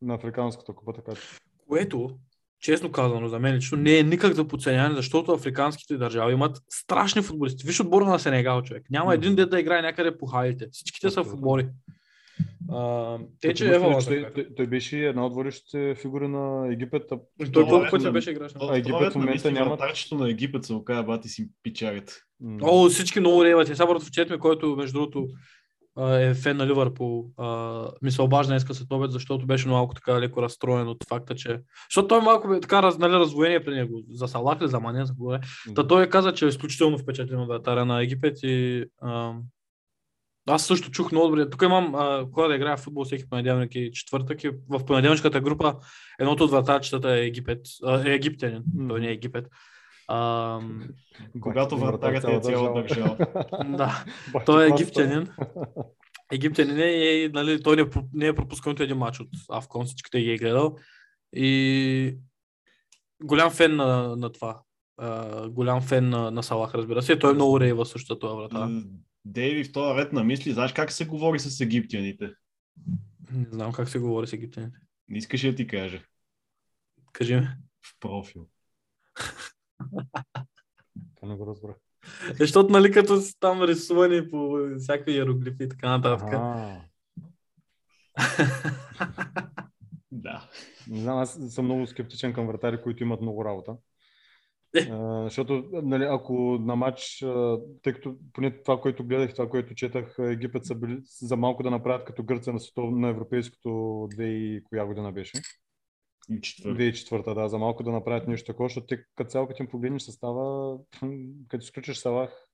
[0.02, 1.22] на Африканската купа, така че.
[1.68, 2.10] Което,
[2.60, 7.22] честно казано, за мен лично не е никак за подценяване, защото африканските държави имат страшни
[7.22, 7.66] футболисти.
[7.66, 8.82] Виж отбора на Сенегал, човек.
[8.90, 10.68] Няма един дет да играе някъде по халите.
[10.72, 11.68] Всичките са футболи.
[12.72, 17.02] А, те, че Ева той, той, той, беше една от водещите фигури на Египет.
[17.12, 17.18] а
[17.52, 18.52] Той колко пъти на- беше играч?
[18.52, 22.12] То- А Египет в момента няма- Вратарчето на Египет се оказа бати си пичарите.
[22.62, 23.68] О, всички много реват.
[23.68, 25.28] И сега вратовчет ми, който между другото
[25.98, 27.30] е фен на Ливърпул,
[28.02, 31.60] ми се обажда днес след обед, защото беше малко така леко разстроен от факта, че...
[31.90, 34.02] Защото той малко бе така нали, раздвоение при него.
[34.10, 35.40] За Салах ли, за Мане, за кого е.
[35.74, 39.32] Та той каза, че е изключително впечатлен от вратаря на Египет и а,
[40.48, 41.50] аз също чух много добре.
[41.50, 45.40] Тук имам а, хора да играя в футбол всеки понеделник и четвъртък и в понеделничката
[45.40, 45.74] група
[46.20, 47.60] едното от вратарчетата е Египет.
[47.84, 49.48] А, е египтянин, той не е Египет.
[50.12, 50.60] А,
[51.40, 53.16] Когато Бахти вратарят е цяла държава.
[53.76, 54.04] да,
[54.46, 55.28] той е египтянин.
[56.32, 59.86] Египтянин е и нали, той не, е не е пропускал нито един матч от Авкон,
[59.86, 60.76] всичките ги е гледал.
[61.32, 62.18] И
[63.22, 64.62] голям фен на, на това.
[64.96, 67.18] А, голям фен на, на Салах, разбира се.
[67.18, 68.82] Той е много рейва също това врата.
[69.24, 72.30] Дейви, в този ред на мисли, знаеш как се говори с египтяните?
[73.32, 74.78] Не знам как се говори с египтяните.
[75.08, 76.02] Не искаш да ти кажа?
[77.12, 77.48] Кажи ми.
[77.82, 78.46] В профил.
[81.16, 81.76] Това не го разбрах.
[82.38, 86.34] Защото, нали, като са там рисувани по всякакви иероглифи и така нататък.
[90.12, 90.48] Да.
[90.88, 93.76] Не знам, аз съм много скептичен към вратари, които имат много работа.
[94.76, 94.88] Е.
[94.90, 97.24] А, защото, нали, ако на матч,
[97.82, 101.70] тъй като поне това, което гледах, това, което четах, Египет са били за малко да
[101.70, 105.38] направят като Гърция на, на европейското 2 и коя година беше?
[106.30, 106.92] И четвърти.
[106.92, 110.02] 2004, да, за малко да направят нещо такова, защото те като цяло като им погледнеш
[110.02, 110.78] състава,
[111.48, 112.50] като изключиш Салах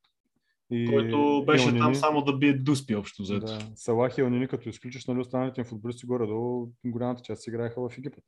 [0.70, 3.46] и Който беше и там само да бие дуспи общо взето.
[3.46, 7.88] да, Салах и Онини, като изключиш нали, останалите им футболисти горе-долу, голямата част си играеха
[7.88, 8.24] в Египет.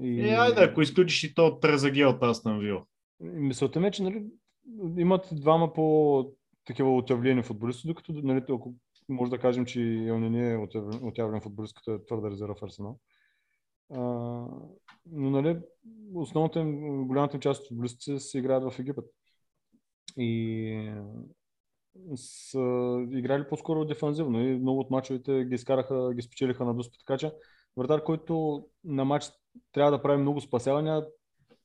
[0.00, 0.20] И...
[0.20, 2.86] Е, айде, ако изключиш и то Трезаге от Астан Вил.
[3.22, 4.24] И Мисълта ми е, че нали,
[4.98, 6.26] имат двама по
[6.64, 8.74] такива отявлени футболисти, докато нали, ако
[9.08, 12.98] може да кажем, че Елнини е отяв- отявлен футболист, като е твърда резерва в Арсенал.
[13.90, 14.00] А,
[15.06, 15.58] но нали,
[16.14, 19.04] основната им, голямата им част от футболистите се играят в Египет.
[20.16, 20.92] И
[22.16, 26.98] са играли по-скоро дефанзивно и много от мачовете ги изкараха, ги спечелиха на дуспи.
[26.98, 27.32] Така че
[27.76, 29.26] вратар, който на матч
[29.72, 31.06] трябва да прави много спасявания,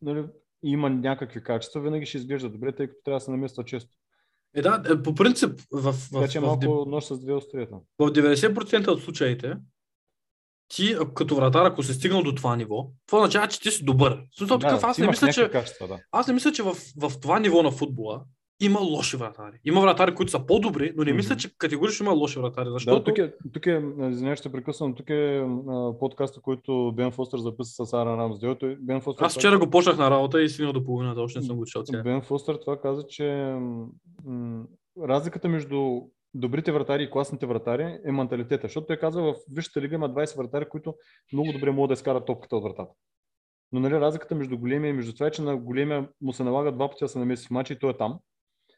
[0.02, 0.26] нали,
[0.64, 3.92] има някакви качества, винаги ще изглежда добре, тъй като трябва да се намества често.
[4.56, 7.80] Е, да, е, по принцип, в, в, Така че в, малко нож с две острията.
[8.00, 9.56] в 90% от случаите,
[10.70, 14.22] ти като вратар, ако си стигнал до това ниво, това означава, че ти си добър.
[14.38, 16.00] Смисъл такъв, аз не мисля, че, Качества, да.
[16.12, 18.24] аз не мисля, че в, в това ниво на футбола
[18.62, 19.60] има лоши вратари.
[19.66, 22.66] Има вратари, които са по-добри, но не мисля, че категорично има лоши вратари.
[22.66, 27.12] Да, Защото тук е, тук е извинявай, ще прекъсвам, тук е а, подкаста, който Бен
[27.12, 28.56] Фостер записа с Аарон Рамсдейл.
[28.56, 31.46] Той, Бен Фостер, аз вчера го почнах на работа и стигнал до половината, още не
[31.46, 31.84] съм го чел.
[32.04, 33.56] Бен Фостер това каза, че
[34.26, 34.64] м-
[35.08, 36.02] разликата между
[36.34, 38.68] добрите вратари и класните вратари е менталитета.
[38.68, 40.96] Защото той казва, в Висшата лига има 20 вратари, които
[41.34, 42.94] много добре могат да изкарат топката от вратата.
[43.72, 46.72] Но нали, разликата между големия и между това е, че на големия му се налага
[46.72, 48.20] два пъти да се намеси в матча и той е там.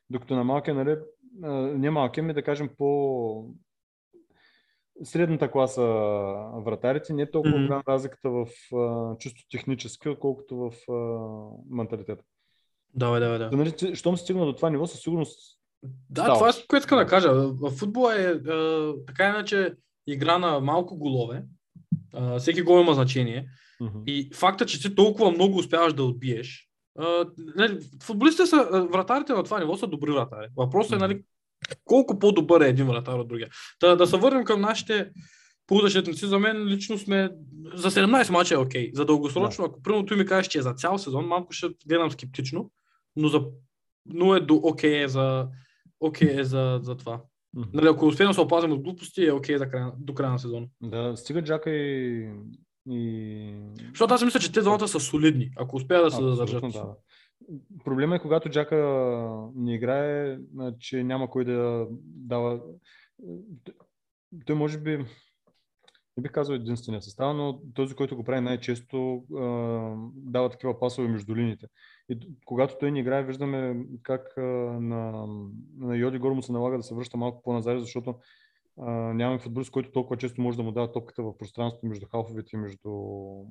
[0.10, 0.98] Докато на малкия, нали,
[1.78, 3.50] не малкия, ми да кажем по
[5.04, 5.82] средната класа
[6.66, 7.66] вратарите, не е толкова Мгм.
[7.66, 10.96] голяма разликата в а, чисто технически, отколкото в а,
[11.70, 12.24] менталитета.
[12.94, 13.38] Давай, давай.
[13.40, 15.61] Да, нали, щом стигна до това ниво, със сигурност
[16.10, 16.36] Да, Става.
[16.36, 17.32] това е което искам да кажа.
[17.34, 18.38] В футбола е, е
[19.08, 19.74] така иначе
[20.08, 21.44] игра на малко голове.
[22.16, 23.48] Е, всеки гол има значение.
[23.82, 24.00] Мгм.
[24.08, 26.70] И факта, че ти толкова много успяваш да отбиеш.
[27.02, 27.04] е,
[27.56, 30.48] нали, футболистите са, вратарите на това ниво са добри вратари.
[30.58, 31.22] Въпросът е, нали,
[31.86, 33.50] колко по-добър е един вратар от другия.
[33.80, 35.10] Та, да се върнем към нашите
[35.68, 36.26] полузащитници.
[36.26, 37.30] За мен лично сме
[37.74, 38.92] за 17 мача е окей.
[38.94, 42.12] За дългосрочно, ако примерно ти ми кажеш, че е за цял сезон, малко ще гледам
[42.12, 42.72] скептично,
[43.16, 43.42] но, за,
[44.06, 45.48] но е до окей е за,
[46.02, 47.22] окей е за, за това.
[47.54, 47.70] Мгм.
[47.74, 50.40] Нали, ако успеем да се опазим от глупости, е окей за края, до края на
[50.40, 50.68] сезона.
[50.84, 52.30] Да, стига Джака и...
[52.90, 53.54] и...
[53.90, 56.62] Защото аз мисля, че те двамата са солидни, ако успеят да се задържат.
[56.62, 56.96] да.
[57.86, 58.78] Проблема е, когато Джака
[59.56, 60.38] не играе,
[60.80, 62.62] че няма кой да дава...
[64.46, 64.98] Той може би,
[66.18, 69.24] не бих казал единствения състав, но този, който го прави най-често,
[70.16, 71.68] дава такива пасове между линиите.
[72.12, 75.28] И когато той не играе, виждаме как на,
[75.78, 78.16] на Йоди Гор му се налага да се връща малко по-назад, защото
[78.78, 82.60] нямаме футболист, който толкова често може да му дава топката в пространството между халфовете и
[82.60, 82.92] между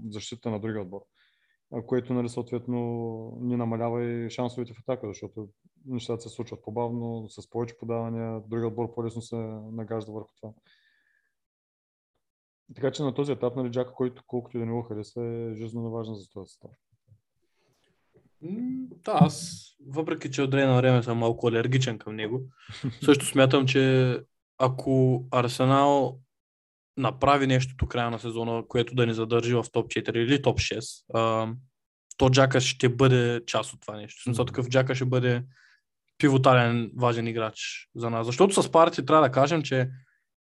[0.08, 1.00] защита на другия отбор.
[1.86, 2.78] Което нали, съответно
[3.40, 5.48] ни намалява и шансовете в атака, защото
[5.86, 9.36] нещата се случват по-бавно, с повече подавания, другия отбор по-лесно се
[9.72, 10.52] нагажда върху това.
[12.74, 15.54] Така че на този етап, нали, Джака, който колкото и да не го хареса, е
[15.54, 16.70] жизненно важен за този състав.
[19.04, 22.42] Да, аз, въпреки че от време на време съм малко алергичен към него,
[23.04, 24.16] също смятам, че
[24.58, 26.18] ако Арсенал
[26.96, 30.58] направи нещо до края на сезона, което да ни задържи в топ 4 или топ
[30.58, 31.52] 6, а,
[32.16, 34.22] то Джака ще бъде част от това нещо.
[34.22, 35.42] Смисъл такъв Джака ще бъде
[36.18, 38.26] пивотален важен играч за нас.
[38.26, 39.90] Защото с парти трябва да кажем, че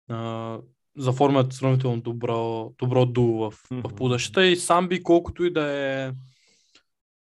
[0.09, 0.57] а,
[0.97, 6.11] заформят сравнително добро, добро дуо в, в полузащита и Самби, колкото и да е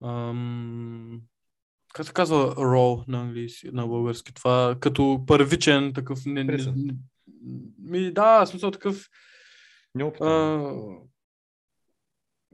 [0.04, 1.20] ам,
[1.94, 6.94] как се казва рол на английски, на български, това като първичен такъв не, не, не,
[7.78, 9.08] ми, да, смисъл такъв
[10.20, 10.74] а,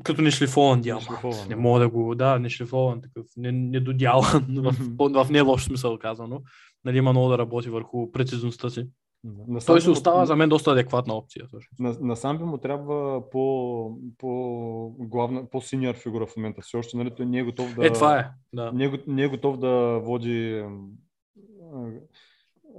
[0.02, 0.80] като нешлифован.
[0.80, 5.64] Нешлифован, Не мога да го, да, нешлифован, такъв, не, недодялан, в, в, в не лош
[5.64, 6.42] смисъл казано.
[6.84, 8.86] Нали, има много да работи върху прецизността си.
[9.24, 9.42] Да.
[9.48, 11.46] На Той се му- остава за мен доста адекватна опция.
[11.78, 16.62] На, на Самби му трябва по, по главна, по-синьор фигура в момента.
[16.62, 17.86] Все още, нали, той не е готов да...
[17.86, 18.30] Е, това е.
[18.52, 18.72] Да.
[18.72, 20.64] Не е, не е готов да води...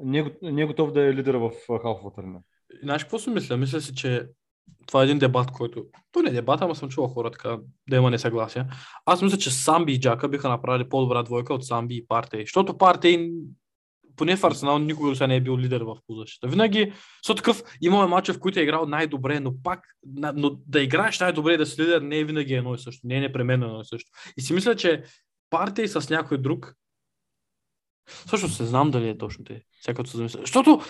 [0.03, 1.51] Не е, не е готов да е лидера в
[1.81, 2.41] халфовата линия.
[2.83, 3.57] Знаеш какво си мисля?
[3.57, 4.27] Мисля си, че
[4.87, 5.85] това е един дебат, който...
[6.11, 7.57] То не е дебат, ама съм чувал хора така
[7.89, 8.65] да има несъгласие.
[9.05, 12.41] Аз мисля, че Самби и Джака биха направили по-добра двойка от Самби и Партей.
[12.41, 13.31] Защото Партей
[14.19, 16.47] поне в Арсенал никога сега не е бил лидер в позащита.
[16.47, 16.93] Винаги,
[17.23, 19.79] защото такъв, имаме мача, в които е играл най-добре, но пак,
[20.35, 23.15] но да играеш най-добре и да си лидер не е винаги едно и също, не
[23.15, 24.11] е непременно едно и също.
[24.37, 25.03] И си мисля, че
[25.49, 26.75] партия с някой друг.
[28.09, 29.63] Също не знам дали е точно те.
[29.79, 30.39] Всяка се замисля.
[30.39, 30.81] Защото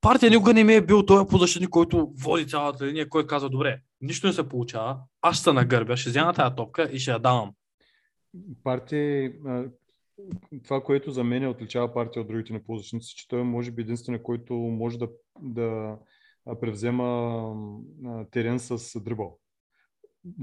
[0.00, 3.80] партия никога не ми е бил този позащитник, който води цялата линия, който казва, добре,
[4.00, 7.18] нищо не се получава, аз ще се нагърбя, ще взема тази топка и ще я
[7.18, 7.52] давам.
[8.62, 9.32] партия,
[10.64, 14.22] това, което за мен отличава партия от другите неполузащитници, че той е може би единствения,
[14.22, 15.08] който може да,
[15.40, 15.96] да
[16.60, 17.56] превзема
[18.30, 19.38] терен с дрибъл.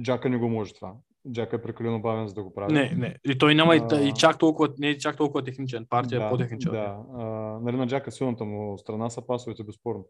[0.01, 0.93] Джака не го може това.
[1.31, 2.73] Джака е прекалено бавен за да го прави.
[2.73, 3.15] Не, не.
[3.25, 4.01] И той няма и, А.
[4.01, 5.85] и чак толкова, не е чак толкова техничен.
[5.89, 6.71] Партия е по-техничен.
[6.71, 7.23] Да, а,
[7.61, 10.05] нали, на Джака силната му страна са пасовете, безспорно.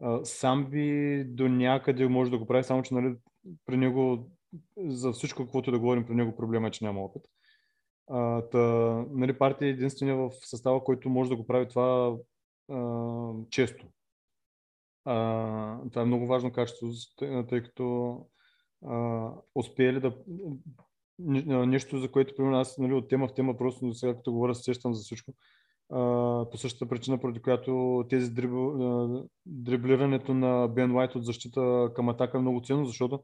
[0.00, 3.14] А, сам би до някъде може да го прави, само че нали,
[3.66, 4.30] при него,
[4.78, 7.22] за всичко, каквото да говорим, при него проблема е, че няма опит.
[8.08, 8.58] А, та,
[9.10, 12.16] нали, партия е единствения в състава, който може да го прави това
[12.70, 13.86] а, често.
[15.04, 16.88] А, това е много важно качество,
[17.48, 18.16] тъй, като
[18.86, 20.16] а, успели да
[21.18, 24.32] не- не- нещо, за което примерно аз нали, от тема в тема просто сега като
[24.32, 25.32] говоря се сещам за всичко.
[25.90, 25.98] А,
[26.50, 32.08] по същата причина, поради която тези дрибл, а, дриблирането на Бен Уайт от защита към
[32.08, 33.20] атака е много ценно, защото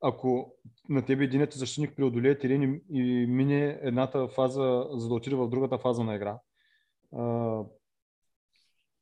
[0.00, 0.54] ако
[0.88, 5.78] на тебе единият защитник преодолее терен и, мине едната фаза, за да отиде в другата
[5.78, 6.38] фаза на игра,
[7.16, 7.62] а,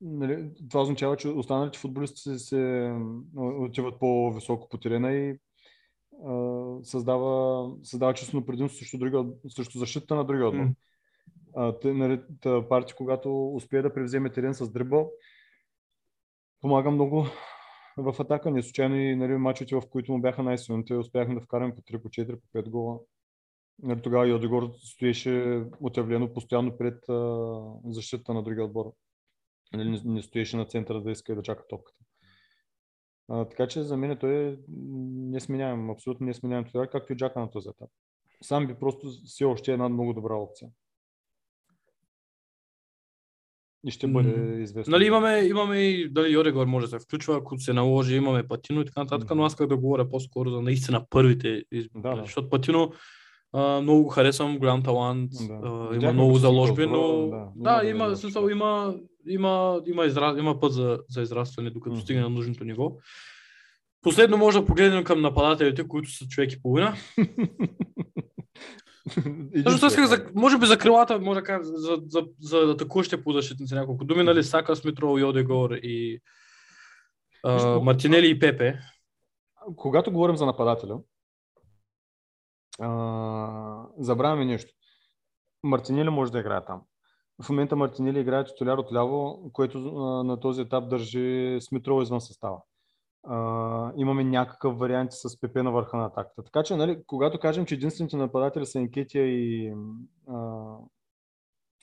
[0.00, 2.92] нали, това означава, че останалите футболисти се, се
[3.36, 5.38] отиват по-високо по терена и
[6.26, 8.98] а, създава, създава чувство на предимство срещу,
[9.48, 10.66] срещу защита на другия отбор.
[11.80, 15.10] Те, нали, та партия, когато успее да превземе терен с дрибъл,
[16.60, 17.26] помага много
[18.02, 18.50] в атака.
[18.50, 22.02] Не случайно и нали, мачовете, в които му бяха най-силните, успяхме да вкараме по 3,
[22.02, 22.98] по 4, по 5 гола.
[23.82, 28.92] Нали, тогава Йодегор стоеше отявлено постоянно пред а, защита на другия отбор.
[29.72, 31.98] Нали, не, не стоеше на центъра да иска и да чака топката.
[33.28, 37.50] А, така че за мен той е несменяем, абсолютно несменяем това, както и Джака на
[37.50, 37.90] този етап.
[38.42, 40.70] Сам би просто все още една много добра опция.
[43.88, 44.90] И ще бъде М, известно.
[44.90, 48.80] Нали, имаме, имаме и дали Йорегор може да се включва, ако се наложи, имаме Патино
[48.80, 52.02] и така нататък, но аз исках да говоря по-скоро за наистина първите избори.
[52.02, 52.22] Да, да.
[52.22, 52.92] Защото Патино
[53.52, 55.54] а, много го харесвам, голям талант, Да.
[55.54, 58.94] а, има Видяхме много заложби, но да, да, има има, да смисъл, има,
[59.28, 60.34] има, има, изра...
[60.38, 62.00] има път за, за израстване, докато Мгм.
[62.00, 62.92] стигне на нужното ниво.
[64.02, 66.94] Последно може да погледнем към нападателите, които са човек и половина.
[69.68, 73.74] Също исках за, може би за крилата, може да кажа, за, за, за атакуващите полузащитници
[73.74, 76.20] няколко думи, нали, Сака, Смитро, Йодегор и
[77.44, 78.78] а, Мартинели и Пепе.
[79.76, 80.98] когато говорим за нападателя,
[82.80, 84.72] а, забравяме нещо.
[85.62, 86.82] Мартинели може да играе там.
[87.42, 92.58] В момента Мартинели играе титуляр отляво, което а, на този етап държи Смитрова извън състава.
[93.30, 96.42] А, имаме някакъв вариант с ПП на върха на атаката.
[96.42, 99.74] Така че, нали, когато кажем, че единствените нападатели са Енкетия и,
[100.28, 100.74] а,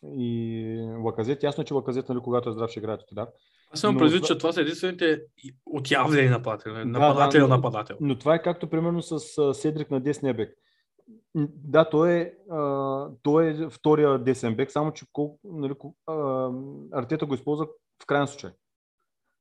[0.04, 3.28] и Лаказет, ясно е, че Лаказет, нали, когато е здрав, ще играе титуляр.
[3.74, 5.22] Аз съм Но предвид, че това са единствените
[5.66, 6.74] отявлени нападатели.
[6.74, 7.98] Да, Нападател, да, но- нападател.
[8.02, 9.20] Но това е както примерно с
[9.54, 10.58] Седрик на десния бек.
[11.64, 15.74] Да, той е, а, той е втория десен бек, само че колко, нали,
[16.08, 16.50] а,
[16.94, 17.68] Артета го използва
[18.04, 18.52] в крайен случай.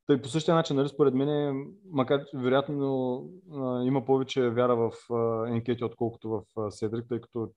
[0.06, 3.30] Тъй по същия начин, нали, според мен, макар вероятно
[3.84, 7.50] има повече вяра в а, Енкети, отколкото в а, Седрик, тъй като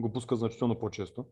[0.00, 1.26] го пуска значително по-често.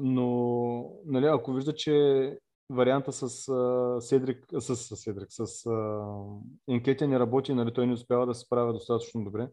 [0.00, 2.38] Но, нали, ако вижда, че
[2.70, 8.26] варианта с а, Седрик, с, с Седрик, с а, не работи, нали, той не успява
[8.26, 9.48] да се справя достатъчно добре.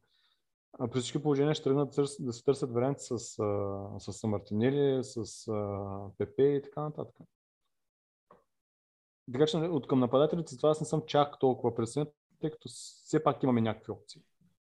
[0.80, 5.48] А при всички положения ще тръгнат да се търсят варианти с, а, с Мартинели, с
[5.48, 6.10] а,
[6.40, 7.16] и така нататък.
[9.32, 12.08] Така че от към нападателите това аз не съм чак толкова пресен,
[12.42, 14.22] тъй като все пак имаме някакви опции.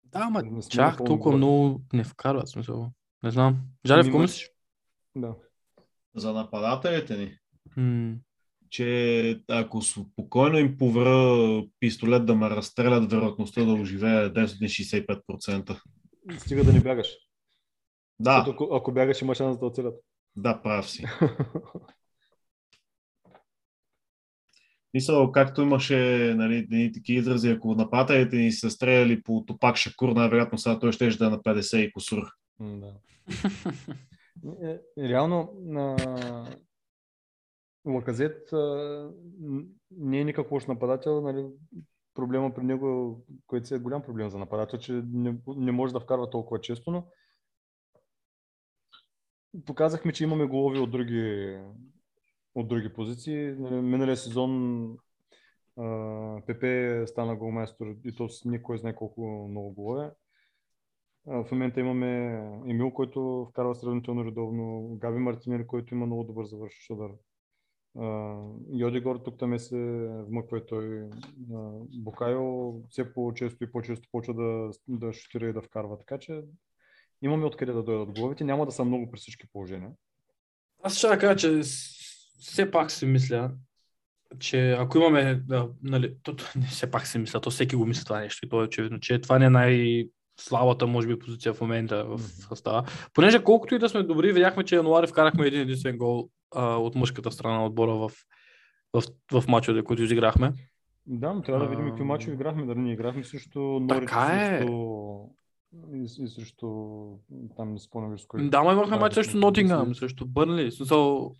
[0.04, 2.90] Да, ама чак толкова много не вкарват смисъл.
[3.22, 3.58] Не знам.
[3.86, 4.50] Жалев, какво мислиш?
[5.16, 5.34] Да.
[6.14, 7.38] За нападателите ни.
[7.76, 8.14] М,
[8.70, 15.80] че ако спокойно им повра пистолет да ме разстрелят, вероятността да оживее 965%.
[16.38, 17.16] Стига да не бягаш.
[18.20, 19.94] Да, Защото ако, ако бягаш, има шанс да оцелят.
[20.36, 21.04] да, прав си.
[24.96, 30.08] Мисля, както имаше нали, едни такива изрази, ако нападателите ни се стреляли по Топак Шакур,
[30.08, 32.22] най-вероятно сега той ще да е на 50 и косур.
[32.60, 32.94] Да.
[34.62, 35.96] Е, Реално на
[37.86, 38.48] Лаказет
[39.90, 41.20] не е никак лош нападател.
[41.20, 41.46] Нали,
[42.14, 46.30] проблема при него, който е голям проблем за нападател, че не, не може да вкарва
[46.30, 47.06] толкова често, но
[49.66, 51.56] показахме, че имаме голови от други,
[52.56, 53.54] от други позиции.
[53.58, 54.96] Нали, Миналия сезон
[56.46, 56.64] ПП
[57.06, 60.10] стана голмайстор и то с никой знае колко много голове.
[61.26, 62.26] В момента имаме
[62.66, 67.10] Емил, който вкарва сравнително редовно, Габи Мартинели, който има много добър завършващ удар.
[68.72, 71.08] Йодигор тук там се вмъква и той.
[71.98, 75.98] Букайо все по-често и по-често почва да, да шутира и да вкарва.
[75.98, 76.42] Така че
[77.22, 78.44] имаме откъде да дойдат головите.
[78.44, 79.90] Няма да са много при всички положения.
[80.82, 81.62] Аз ще кажа, че
[82.38, 83.50] все пак си мисля,
[84.38, 88.04] че ако имаме, да, нали, то, не все пак си мисля, то всеки го мисли
[88.04, 90.08] това нещо и то е очевидно, че това не е най-
[90.40, 92.84] слабата, може би, позиция в момента в състава.
[93.14, 96.94] Понеже колкото и да сме добри, видяхме, че януари вкарахме един единствен гол а, от
[96.94, 98.10] мъжката страна на отбора в,
[98.92, 99.02] в,
[99.40, 100.52] в мачовете, които изиграхме.
[101.06, 102.66] Да, но трябва да видим какви мачове играхме.
[102.66, 104.58] Дали не играхме срещу Норич, Така е.
[104.58, 104.72] срещу...
[105.94, 106.68] И, и срещу...
[107.56, 108.48] Там не спомням с кой.
[108.48, 110.72] Да, ма имахме мач да, Нотингам, срещу Бърнли.
[110.72, 111.32] Смисъл,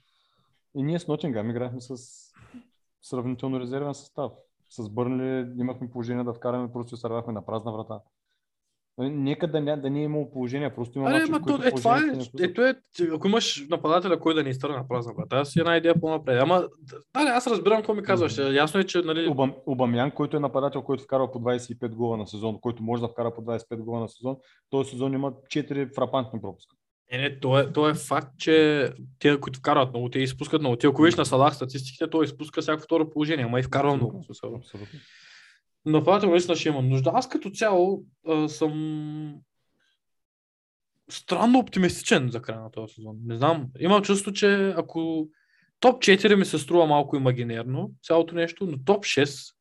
[0.76, 1.96] И ние с Нотингам играхме с
[3.02, 4.32] сравнително резервен състав.
[4.70, 8.00] С Бърнли имахме положение да вкараме, просто се сървахме на празна врата.
[8.98, 11.60] Нали, Нека да не, да не е имало положение, просто има Аре, мачове, ма, в
[11.60, 12.74] то, е, това е, ето е,
[13.14, 16.42] ако имаш нападателя, кой да не изтърне на празна врата, си една идея по-напред.
[16.42, 16.68] Ама,
[17.14, 18.38] да, аз разбирам какво ми казваш.
[18.38, 22.26] Ясно е, че, нали, Обам, Обамян, който е нападател, който вкарва по 25 гола на
[22.26, 24.36] сезон, който може да вкара по 25 гола на сезон,
[24.70, 26.76] този сезон има 4 фрапантни пропуска.
[27.10, 30.76] Е, не, то, е, то е факт, че те, които вкарват много, те изпускат много.
[30.76, 34.24] Ти ако видиш на Салах статистиките, той изпуска всяко второ положение, ама и вкарва много.
[34.30, 34.98] Абсолютно.
[35.84, 37.10] Нападател наистина ще има нужда.
[37.14, 39.34] Аз като цяло а, съм
[41.10, 43.16] странно оптимистичен за края на този сезон.
[43.24, 43.66] Не знам.
[43.78, 45.28] Имам чувство, че ако
[45.80, 49.54] топ 4 ми се струва малко имагинерно, цялото нещо, но топ 6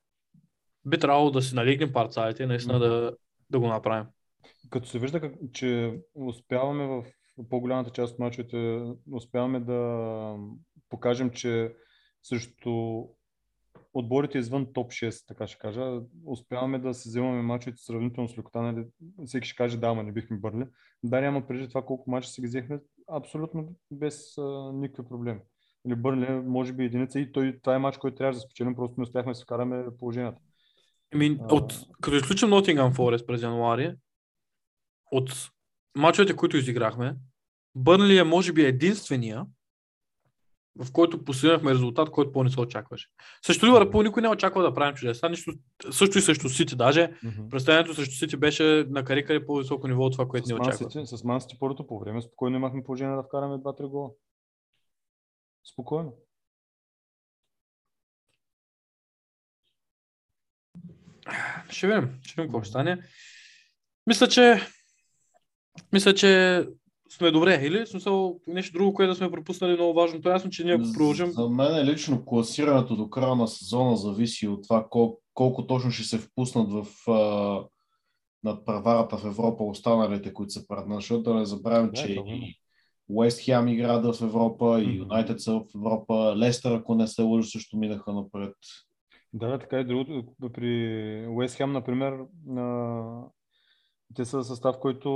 [0.86, 3.16] би трябвало да си налегнем парцалите и наистина да,
[3.50, 4.06] да го направим.
[4.70, 7.04] Като се вижда, че успяваме в
[7.50, 8.82] по-голямата част от мачовете,
[9.12, 10.38] успяваме да
[10.90, 11.76] покажем, че
[12.24, 13.04] срещу
[13.94, 18.62] отборите извън топ 6, така ще кажа, успяваме да се вземаме мачовете сравнително с лекота.
[18.62, 18.86] Нали?
[19.26, 20.66] Всеки ще каже, да, ама не бихме бърли.
[21.04, 22.80] Да, няма преди това колко мача си ги взехме,
[23.12, 25.40] абсолютно без а, никакви проблеми.
[25.88, 28.96] Или Бърли, може би единица и той, това е мач, който трябва да спечелим, просто
[28.98, 30.42] не успяхме да се вкараме положението.
[31.40, 31.56] А.
[31.56, 33.96] от, като изключим Nottingham Forest през януари,
[35.12, 35.52] от
[35.96, 37.16] мачовете, които изиграхме,
[37.76, 39.46] Бърнли е може би единствения,
[40.76, 43.08] в който постигнахме резултат, който по-не се очакваше.
[43.46, 45.30] Също Ливърпул никой не очаква да правим чудеса.
[45.30, 45.54] Нищо,
[45.92, 46.76] също и срещу Сити.
[46.76, 47.50] Даже Mm-hmm.
[47.50, 51.06] представянето срещу Сити беше на карикари по-високо ниво от това, което С ни очаква.
[51.06, 54.10] С Ман Сити първото по време спокойно имахме положение да вкараме 2-3 гола.
[55.74, 56.14] Спокойно.
[61.70, 63.04] Ще видим, ще видим какво ще стане.
[64.08, 64.62] Мисля, че
[65.94, 66.64] мисля, че
[67.10, 67.60] сме добре.
[67.64, 70.22] Или смисъл нещо друго, което да сме пропуснали много важно.
[70.22, 71.32] То е ясно, че ние ако продължим.
[71.32, 76.04] За мен лично класирането до края на сезона зависи от това кол- колко точно ще
[76.04, 77.64] се впуснат в а,
[78.44, 82.60] надпреварата в Европа останалите, които са пред нас, защото да не забравим, Да, че и
[83.10, 84.96] Уест Хем играят в Европа, и.
[84.98, 88.56] Юнайтед са в Европа, Лестър, ако не се лъжа, също минаха напред.
[89.34, 90.24] Да, да, така и другото.
[90.54, 92.14] При Уест Хем, например,
[94.16, 95.10] те са състав, който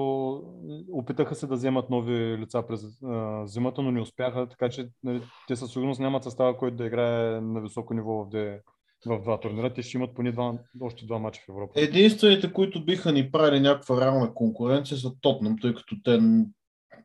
[0.91, 5.21] опитаха се да вземат нови лица през а, зимата, но не успяха, така че нали,
[5.47, 8.61] те със сигурност нямат състава, който да играе на високо ниво в, де,
[9.05, 9.73] в два турнира.
[9.73, 11.73] Те ще имат поне два, още два мача в Европа.
[11.75, 16.19] Единствените, които биха ни правили някаква реална конкуренция са Тотнам, тъй като те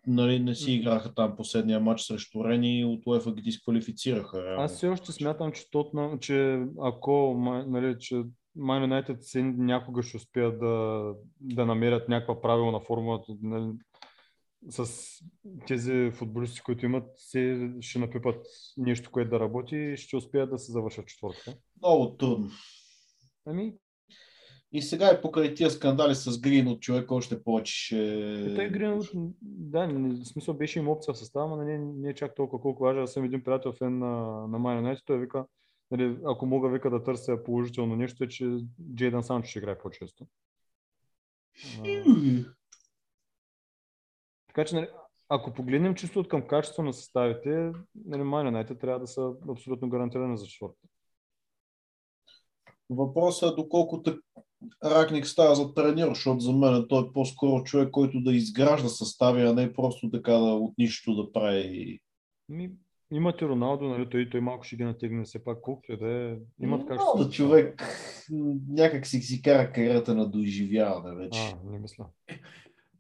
[0.06, 4.44] нали, не си играха там последния матч срещу Рени и от УЕФА ги дисквалифицираха.
[4.44, 4.62] реално.
[4.62, 7.35] Аз все още смятам, че, Тотнам, че ако
[7.66, 8.23] нали, че
[8.59, 13.72] Man United се някога ще успеят да, да намерят някаква правилна формула нали,
[14.68, 14.89] с
[15.66, 20.59] тези футболисти, които имат, се ще напипат нещо, което да работи и ще успеят да
[20.59, 21.56] се завършат четвъртата.
[21.82, 22.51] Много трудно.
[23.47, 23.74] Ами,
[24.72, 28.52] И сега и покрай тия скандали с Грин от човек още повече ще...
[28.56, 29.06] той Гринвуд,
[29.43, 32.82] да, в смисъл беше им опция в състава, но не, не е чак толкова колко
[32.82, 33.02] важен.
[33.02, 35.44] Аз съм един приятел фен на, на United, той вика,
[35.96, 38.58] нали, ако мога вика да търся положително нещо, е, че
[38.94, 40.26] Джейдан Санчо ще играе по-често.
[41.84, 42.44] А,
[44.46, 44.88] Така че, нали,
[45.28, 47.72] ако погледнем чисто от към качество на съставите,
[48.04, 50.78] нали, Man United трябва да са абсолютно гарантирани за четвърта.
[52.90, 54.02] Въпросът е доколко.
[54.84, 59.42] Ракник става за треньор, защото за мен той е по-скоро човек, който да изгражда състави,
[59.42, 62.00] а не просто така да от нищо да прави.
[62.48, 62.72] Ми,
[63.15, 66.36] имате Роналдо, нали, той, той малко ще ги натегне все пак, колкото и да е.
[66.62, 67.24] Имат качество.
[67.24, 67.82] да човек
[68.69, 71.41] някак си си кара кариерата на доизживяване вече.
[71.41, 72.07] А, не мисля.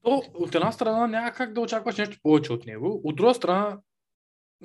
[0.02, 3.00] То, от една страна няма как да очакваш нещо повече от него.
[3.04, 3.78] От друга страна,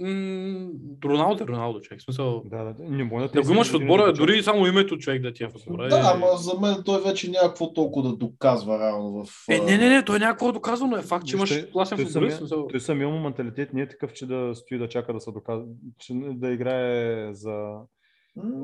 [0.01, 0.69] М,
[1.05, 2.01] Роналдо е Роналдо, човек.
[2.01, 2.83] В Смисъл, Да, да, да.
[2.83, 5.33] Не може да да го имаш в години отбора, да дори само името човек да
[5.33, 5.87] ти е в отбора.
[5.87, 9.29] Да, е- ама за мен той вече няма какво толкова да доказва реално в...
[9.49, 10.97] Е, не, не, не, той няма какво доказано.
[10.97, 12.35] Е факт, че имаш класен той футболист.
[12.35, 12.67] в смисъл.
[12.67, 15.65] Той самия му менталитет не е такъв, че да стои да чака да се доказва,
[15.99, 17.71] че да играе за...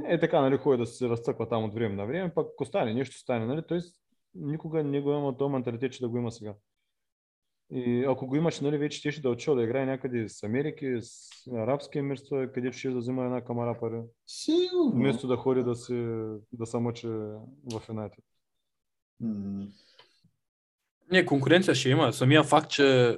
[0.07, 2.93] Е така, нали, ходи да се разцъква там от време на време, пък ако стане,
[2.93, 3.79] нещо стане, нали, той
[4.35, 6.53] никога не го има този менталитет, че да го има сега.
[7.71, 11.97] И ако го имаш, нали, вече ще да да играе някъде с Америки, с арабски
[11.97, 14.91] емирства, където ще да взима една камара пари, Сигурно.
[14.91, 15.93] вместо да ходи да, си,
[16.53, 17.07] да се мъчи
[17.73, 18.23] в Юнайтед.
[21.11, 22.13] Не, конкуренция ще има.
[22.13, 23.17] Самия факт, че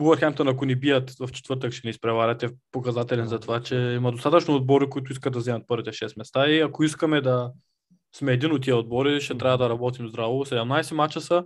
[0.00, 4.12] Уърхемптън, ако ни бият в четвъртък, ще ни изпреварят е показателен за това, че има
[4.12, 7.52] достатъчно отбори, които искат да вземат първите 6 места и ако искаме да
[8.16, 10.44] сме един от тия отбори, ще трябва да работим здраво.
[10.44, 11.44] 17 мача са.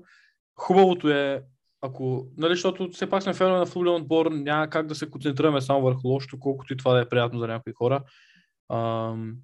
[0.56, 1.42] Хубавото е,
[1.82, 5.60] ако, нали, защото все пак сме фенове на футболен отбор, няма как да се концентрираме
[5.60, 8.02] само върху лошото, колкото и това да е приятно за някои хора.
[8.72, 9.36] Ам,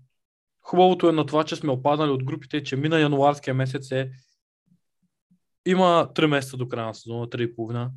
[0.60, 4.10] хубавото е на това, че сме опаднали от групите, че мина януарския месец е
[5.66, 7.88] има 3 месеца до края на сезона, 3,5.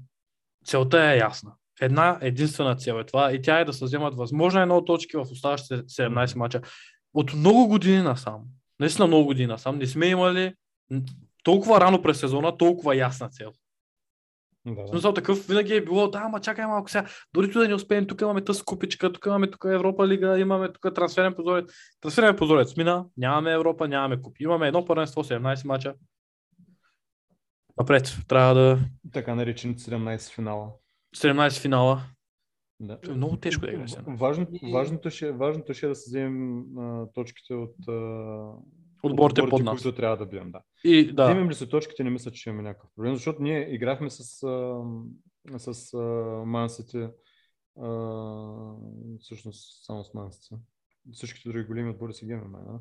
[0.65, 1.53] Целта е ясна.
[1.81, 5.21] Една единствена цел е това и тя е да се вземат възможно едно точки в
[5.21, 6.61] оставащите 17 мача.
[7.13, 8.41] От много години насам,
[8.79, 10.53] наистина много години насам, не сме имали
[11.43, 13.51] толкова рано през сезона, толкова ясна цел.
[14.65, 18.07] Да, смисъл такъв винаги е било, да, ама чакай малко сега, дори да не успеем,
[18.07, 21.71] тук имаме тъс купичка, тук имаме тук Европа лига, имаме тук трансферен позорец.
[22.01, 24.43] Трансферен позорец мина, нямаме Европа, нямаме купи.
[24.43, 25.93] Имаме едно първенство, 17 мача.
[27.77, 28.79] Напред, трябва да
[29.13, 30.69] Така наречените 17 финала.
[31.15, 32.01] 17 финала.
[32.79, 32.97] Да.
[33.09, 33.91] Е много тежко да играш.
[34.07, 37.93] Важно, важното, ще, важното ще е да се вземем а, точките от а,
[39.03, 39.81] Отборите от под нас.
[39.81, 40.51] които трябва да бием.
[40.51, 40.61] Да.
[40.83, 41.25] И Да.
[41.25, 45.59] Вземем ли се точките, не мисля, че имаме някакъв проблем, защото ние играхме с, а,
[45.59, 45.97] с а,
[46.45, 47.09] Мансите,
[47.81, 47.89] а,
[49.19, 50.55] всъщност само с Мансите.
[51.11, 52.59] Всичките други големи отбори си ги имаме.
[52.67, 52.79] Да?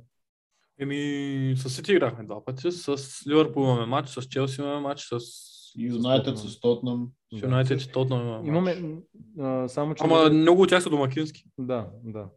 [0.81, 2.97] еми с Сити играхме два пъти, с
[3.29, 5.19] Ливърпул имаме матч, с Челси имаме матч, с
[5.79, 7.11] Юнайтед с Тотнам.
[7.33, 8.49] с Юнайтед и Тотнам имаме матч.
[8.49, 9.01] Имаме,
[9.39, 10.05] а, само че...
[10.05, 11.45] Ама много от тях са домакински.
[11.59, 12.29] Да, да.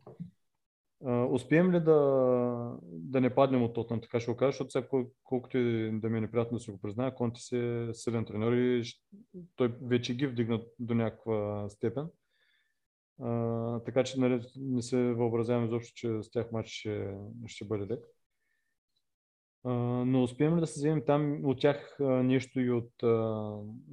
[1.29, 5.11] Успеем ли да, да не паднем от Тотнам, така ще го кажа, защото сега кол-
[5.23, 8.51] колкото и да ми е неприятно да си го призная, Конти си е силен тренер
[8.51, 8.83] и
[9.55, 12.07] той вече ги вдигна до някаква степен.
[13.21, 17.17] А, така че нали, не се въобразявам изобщо, че с тях матч ще,
[17.47, 18.05] ще бъде лек.
[20.05, 22.91] Но успеем ли да се вземем там от тях нещо и от,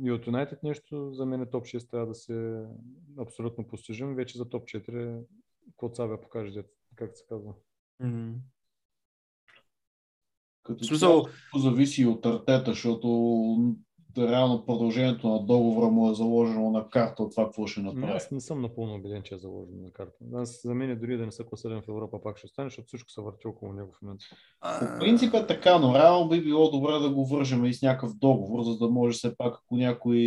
[0.02, 2.64] и от United нещо, за мен е топ 6 трябва да се
[3.18, 4.14] абсолютно постижим.
[4.14, 5.24] Вече за топ 4
[5.70, 7.52] каквото сега покаже, дето, как се казва.
[8.00, 8.32] М.
[10.62, 13.76] Като смисъл, зависи и от артета, защото
[14.18, 18.12] реално продължението на договора му е заложено на карта от това, какво ще Но направи.
[18.12, 20.12] аз не съм напълно убеден, че е заложен на карта.
[20.34, 22.86] Аз, за мен е дори да не са класиран в Европа, пак ще остане, защото
[22.86, 24.24] всичко се върти около него в момента.
[24.80, 28.14] По принцип е така, но реално би било добре да го вържем и с някакъв
[28.14, 30.18] договор, за да може все пак, ако някой...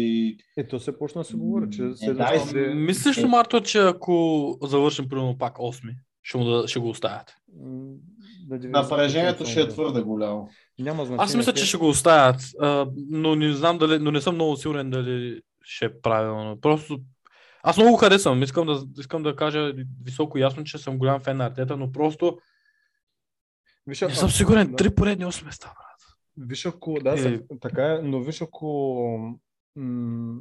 [0.58, 3.80] Е, то се почна да се говори, че Е, да, и- Мислиш ли, Марто, че
[3.80, 4.14] ако
[4.62, 7.36] завършим примерно пак 8, ще, му да, ще го оставят?
[7.62, 7.94] м,
[8.48, 10.50] да 90% Напрежението ще е твърде голямо.
[10.80, 11.26] Няма значение.
[11.26, 14.58] Аз мисля, че ще го оставят, а, но не знам дали, но не съм много
[14.58, 16.62] сигурен дали ще е правилно.
[16.62, 17.00] Просто
[17.64, 18.44] аз много го харесвам.
[18.44, 19.74] Искам да, искам да кажа
[20.04, 22.38] високо ясно, че съм голям фен на Артета, но просто
[23.88, 24.70] Виж, не съм сигурен.
[24.70, 24.76] да.
[24.76, 26.18] Три поредни 8 места, брат.
[26.48, 27.40] Виж ако, да, е...
[27.62, 29.40] така е, но виж ако
[29.76, 30.40] м-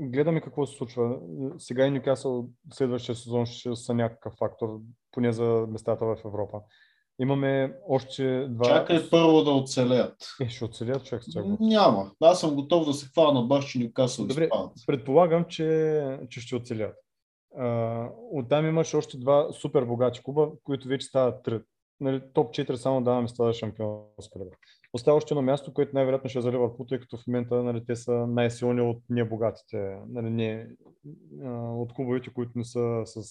[0.00, 1.18] гледаме какво се случва.
[1.58, 4.80] Сега и Нюкасъл следващия сезон ще са някакъв фактор,
[5.12, 6.60] поне за местата в Европа.
[7.20, 8.64] Имаме още два...
[8.64, 10.16] Чакай първо да оцелят.
[10.40, 11.44] Е, ще оцелят човек с тях.
[11.60, 12.10] Няма.
[12.20, 14.48] Аз съм готов да се хвана на баш, че Нюкасъл Добре.
[14.86, 16.94] Предполагам, че, че ще оцелят.
[17.56, 21.60] А, оттам имаш още два супер богати клуба, които вече стават три.
[22.00, 24.56] Нали, топ 4 само даваме става шампионска лига.
[24.92, 27.84] Остава още едно място, което най-вероятно ще е за Ливърпул, тъй като в момента нали,
[27.84, 30.68] те са най-силни от небогатите, нали, не,
[31.44, 33.22] а, от клубовете, които не са с...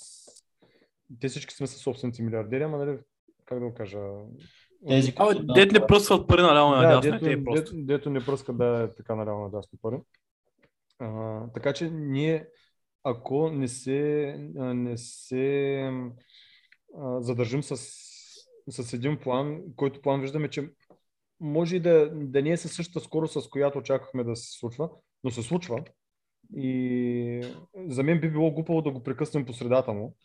[1.19, 2.97] Те всички сме с собственици милиардери, ама нали,
[3.45, 3.99] как да го кажа...
[4.87, 7.61] Тези, Абе, които дет не пръсват пари наляво Да, надясно, дето, те е просто.
[7.61, 9.97] дето, дето не пръска да е така наляво надясно пари.
[10.99, 12.47] А, така че ние,
[13.03, 15.91] ако не се, а, не се
[16.97, 17.77] а, задържим с,
[18.69, 20.69] с един план, който план виждаме, че
[21.39, 24.89] може и да, да не е със същата скорост, с която очаквахме да се случва,
[25.23, 25.83] но се случва.
[26.55, 27.41] И
[27.87, 30.15] за мен би било глупаво да го прекъснем по средата му.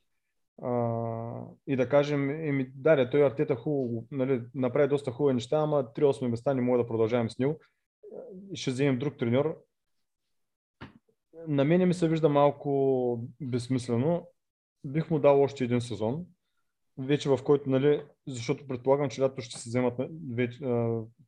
[0.63, 5.85] А, и да кажем, еми, да, той Артета хубаво, нали, направи доста хубави неща, ама
[5.85, 7.61] 3-8 места не мога да продължаваме с него.
[8.55, 9.57] Ще вземем друг треньор.
[11.49, 14.29] на мене ми се вижда малко безсмислено.
[14.85, 16.27] Бих му дал още един сезон,
[16.99, 19.95] вече в който, нали, защото предполагам, че лято ще се вземат,
[20.35, 20.59] вече,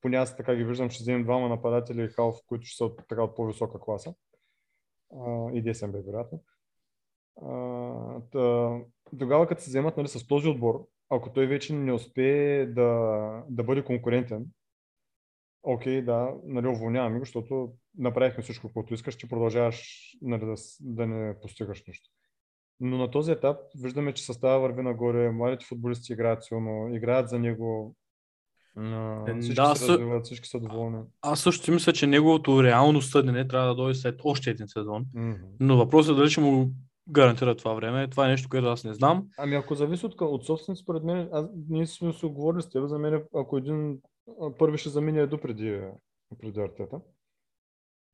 [0.00, 3.00] поне аз така ги виждам, ще вземем двама нападатели и халф, които ще са от,
[3.08, 4.14] така, от по-висока класа.
[5.20, 6.42] А, и десен бе, вероятно.
[9.18, 13.64] Тогава, като се вземат нали, с този отбор, ако той вече не успее да, да
[13.64, 14.46] бъде конкурентен,
[15.62, 21.06] окей, да, нали, уволняваме го, защото направихме всичко, което искаш, че продължаваш нали, да, да
[21.06, 22.10] не постигаш нищо.
[22.80, 27.38] Но на този етап виждаме, че състава върви нагоре, младите футболисти играят силно, играят за
[27.38, 27.96] него,
[29.28, 30.98] Е, всички да, се развиват, всички са доволни.
[31.22, 35.04] Аз също си мисля, че неговото реално съдене трябва да дойде след още един сезон.
[35.14, 35.42] Мгм.
[35.60, 36.70] Но въпросът е дали ще му
[37.10, 38.08] гарантира това време.
[38.10, 39.28] Това е нещо, което аз не знам.
[39.38, 42.88] Ами ако зависи от, от собственици, според мен, аз, ние сме се оговорили с теб,
[42.88, 43.98] за мен, ако един
[44.58, 45.80] първи ще замине Еду преди,
[46.38, 47.00] преди Артета.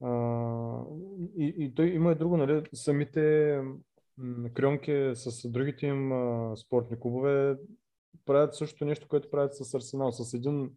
[0.02, 0.10] А,
[1.38, 3.62] и, и той има и друго, нали, самите
[4.20, 6.12] м, крионки с другите им
[6.56, 7.56] спортни клубове
[8.26, 10.70] правят също нещо, което правят с Арсенал, с един,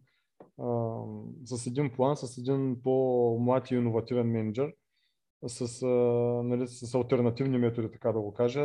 [0.60, 1.02] а,
[1.44, 4.74] с един план, с един по-млад и иновативен менеджер,
[5.46, 5.88] с, а,
[6.44, 8.64] нали, с альтернативни методи, така да го кажа,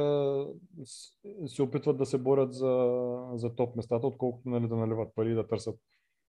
[1.47, 2.95] се опитват да се борят за,
[3.33, 5.79] за топ местата, отколкото нали, да наливат пари и да търсят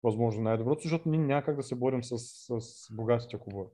[0.03, 2.19] възможно най-доброто, защото ние няма как да се борим с,
[2.61, 3.69] с богатите клубове.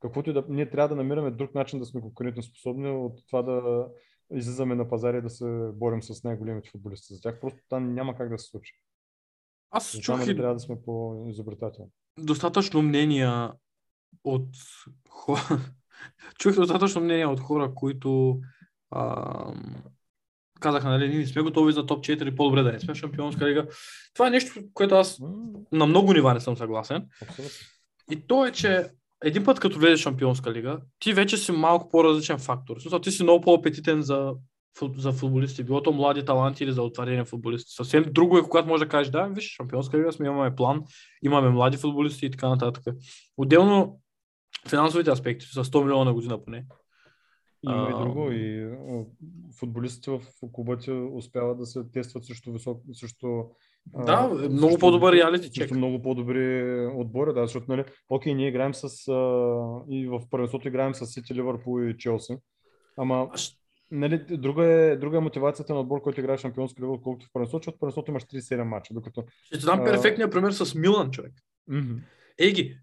[0.00, 3.42] Каквото и да, ние трябва да намираме друг начин да сме конкурентно способни от това
[3.42, 3.88] да
[4.30, 7.40] излизаме на пазари да се борим с най-големите футболисти за тях.
[7.40, 8.72] Просто там няма как да се случи.
[9.70, 11.90] Аз Затова чух и трябва да сме по-изобретателни.
[12.18, 13.52] достатъчно мнения
[14.24, 14.48] от
[15.08, 15.40] хора.
[16.38, 18.40] Чух достатъчно мнения от хора, които
[18.90, 19.54] а,
[20.60, 23.66] казаха, нали, ние сме готови за топ 4, по-добре да не сме Шампионска лига.
[24.14, 25.20] Това е нещо, което аз
[25.72, 27.08] на много нива не съм съгласен.
[27.22, 27.56] Абсолютно.
[28.10, 28.86] И то е, че
[29.24, 32.78] един път като влезеш в Шампионска лига, ти вече си малко по-различен фактор.
[32.80, 34.34] Смисъл, ти си много по-апетитен за,
[34.96, 37.72] за футболисти, било то млади таланти или за утвърдени футболисти.
[37.72, 40.82] Съвсем друго е, когато можеш да кажеш, да, виж, Шампионска лига сме, имаме план,
[41.22, 42.84] имаме млади футболисти и така нататък.
[43.36, 44.00] Отделно
[44.68, 46.66] финансовите аспекти са 100 милиона на година поне.
[47.62, 48.32] Има и друго.
[48.32, 48.70] И
[49.58, 50.20] футболистите в
[50.52, 53.50] клубите успяват да се тестват също висок, също
[53.86, 55.70] Да, много по-добър реалити чек.
[55.70, 59.14] Много по-добри отбори, да, защото, нали, окей, ние играем с, а,
[59.88, 62.36] и в първенството играем с Сити, Ливърпул и Челси,
[62.96, 63.28] ама,
[63.90, 67.62] нали, друга е, друга е мотивацията на отбор, който играе шампионска лига, отколкото в първенството,
[67.62, 69.24] защото в първенството имаш 37 мача, докато...
[69.44, 71.32] Ще ти дам А- перфектния пример с Милан, човек.
[71.68, 71.94] Мгм.
[72.38, 72.78] Ей ги,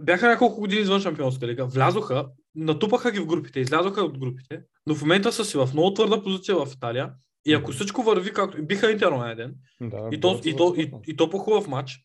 [0.00, 4.94] бяха няколко години извън Шампионска лига, влязоха, натупаха ги в групите, излязоха от групите, но
[4.94, 7.12] в момента са си в много твърда позиция в Италия
[7.46, 8.62] и ако всичко върви както...
[8.62, 9.54] Биха Интер на ден.
[9.80, 12.00] Да, и то, и, то, и, и то по хубав матч,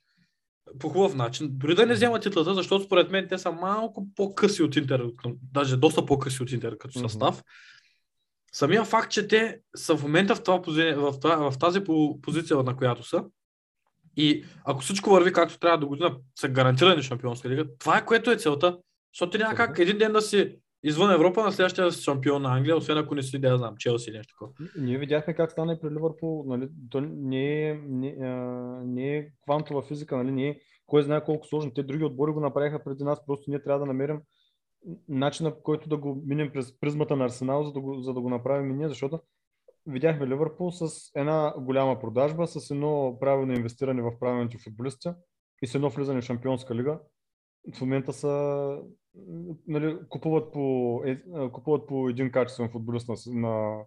[0.79, 4.63] по хубав начин, дори да не вземат титлата, защото според мен те са малко по-къси
[4.63, 5.05] от Интер,
[5.51, 7.43] даже доста по-къси от Интер като състав.
[8.53, 10.57] Самия факт, че те са в момента в, това,
[10.95, 13.23] в, това, в тази по- позиция, на която са,
[14.17, 18.31] и ако всичко върви както трябва до година, са гарантирани Шампионска лига, това е което
[18.31, 18.77] е целта.
[19.13, 22.97] Защото няма как един ден да си извън Европа, на следващия шампион на Англия, освен
[22.97, 24.51] ако не си, да знам, Челси или нещо такова.
[24.77, 26.43] Ние видяхме как стана и при Ливърпул.
[26.47, 26.69] Нали?
[26.89, 28.25] То не е, не, а,
[28.85, 30.31] не е квантова физика, нали?
[30.31, 31.73] не е кой знае колко сложно.
[31.73, 34.21] Те други отбори го направиха преди нас, просто ние трябва да намерим
[35.09, 38.21] начина, по който да го минем през призмата на Арсенал, за да го, за да
[38.21, 39.19] го направим и ние, защото
[39.87, 45.09] видяхме Ливърпул с една голяма продажба, с едно правилно инвестиране в правилните футболисти
[45.61, 46.99] и с едно влизане в Шампионска лига.
[47.77, 48.77] В момента са
[49.67, 51.21] нали, купуват, по, е,
[51.51, 53.77] купуват по един качествен футболист на, на,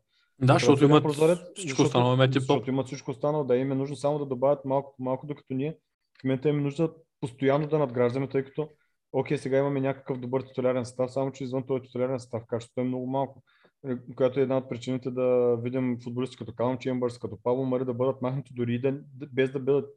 [0.43, 3.97] Да, защото имат прозорец, всичко останало, тип защото имат всичко останало, да им е нужно
[3.97, 5.77] само да добавят малко по малко, докато ние
[6.21, 8.69] в момента им е нужда постоянно да надграждаме, тъй като
[9.13, 12.85] окей, сега имаме някакъв добър титулярен състав, само че извън този титулярен състав качеството е
[12.85, 13.43] много малко,
[13.87, 17.85] е, която е една от причините да видим футболисти като Калам Чембърс, като Павло Мари
[17.85, 19.01] да бъдат махнати дори и да,
[19.33, 19.91] без да бъдат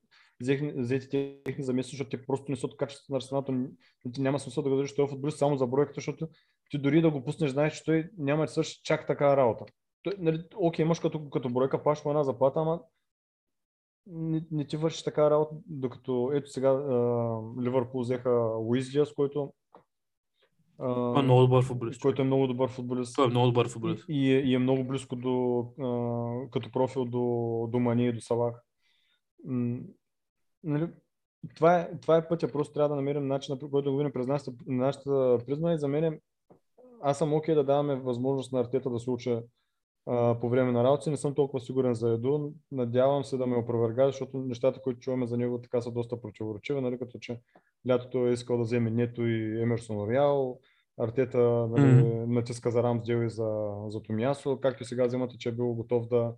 [0.76, 1.10] взети
[1.44, 3.54] техни заместници, защото те просто не са от качеството на арсената.
[4.14, 6.28] Ти няма смисъл да го дадеш този футболист само за бройката, защото
[6.70, 9.66] ти дори да го пуснеш, знаеш, че той няма да свърши чак така работа.
[10.04, 12.82] Той, нали, окей, имаш като, като бройка, плащаш му една заплата, ама
[14.08, 16.72] не, не ти върши така работа, докато ето сега
[17.62, 19.54] Ливърпул взеха Уизлия, с който
[20.80, 22.02] а, Той е много добър футболист.
[22.02, 23.16] който е много добър футболист.
[23.16, 24.06] Той е много добър футболист.
[24.10, 28.22] И, е, и е много близко до, а, като профил до, до Мани и до
[28.22, 28.64] Салах.
[30.64, 30.88] Нали,
[31.56, 34.14] това, е, това е пътя, просто трябва да намерим начин, по който да го видим
[34.14, 36.20] през нашата, нашата призма и за мен
[37.02, 39.44] аз съм окей да даваме възможност на артета да се уча
[40.06, 41.12] а, по време на работа.
[41.12, 42.52] Не съм толкова сигурен за Еду.
[42.72, 46.82] Надявам се да ме опровергае, защото нещата, които чуваме за него, така са доста противоречиви,
[46.82, 47.40] нали, като че
[47.90, 50.60] лятото е искал да вземе Нето и Емерсон Роял,
[51.00, 52.26] Артета нали, mm.
[52.26, 56.34] натиска за Рамсдел и за, за Томясо, както сега вземате, че е бил готов да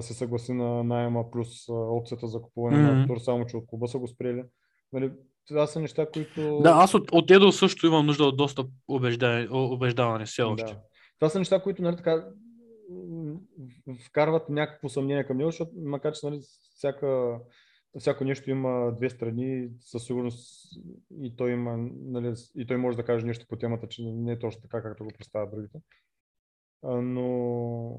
[0.00, 3.00] се съгласи на найема плюс опцията за купуване mm.
[3.00, 4.44] на Тур, само че от клуба са го спрели.
[4.92, 5.12] Нали,
[5.48, 6.60] това са неща, които...
[6.62, 10.72] Да, аз от, от Едо също имам нужда от доста убеждаване, убеждаване все още.
[10.72, 10.80] Да.
[11.18, 12.28] Това са неща, които нали, така,
[14.06, 16.40] вкарват някакво съмнение към него, защото макар че нали,
[16.76, 17.38] всяка,
[17.98, 20.68] всяко нещо има две страни, със сигурност
[21.22, 24.38] и той, има, нали, и той може да каже нещо по темата, че не е
[24.38, 25.78] точно така, както го представят другите.
[26.82, 27.96] Но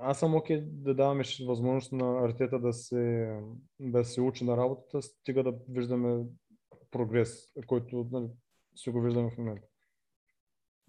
[0.00, 3.34] аз съм окей okay да даваме възможност на артета да се,
[3.80, 6.24] да се учи на работата, стига да виждаме
[6.90, 8.26] прогрес, който нали,
[8.76, 9.66] си го виждаме в момента.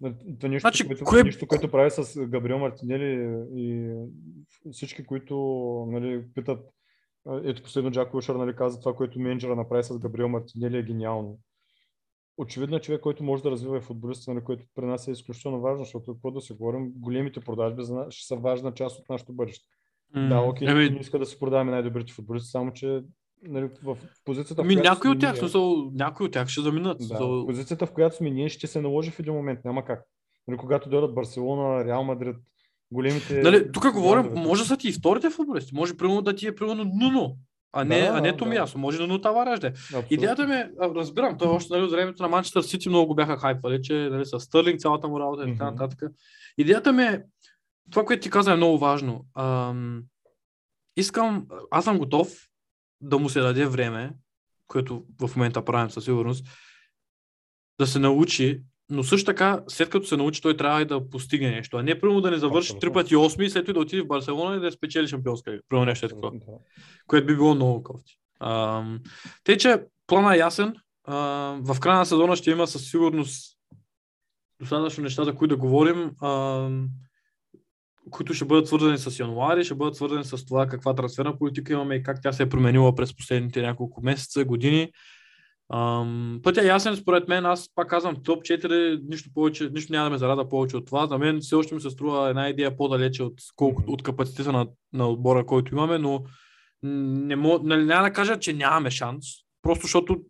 [0.00, 1.22] Нали, това нещо, значи, което, кое...
[1.22, 3.94] нещо, което прави с Габриел Мартинели и
[4.72, 5.36] всички, които
[5.90, 6.70] нали, питат,
[7.44, 11.38] ето последно Джак Ушър нали, каза това, което менеджера направи с Габриел Мартинели е гениално
[12.38, 15.60] очевидно е човек, който може да развива и футболиста, на който при нас е изключително
[15.60, 19.68] важно, защото какво да се говорим, големите продажби ще са важна част от нашето бъдеще.
[20.16, 20.28] Mm.
[20.28, 23.02] Да, окей, okay, не иска да се продаваме най-добрите футболисти, само че
[23.42, 26.60] нали, в позицията, ами, в която някои от тях, ние, смисъл, някои от тях ще
[26.60, 26.98] заминат.
[27.08, 30.04] Да, в позицията, в която сме ние, ще се наложи в един момент, няма как.
[30.48, 32.36] Нали, когато дойдат Барселона, Реал Мадрид,
[32.90, 33.42] големите...
[33.42, 36.54] Нали, тук говорим, може да са ти и вторите футболисти, може примерно да ти е
[36.54, 37.36] примерно Нуно,
[37.76, 38.72] а не, да, а не Томиясо.
[38.72, 38.78] Да.
[38.78, 39.72] Може да но Тавареш да
[40.10, 43.82] Идеята ми, разбирам, той още нали, от времето на Манчестър Сити много го бяха хайпвали,
[43.82, 46.02] че нали, с Стърлинг цялата му работа и така нататък.
[46.58, 47.22] Идеята ми е,
[47.90, 49.26] това, което ти каза е много важно.
[49.38, 50.02] Ам,
[50.96, 52.48] искам, аз съм готов
[53.00, 54.12] да му се даде време,
[54.66, 56.46] което в момента правим със сигурност,
[57.80, 61.50] да се научи но също така, след като се научи, той трябва и да постигне
[61.50, 64.02] нещо, а не примерно да не завърши три пъти 8 и след това да отиде
[64.02, 65.62] в Барселона и да спечели шампионска лига.
[65.68, 66.32] Примерно нещо е такова.
[67.06, 68.18] Което би било много кофти.
[69.44, 70.74] Те, че плана е ясен.
[71.04, 71.16] А,
[71.60, 73.56] в края на сезона ще има със сигурност
[74.60, 76.68] достатъчно неща, за които да говорим, а,
[78.10, 81.94] които ще бъдат свързани с януари, ще бъдат свързани с това каква трансферна политика имаме
[81.94, 84.92] и как тя се е променила през последните няколко месеца, години.
[85.72, 90.04] Ам, пътя е ясен, според мен, аз пак казвам топ 4, нищо, повече, нищо няма
[90.04, 91.06] да ме зарада повече от това.
[91.06, 94.66] За мен все още ми се струва една идея по-далече от, колко, от капацитета на,
[94.92, 96.24] на отбора, който имаме, но
[96.82, 99.24] не мог, нали, няма да кажа, че нямаме шанс.
[99.62, 100.20] Просто защото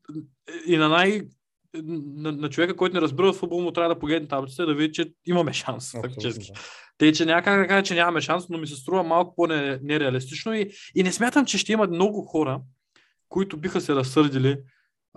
[0.66, 1.22] и на най-
[1.84, 4.92] на, на човека, който не разбира в футбол, му трябва да погледне таблицата да види,
[4.92, 5.92] че имаме шанс.
[5.92, 6.52] Фактически.
[6.98, 10.54] Тъй, че няма как да кажа, че нямаме шанс, но ми се струва малко по-нереалистично
[10.54, 12.60] и, и не смятам, че ще има много хора,
[13.28, 14.56] които биха се разсърдили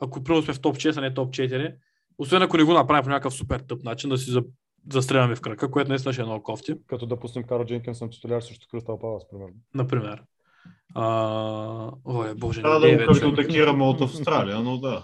[0.01, 1.75] ако примерно сме в топ 6, а не топ 4,
[2.17, 4.43] освен ако не го направим по някакъв супер тъп начин, да си за,
[4.91, 6.75] застреляме в крака, което наистина ще е много кофти.
[6.87, 9.55] Като да пуснем Карл Дженкинсън титуляр срещу Кристал Палас, примерно.
[9.73, 10.23] Например.
[10.95, 11.91] А...
[12.05, 15.03] Ой, боже, Трябва да го картотекираме от Австралия, но да.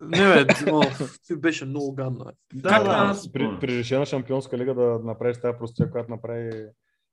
[0.00, 0.46] Не, бе,
[1.26, 2.24] ти беше много гадно.
[2.54, 3.32] Да, как, да, аз...
[3.32, 6.66] при, при решена шампионска лига да направиш тази простия, която направи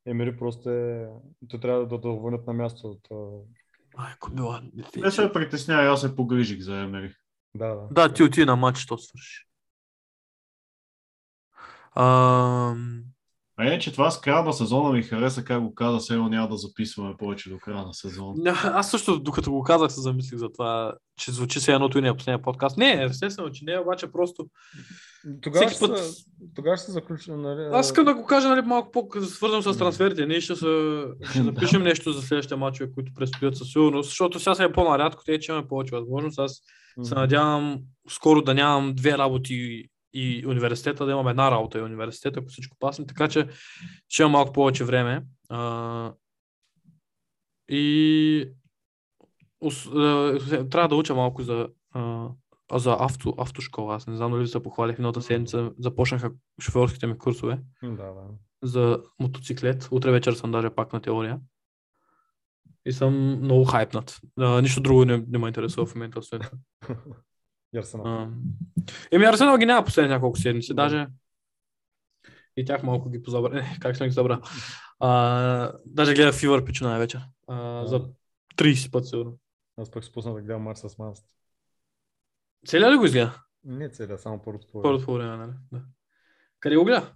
[0.05, 1.09] Емери, просто е...
[1.49, 3.07] Те трябва да доволят на място от
[3.97, 4.63] Майко мила.
[4.95, 7.15] Не се притеснявай, аз се погрижих за Емери.
[7.55, 7.87] Да, да.
[7.91, 9.45] Да, ти отиди на матч, то свърши.
[13.57, 16.47] А е, че това с края на сезона ми хареса, как го каза, сега няма
[16.47, 18.33] да записваме повече до края на сезона.
[18.63, 22.07] Аз също, докато го казах, се замислих за това, че звучи се едното и не
[22.07, 22.77] е последния подкаст.
[22.77, 24.45] Не, естествено, че не е, обаче просто
[25.41, 25.97] тогава ще, път...
[25.97, 26.23] се,
[26.55, 27.41] тогава ще се заключим.
[27.41, 27.69] Нали...
[27.71, 30.25] Аз искам да го кажа нали, малко по-свързано с трансферите.
[30.25, 34.63] Ние ще, се, ще напишем нещо за следващите мачове, които предстоят със сигурност, защото сега
[34.63, 36.39] е по-нарядко, те че имаме повече възможност.
[36.39, 36.61] Аз
[37.03, 37.79] се надявам
[38.09, 42.77] скоро да нямам две работи и университета, да имам една работа и университета, ако всичко
[42.79, 43.47] пасне, така че
[44.09, 45.23] ще имам малко повече време.
[45.49, 46.13] А,
[47.69, 48.49] и
[50.69, 51.67] трябва да уча малко за
[52.71, 53.95] а за авто, автошкола.
[53.95, 55.71] Аз не знам дали се похвалих миналата седмица.
[55.79, 56.31] Започнаха
[56.61, 57.59] шофьорските ми курсове.
[57.83, 58.23] Да, да.
[58.63, 59.87] За мотоциклет.
[59.91, 61.39] Утре вечер съм даже пак на теория.
[62.85, 64.19] И съм много хайпнат.
[64.39, 66.19] А, нищо друго не, не ме интересува в момента.
[66.19, 66.41] Освен.
[67.77, 68.27] Арсенал.
[69.11, 70.73] Еми Арсенал ги няма последните няколко седмици.
[70.73, 70.83] Да.
[70.83, 71.07] Даже
[72.57, 73.59] и тях малко ги позабра.
[73.59, 74.41] Е, как съм ги забрал.
[74.99, 77.21] А, даже гледа Фивър пичу на вечер.
[77.47, 78.09] А, за
[78.57, 79.37] 30 път сигурно.
[79.77, 81.25] Аз пък спусна да гледам Марс с Манст.
[82.67, 83.41] Целият ли го изгледа?
[83.63, 85.51] Не целият, само първото по Първото по време, нали?
[85.71, 85.81] Да.
[86.59, 87.13] Къде го гледа?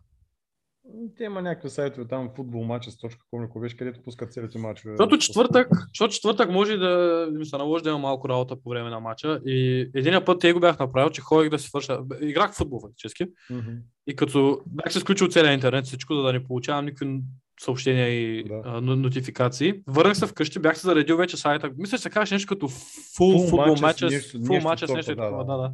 [1.18, 4.94] Те има някакви сайтове там, футбол матча, точка, ако беше, където пускат целите мачове.
[4.98, 8.90] Защото четвъртък, защото четвъртък може да ми се наложи да има малко работа по време
[8.90, 9.42] на мача.
[9.46, 12.00] И един път те го бях направил, че ходих да си свърша.
[12.22, 13.26] Играх в футбол фактически.
[13.26, 13.78] Mm-hmm.
[14.08, 17.22] И като бях се изключил целия интернет, всичко, за да не получавам никакви
[17.62, 18.62] съобщения и да.
[18.66, 19.74] а, нотификации.
[19.88, 21.72] Върнах се вкъщи, бях се заредил вече сайта.
[21.78, 25.16] Мисля, че се казваш нещо като full, full футбол матча, full матча с нещо.
[25.16, 25.72] Да, да.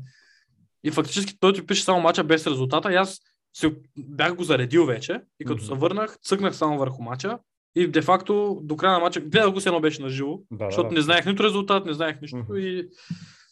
[0.84, 3.20] И фактически той ти пише само мача без резултата и аз
[3.56, 5.66] се, бях го заредил вече и като Мгм.
[5.66, 7.40] се върнах, цъкнах само върху мача
[7.76, 10.66] и де факто до края на мача, гледах го се едно беше на живо, Да,
[10.66, 12.58] защото да, не знаех нито резултат, не знаех нищо Мгм.
[12.58, 12.88] и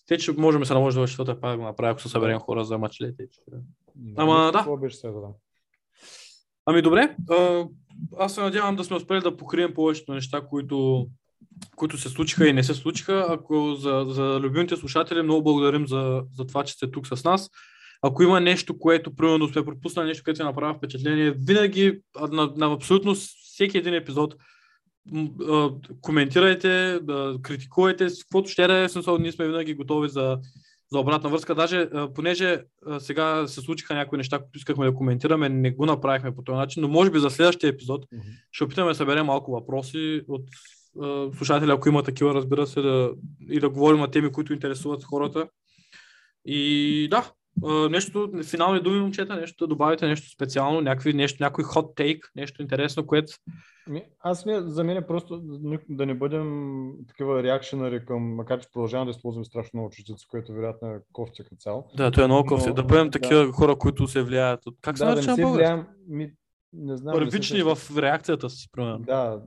[0.08, 2.66] те, че можем да се наложи да четвърта пак го направя, ако се съберем хора
[2.66, 3.28] за мачлете.
[3.48, 4.78] Да, Ама, да.
[4.78, 5.28] беше сега, да.
[6.66, 7.66] Ами добре, а,
[8.18, 11.08] аз се надявам да сме успели да покрием повечето неща, които,
[11.76, 13.26] които се случиха и не се случиха.
[13.30, 17.50] Ако за, за любимите слушатели, много благодарим за, за това, че сте тук с нас.
[18.04, 22.02] Ако има нещо, което примерно сме пропуснали, нещо, което ви направи впечатление, винаги
[22.32, 24.36] на, на абсолютно всеки един епизод
[26.02, 30.40] коментирайте, да критикувайте, каквото ще да е, смисъл, ние сме винаги готови за,
[30.92, 31.56] за обратна връзка.
[31.56, 32.64] Даже понеже
[33.00, 36.82] сега се случиха някои неща, които искахме да коментираме, не го направихме по този начин,
[36.82, 38.22] но може би за следващия епизод Мгм.
[38.52, 40.50] ще опитаме да съберем малко въпроси от
[41.02, 43.12] а, слушатели, ако има такива, разбира се, да,
[43.50, 45.48] и да говорим на теми, които интересуват хората.
[46.46, 47.32] И да,
[47.64, 52.22] а, нещо, финални думи, момчета, нещо да добавите, нещо специално, някакви, нещо, някой hot take,
[52.36, 53.34] нещо интересно, което...
[53.88, 56.72] Ми, аз ми, за мен е просто да- да не бъдем
[57.08, 61.44] такива реакшенари към, макар че продължавам да използвам страшно много чуждици, което вероятно е кофти
[61.44, 61.86] като цяло.
[61.98, 62.74] Да, това е много Но- кофти.
[62.74, 63.12] Да бъдем да.
[63.12, 64.78] такива хора, които се влияят от...
[64.82, 65.64] Как се да, да нарича не на се български?
[65.64, 66.32] влияем, ми,
[66.74, 67.14] не знам.
[67.14, 67.76] не се Първични сещам.
[67.76, 69.00] в реакцията си, примерно.
[69.00, 69.42] Да,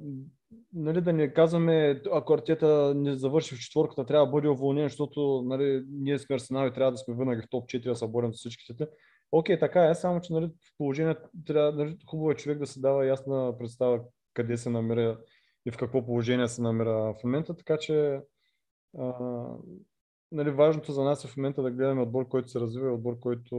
[0.77, 5.43] нали, да не казваме, ако Артета не завърши в четворката, трябва да бъде уволнен, защото
[5.47, 8.35] нали, ние сме Арсенал и трябва да сме винаги в топ 4 да се борим
[8.35, 8.87] с всичките.
[9.33, 11.15] Окей, така е, само че нали, в положение
[11.47, 14.01] трябва, нали, хубаво е човек да се дава ясна представа
[14.35, 15.19] къде се намира
[15.67, 18.21] и в какво положение се намира в момента, така че
[18.99, 19.13] а,
[20.33, 23.19] нали, важното за нас е в момента да гледаме отбор, който се развива и отбор,
[23.19, 23.57] който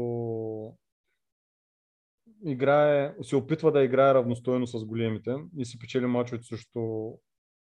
[2.45, 6.79] играе, се опитва да играе равностойно с големите и си печели мачовете срещу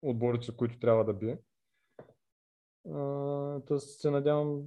[0.01, 1.37] отборите, които трябва да бие.
[2.93, 4.61] А, Тоест се надявам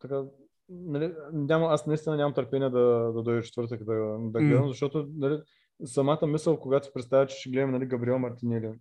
[0.00, 0.24] така,
[0.68, 5.42] нали, нямам, аз наистина нямам търпение да, да дойде четвъртък да, да гледам, защото нали,
[5.84, 8.72] самата мисъл, когато се представя, че ще гледаме нали, Габриел Мартинели,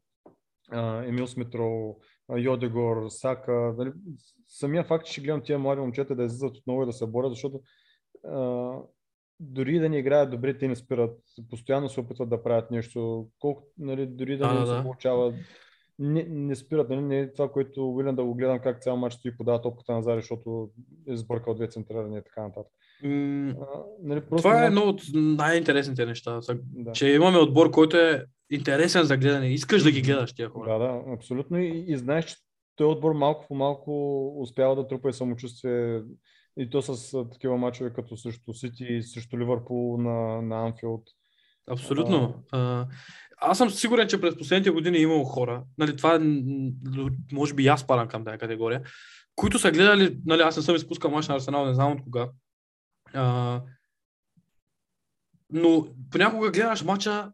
[1.05, 1.99] Емил Смитрол,
[2.37, 3.93] Йодегор, Сака, нали,
[4.47, 7.31] самия факт, че ще гледам тия млади момчета да излизат отново и да се борят,
[7.31, 7.61] защото
[8.27, 8.77] а,
[9.39, 11.19] дори да не играят добре, те не спират.
[11.49, 13.27] Постоянно се опитват да правят нещо.
[13.39, 15.33] Колко, нали, дори да, Да, не да, се получава,
[15.99, 16.89] не, не спират.
[16.89, 19.61] Нали, не е това, което Уилям да го гледам как цял матч стои и подава
[19.61, 20.69] топката назад, защото
[21.07, 22.73] е сбъркал две центрирани и така нататък.
[23.03, 26.39] М, А, нали, просто Това е едно от най-интересните неща.
[26.57, 26.91] Да.
[26.91, 29.47] Че имаме отбор, който е интересен за гледане.
[29.47, 30.71] Искаш да ги гледаш тия хора.
[30.71, 31.59] Да, да, абсолютно.
[31.59, 32.35] И, и знаеш, че
[32.75, 36.01] този отбор малко по малко успява да трупа и самочувствие
[36.57, 41.03] и то с такива мачове като срещу Сити и срещу Ливърпул на, на Анфилд.
[41.71, 42.43] Абсолютно.
[42.51, 42.87] А,
[43.37, 47.63] аз съм сигурен, че през последните години е имало хора, нали, това м, може би
[47.63, 48.81] и аз спадам към тази категория,
[49.35, 52.29] които са гледали, нали, аз не съм изпускал мач на Арсенал, не знам от кога.
[53.13, 53.61] А,
[55.49, 57.31] но понякога гледаш мача,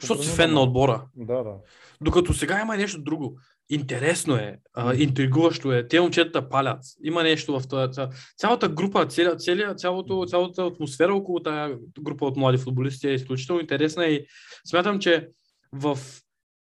[0.00, 1.08] защото си фен на отбора.
[1.16, 1.54] Да, да.
[2.00, 3.38] Докато сега има нещо друго.
[3.70, 5.88] Интересно е, а, интригуващо е.
[5.88, 6.78] Те момчета палят.
[7.04, 12.36] Има нещо в ця- Цялата група, целия, целия, цялото, цялата атмосфера около тази група от
[12.36, 14.26] млади футболисти е изключително интересна и
[14.66, 15.28] смятам, че
[15.72, 15.98] в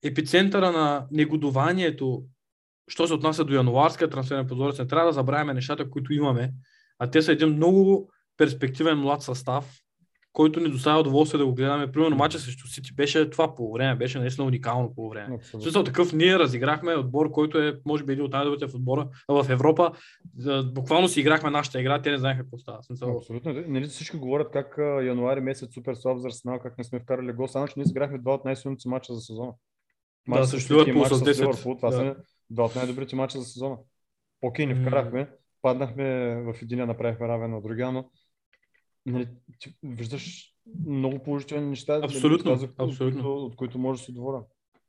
[0.04, 2.24] епицентъра на негодованието,
[2.88, 6.52] що се отнася до януарския трансферен прозорец, не трябва да забравяме нещата, които имаме,
[7.00, 9.66] а те са един много перспективен млад състав,
[10.38, 11.92] който ни доставя удоволствие да го гледаме.
[11.92, 15.38] Примерно мача срещу Сити беше това по време, беше наистина уникално по време.
[15.38, 19.08] В смисъл такъв, ние разиграхме отбор, който е, може би, един от най-добрите в отбора
[19.30, 19.92] в Европа.
[20.74, 22.84] Буквално си играхме нашата игра, те не знаеха какво става.
[22.84, 23.54] Смисъл, Абсолютно.
[23.68, 27.48] Нали всички говорят как януари месец супер слаб за Арсенал, как не сме вкарали гол,
[27.48, 29.54] само че ние изиграхме два от най-силните си мача за сезона.
[30.30, 31.42] Да, с срещу Ливърпул с 10.
[31.42, 31.96] Ливърпул, това Да.
[31.96, 32.16] са
[32.50, 33.78] два от най-добрите мача за сезона.
[34.42, 35.30] Окей, не вкарахме,
[35.62, 38.10] паднахме в единия, направихме равен на другия, но
[39.12, 39.28] нали,
[39.60, 40.54] ти виждаш
[40.88, 43.24] много положителни неща, нали, Абсолютно, от, от, абсолютно.
[43.24, 44.42] които, от които може да се отворя.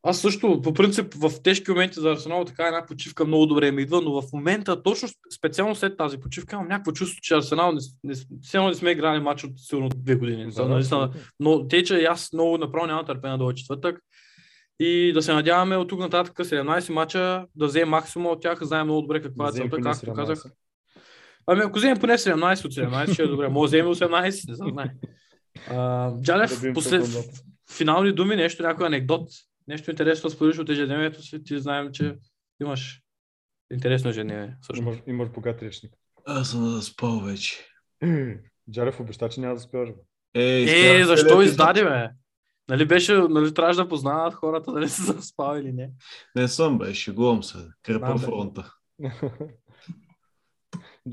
[0.03, 3.83] Аз също, по принцип, в тежки моменти за Арсенал така една почивка много добре ми
[3.83, 5.09] идва, но в момента, точно
[5.39, 8.15] специално след тази почивка, имам някакво чувство, че Арсенал не, не,
[8.55, 10.45] едно не сме играли матч от сигурно две години.
[10.45, 14.01] Да, За, да, наистина, но те, че аз много направо нямам търпение да четвъртък.
[14.81, 18.87] И да се надяваме от тук нататък 17 мача да вземем максимум от тях, знаем
[18.87, 20.15] много добре каква Да е целта, както 17.
[20.15, 20.45] казах.
[21.49, 23.49] Ами ако вземем поне 17 от 17, ще е добре.
[23.49, 24.71] Може да вземем 18, не знам.
[24.71, 24.91] знае.
[25.71, 27.29] А, Джалев, Да секундата.
[27.73, 29.29] финални думи, нещо, някой анекдот,
[29.69, 32.17] нещо интересно да споделиш от ежедневието си, ти знаем, че
[32.63, 33.01] имаш
[33.73, 34.57] интересно ежедневие.
[34.77, 35.93] Имаш, имаш богат речник.
[36.27, 37.67] Аз съм заспал вече.
[38.73, 39.89] Джарев обеща, че няма да спеш.
[39.89, 39.95] бе.
[40.35, 42.09] Е, Е, изкарах защо издаде, бе?
[42.69, 45.91] Нали беше, нали трябваше да познават хората, дали са заспал или не.
[46.37, 47.59] Не съм, бе, шегувам се.
[47.83, 48.73] Крепа фронта.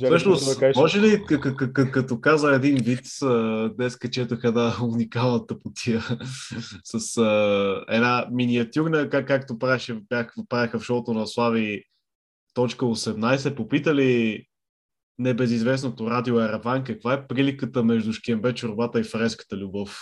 [0.04, 3.06] Всъщност, може ли, к- к- к- к- като каза един вид,
[3.76, 6.02] днес четох една уникална тъпотия
[6.84, 11.84] с а, една миниатюрна, как, както правеше, бях, правеха в шоуто на Слави
[12.54, 14.44] точка 18, попитали
[15.20, 20.00] небезизвестното радио Ераван, каква е приликата между шкембе чорбата и фреската любов?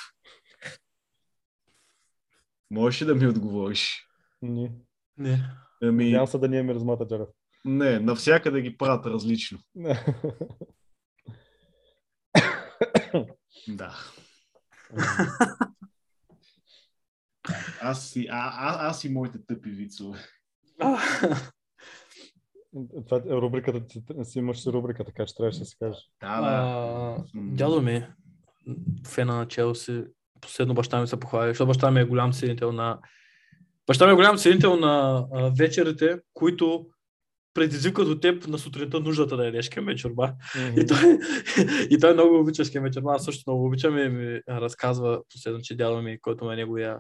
[2.72, 4.08] Можеш ли да ми отговориш?
[4.42, 4.72] Не.
[5.18, 5.44] Не.
[5.82, 7.28] Ами, Надявам се да не е миризмата, Джалев.
[7.66, 9.60] Не, навсякъде ги правят различно.
[13.68, 13.96] Да.
[17.82, 20.20] Аз и, а, а, аз и моите тъпи вицове.
[23.08, 26.00] Това е рубриката, ти си имаш си рубрика, така че трябваше да се каже.
[26.22, 27.18] Да, да.
[27.36, 28.08] Дядо ми,
[29.08, 30.04] фена на Челси,
[30.42, 33.00] последно баща ми се похвали, защото баща ми е голям ценител на...
[33.88, 36.88] Баща ми е голям ценител на а, вечерите, които
[37.54, 40.34] предизвикват от теб на сутринта нуждата да ядеш кеме чорба.
[40.78, 41.20] И той,
[41.90, 45.76] и той много обича кеме чорба, аз също много обичам и ми разказва последно, че
[45.78, 47.00] дядо ми, който ме него я...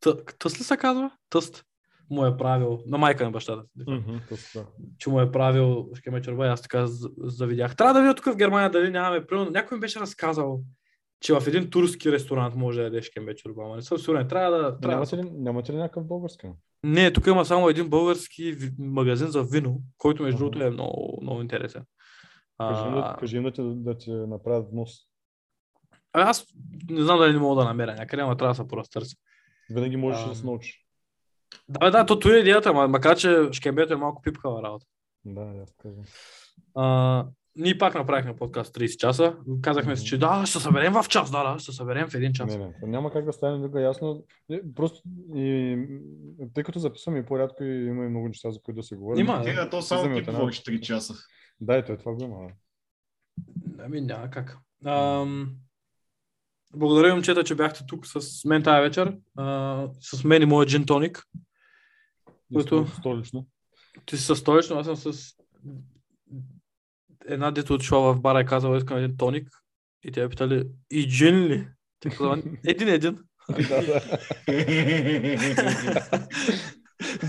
[0.00, 1.10] Т- Тъст ли се казва?
[1.30, 1.64] Тъст.
[2.10, 3.62] Му е правил, на майка на бащата.
[3.78, 4.68] Така.
[4.98, 6.86] че му е правил шкеме чорба и аз така
[7.18, 7.76] завидях.
[7.76, 9.26] Трябва да видя тук в Германия дали нямаме.
[9.26, 10.60] Примерно, някой ми беше разказал,
[11.20, 13.76] че в един турски ресторант може да ядеш шкембе чорба.
[13.76, 14.28] Не съм сигурен.
[14.28, 14.80] Трябва да...
[14.80, 15.22] Трябва Нямате да...
[15.22, 16.46] ли, нямате ли някакъв български?
[16.84, 21.40] Не, тук има само един български магазин за вино, който между другото е много, много
[21.42, 21.84] интересен.
[22.60, 24.90] Кажи да, А, кажи да, ти, да ти направят внос.
[26.12, 26.46] аз
[26.90, 29.16] не знам дали не мога да намеря някъде, ама трябва да се поразтърся.
[29.70, 30.84] Винаги можеш А, да се научиш.
[31.68, 34.86] Да, да, то това е идеята, ма- макар че шкембето е малко пипкава работа.
[35.24, 36.04] Да, аз казвам.
[36.74, 37.26] А,
[37.58, 39.36] ние пак направихме подкаст 30 часа.
[39.62, 42.56] Казахме си, че да, ще съберем в час, да, да, ще съберем в един час.
[42.56, 44.24] Не, не, няма как да стане тук ясно.
[44.50, 45.02] Е, Просто
[45.34, 45.76] и,
[46.54, 49.20] тъй като записваме и по-рядко и има и много неща, за които да се говори.
[49.20, 51.14] Има, Ти на то само ти говориш 3 часа.
[51.60, 52.36] Да, и той това го има.
[53.78, 54.58] Ами няма как.
[54.86, 55.54] Ам...
[56.76, 59.16] Благодаря, момчета, че бяхте тук с мен тази вечер.
[59.36, 61.22] А, с мен и моят джин тоник.
[62.54, 63.46] Сто- Столично.
[64.06, 65.34] Ти си с столично, аз съм с
[67.26, 69.48] една дето отишла в бара и казала, искам един тоник.
[70.04, 71.68] И те я питали, и джин ли?
[72.00, 73.18] Тя казала, един един.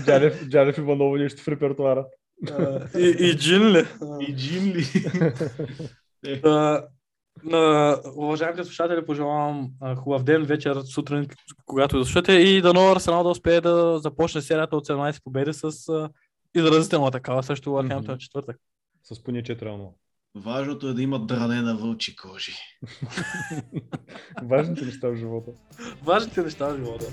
[0.04, 2.06] Джалев, Джалев има ново нещо в репертуара.
[2.98, 3.84] И, и джин ли?
[4.20, 4.84] И джин ли?
[6.42, 6.86] Да,
[7.44, 11.26] на уважаемите слушатели пожелавам а, хубав ден, вечер, сутрин,
[11.66, 15.64] когато да слушате и дано Арсенал да успее да започне серията от 17 победи с
[15.88, 16.08] а,
[16.54, 18.18] изразителна такава също Върхемптън Мгм.
[18.18, 18.56] четвъртък.
[19.02, 19.88] С поне 4 1
[20.34, 22.54] Важното е да имат дране на вълчи кожи.
[24.42, 25.50] Важните неща в живота.
[26.02, 27.06] Важните неща в живота.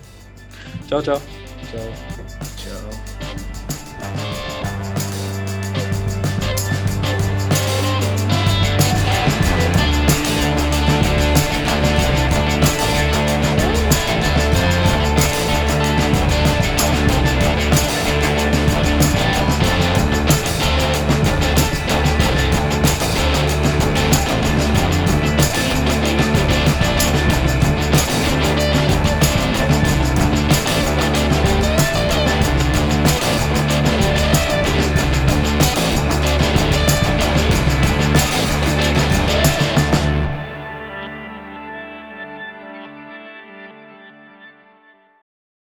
[0.90, 1.18] Чао, чао.
[1.72, 1.92] Чао.
[2.64, 3.07] Чао.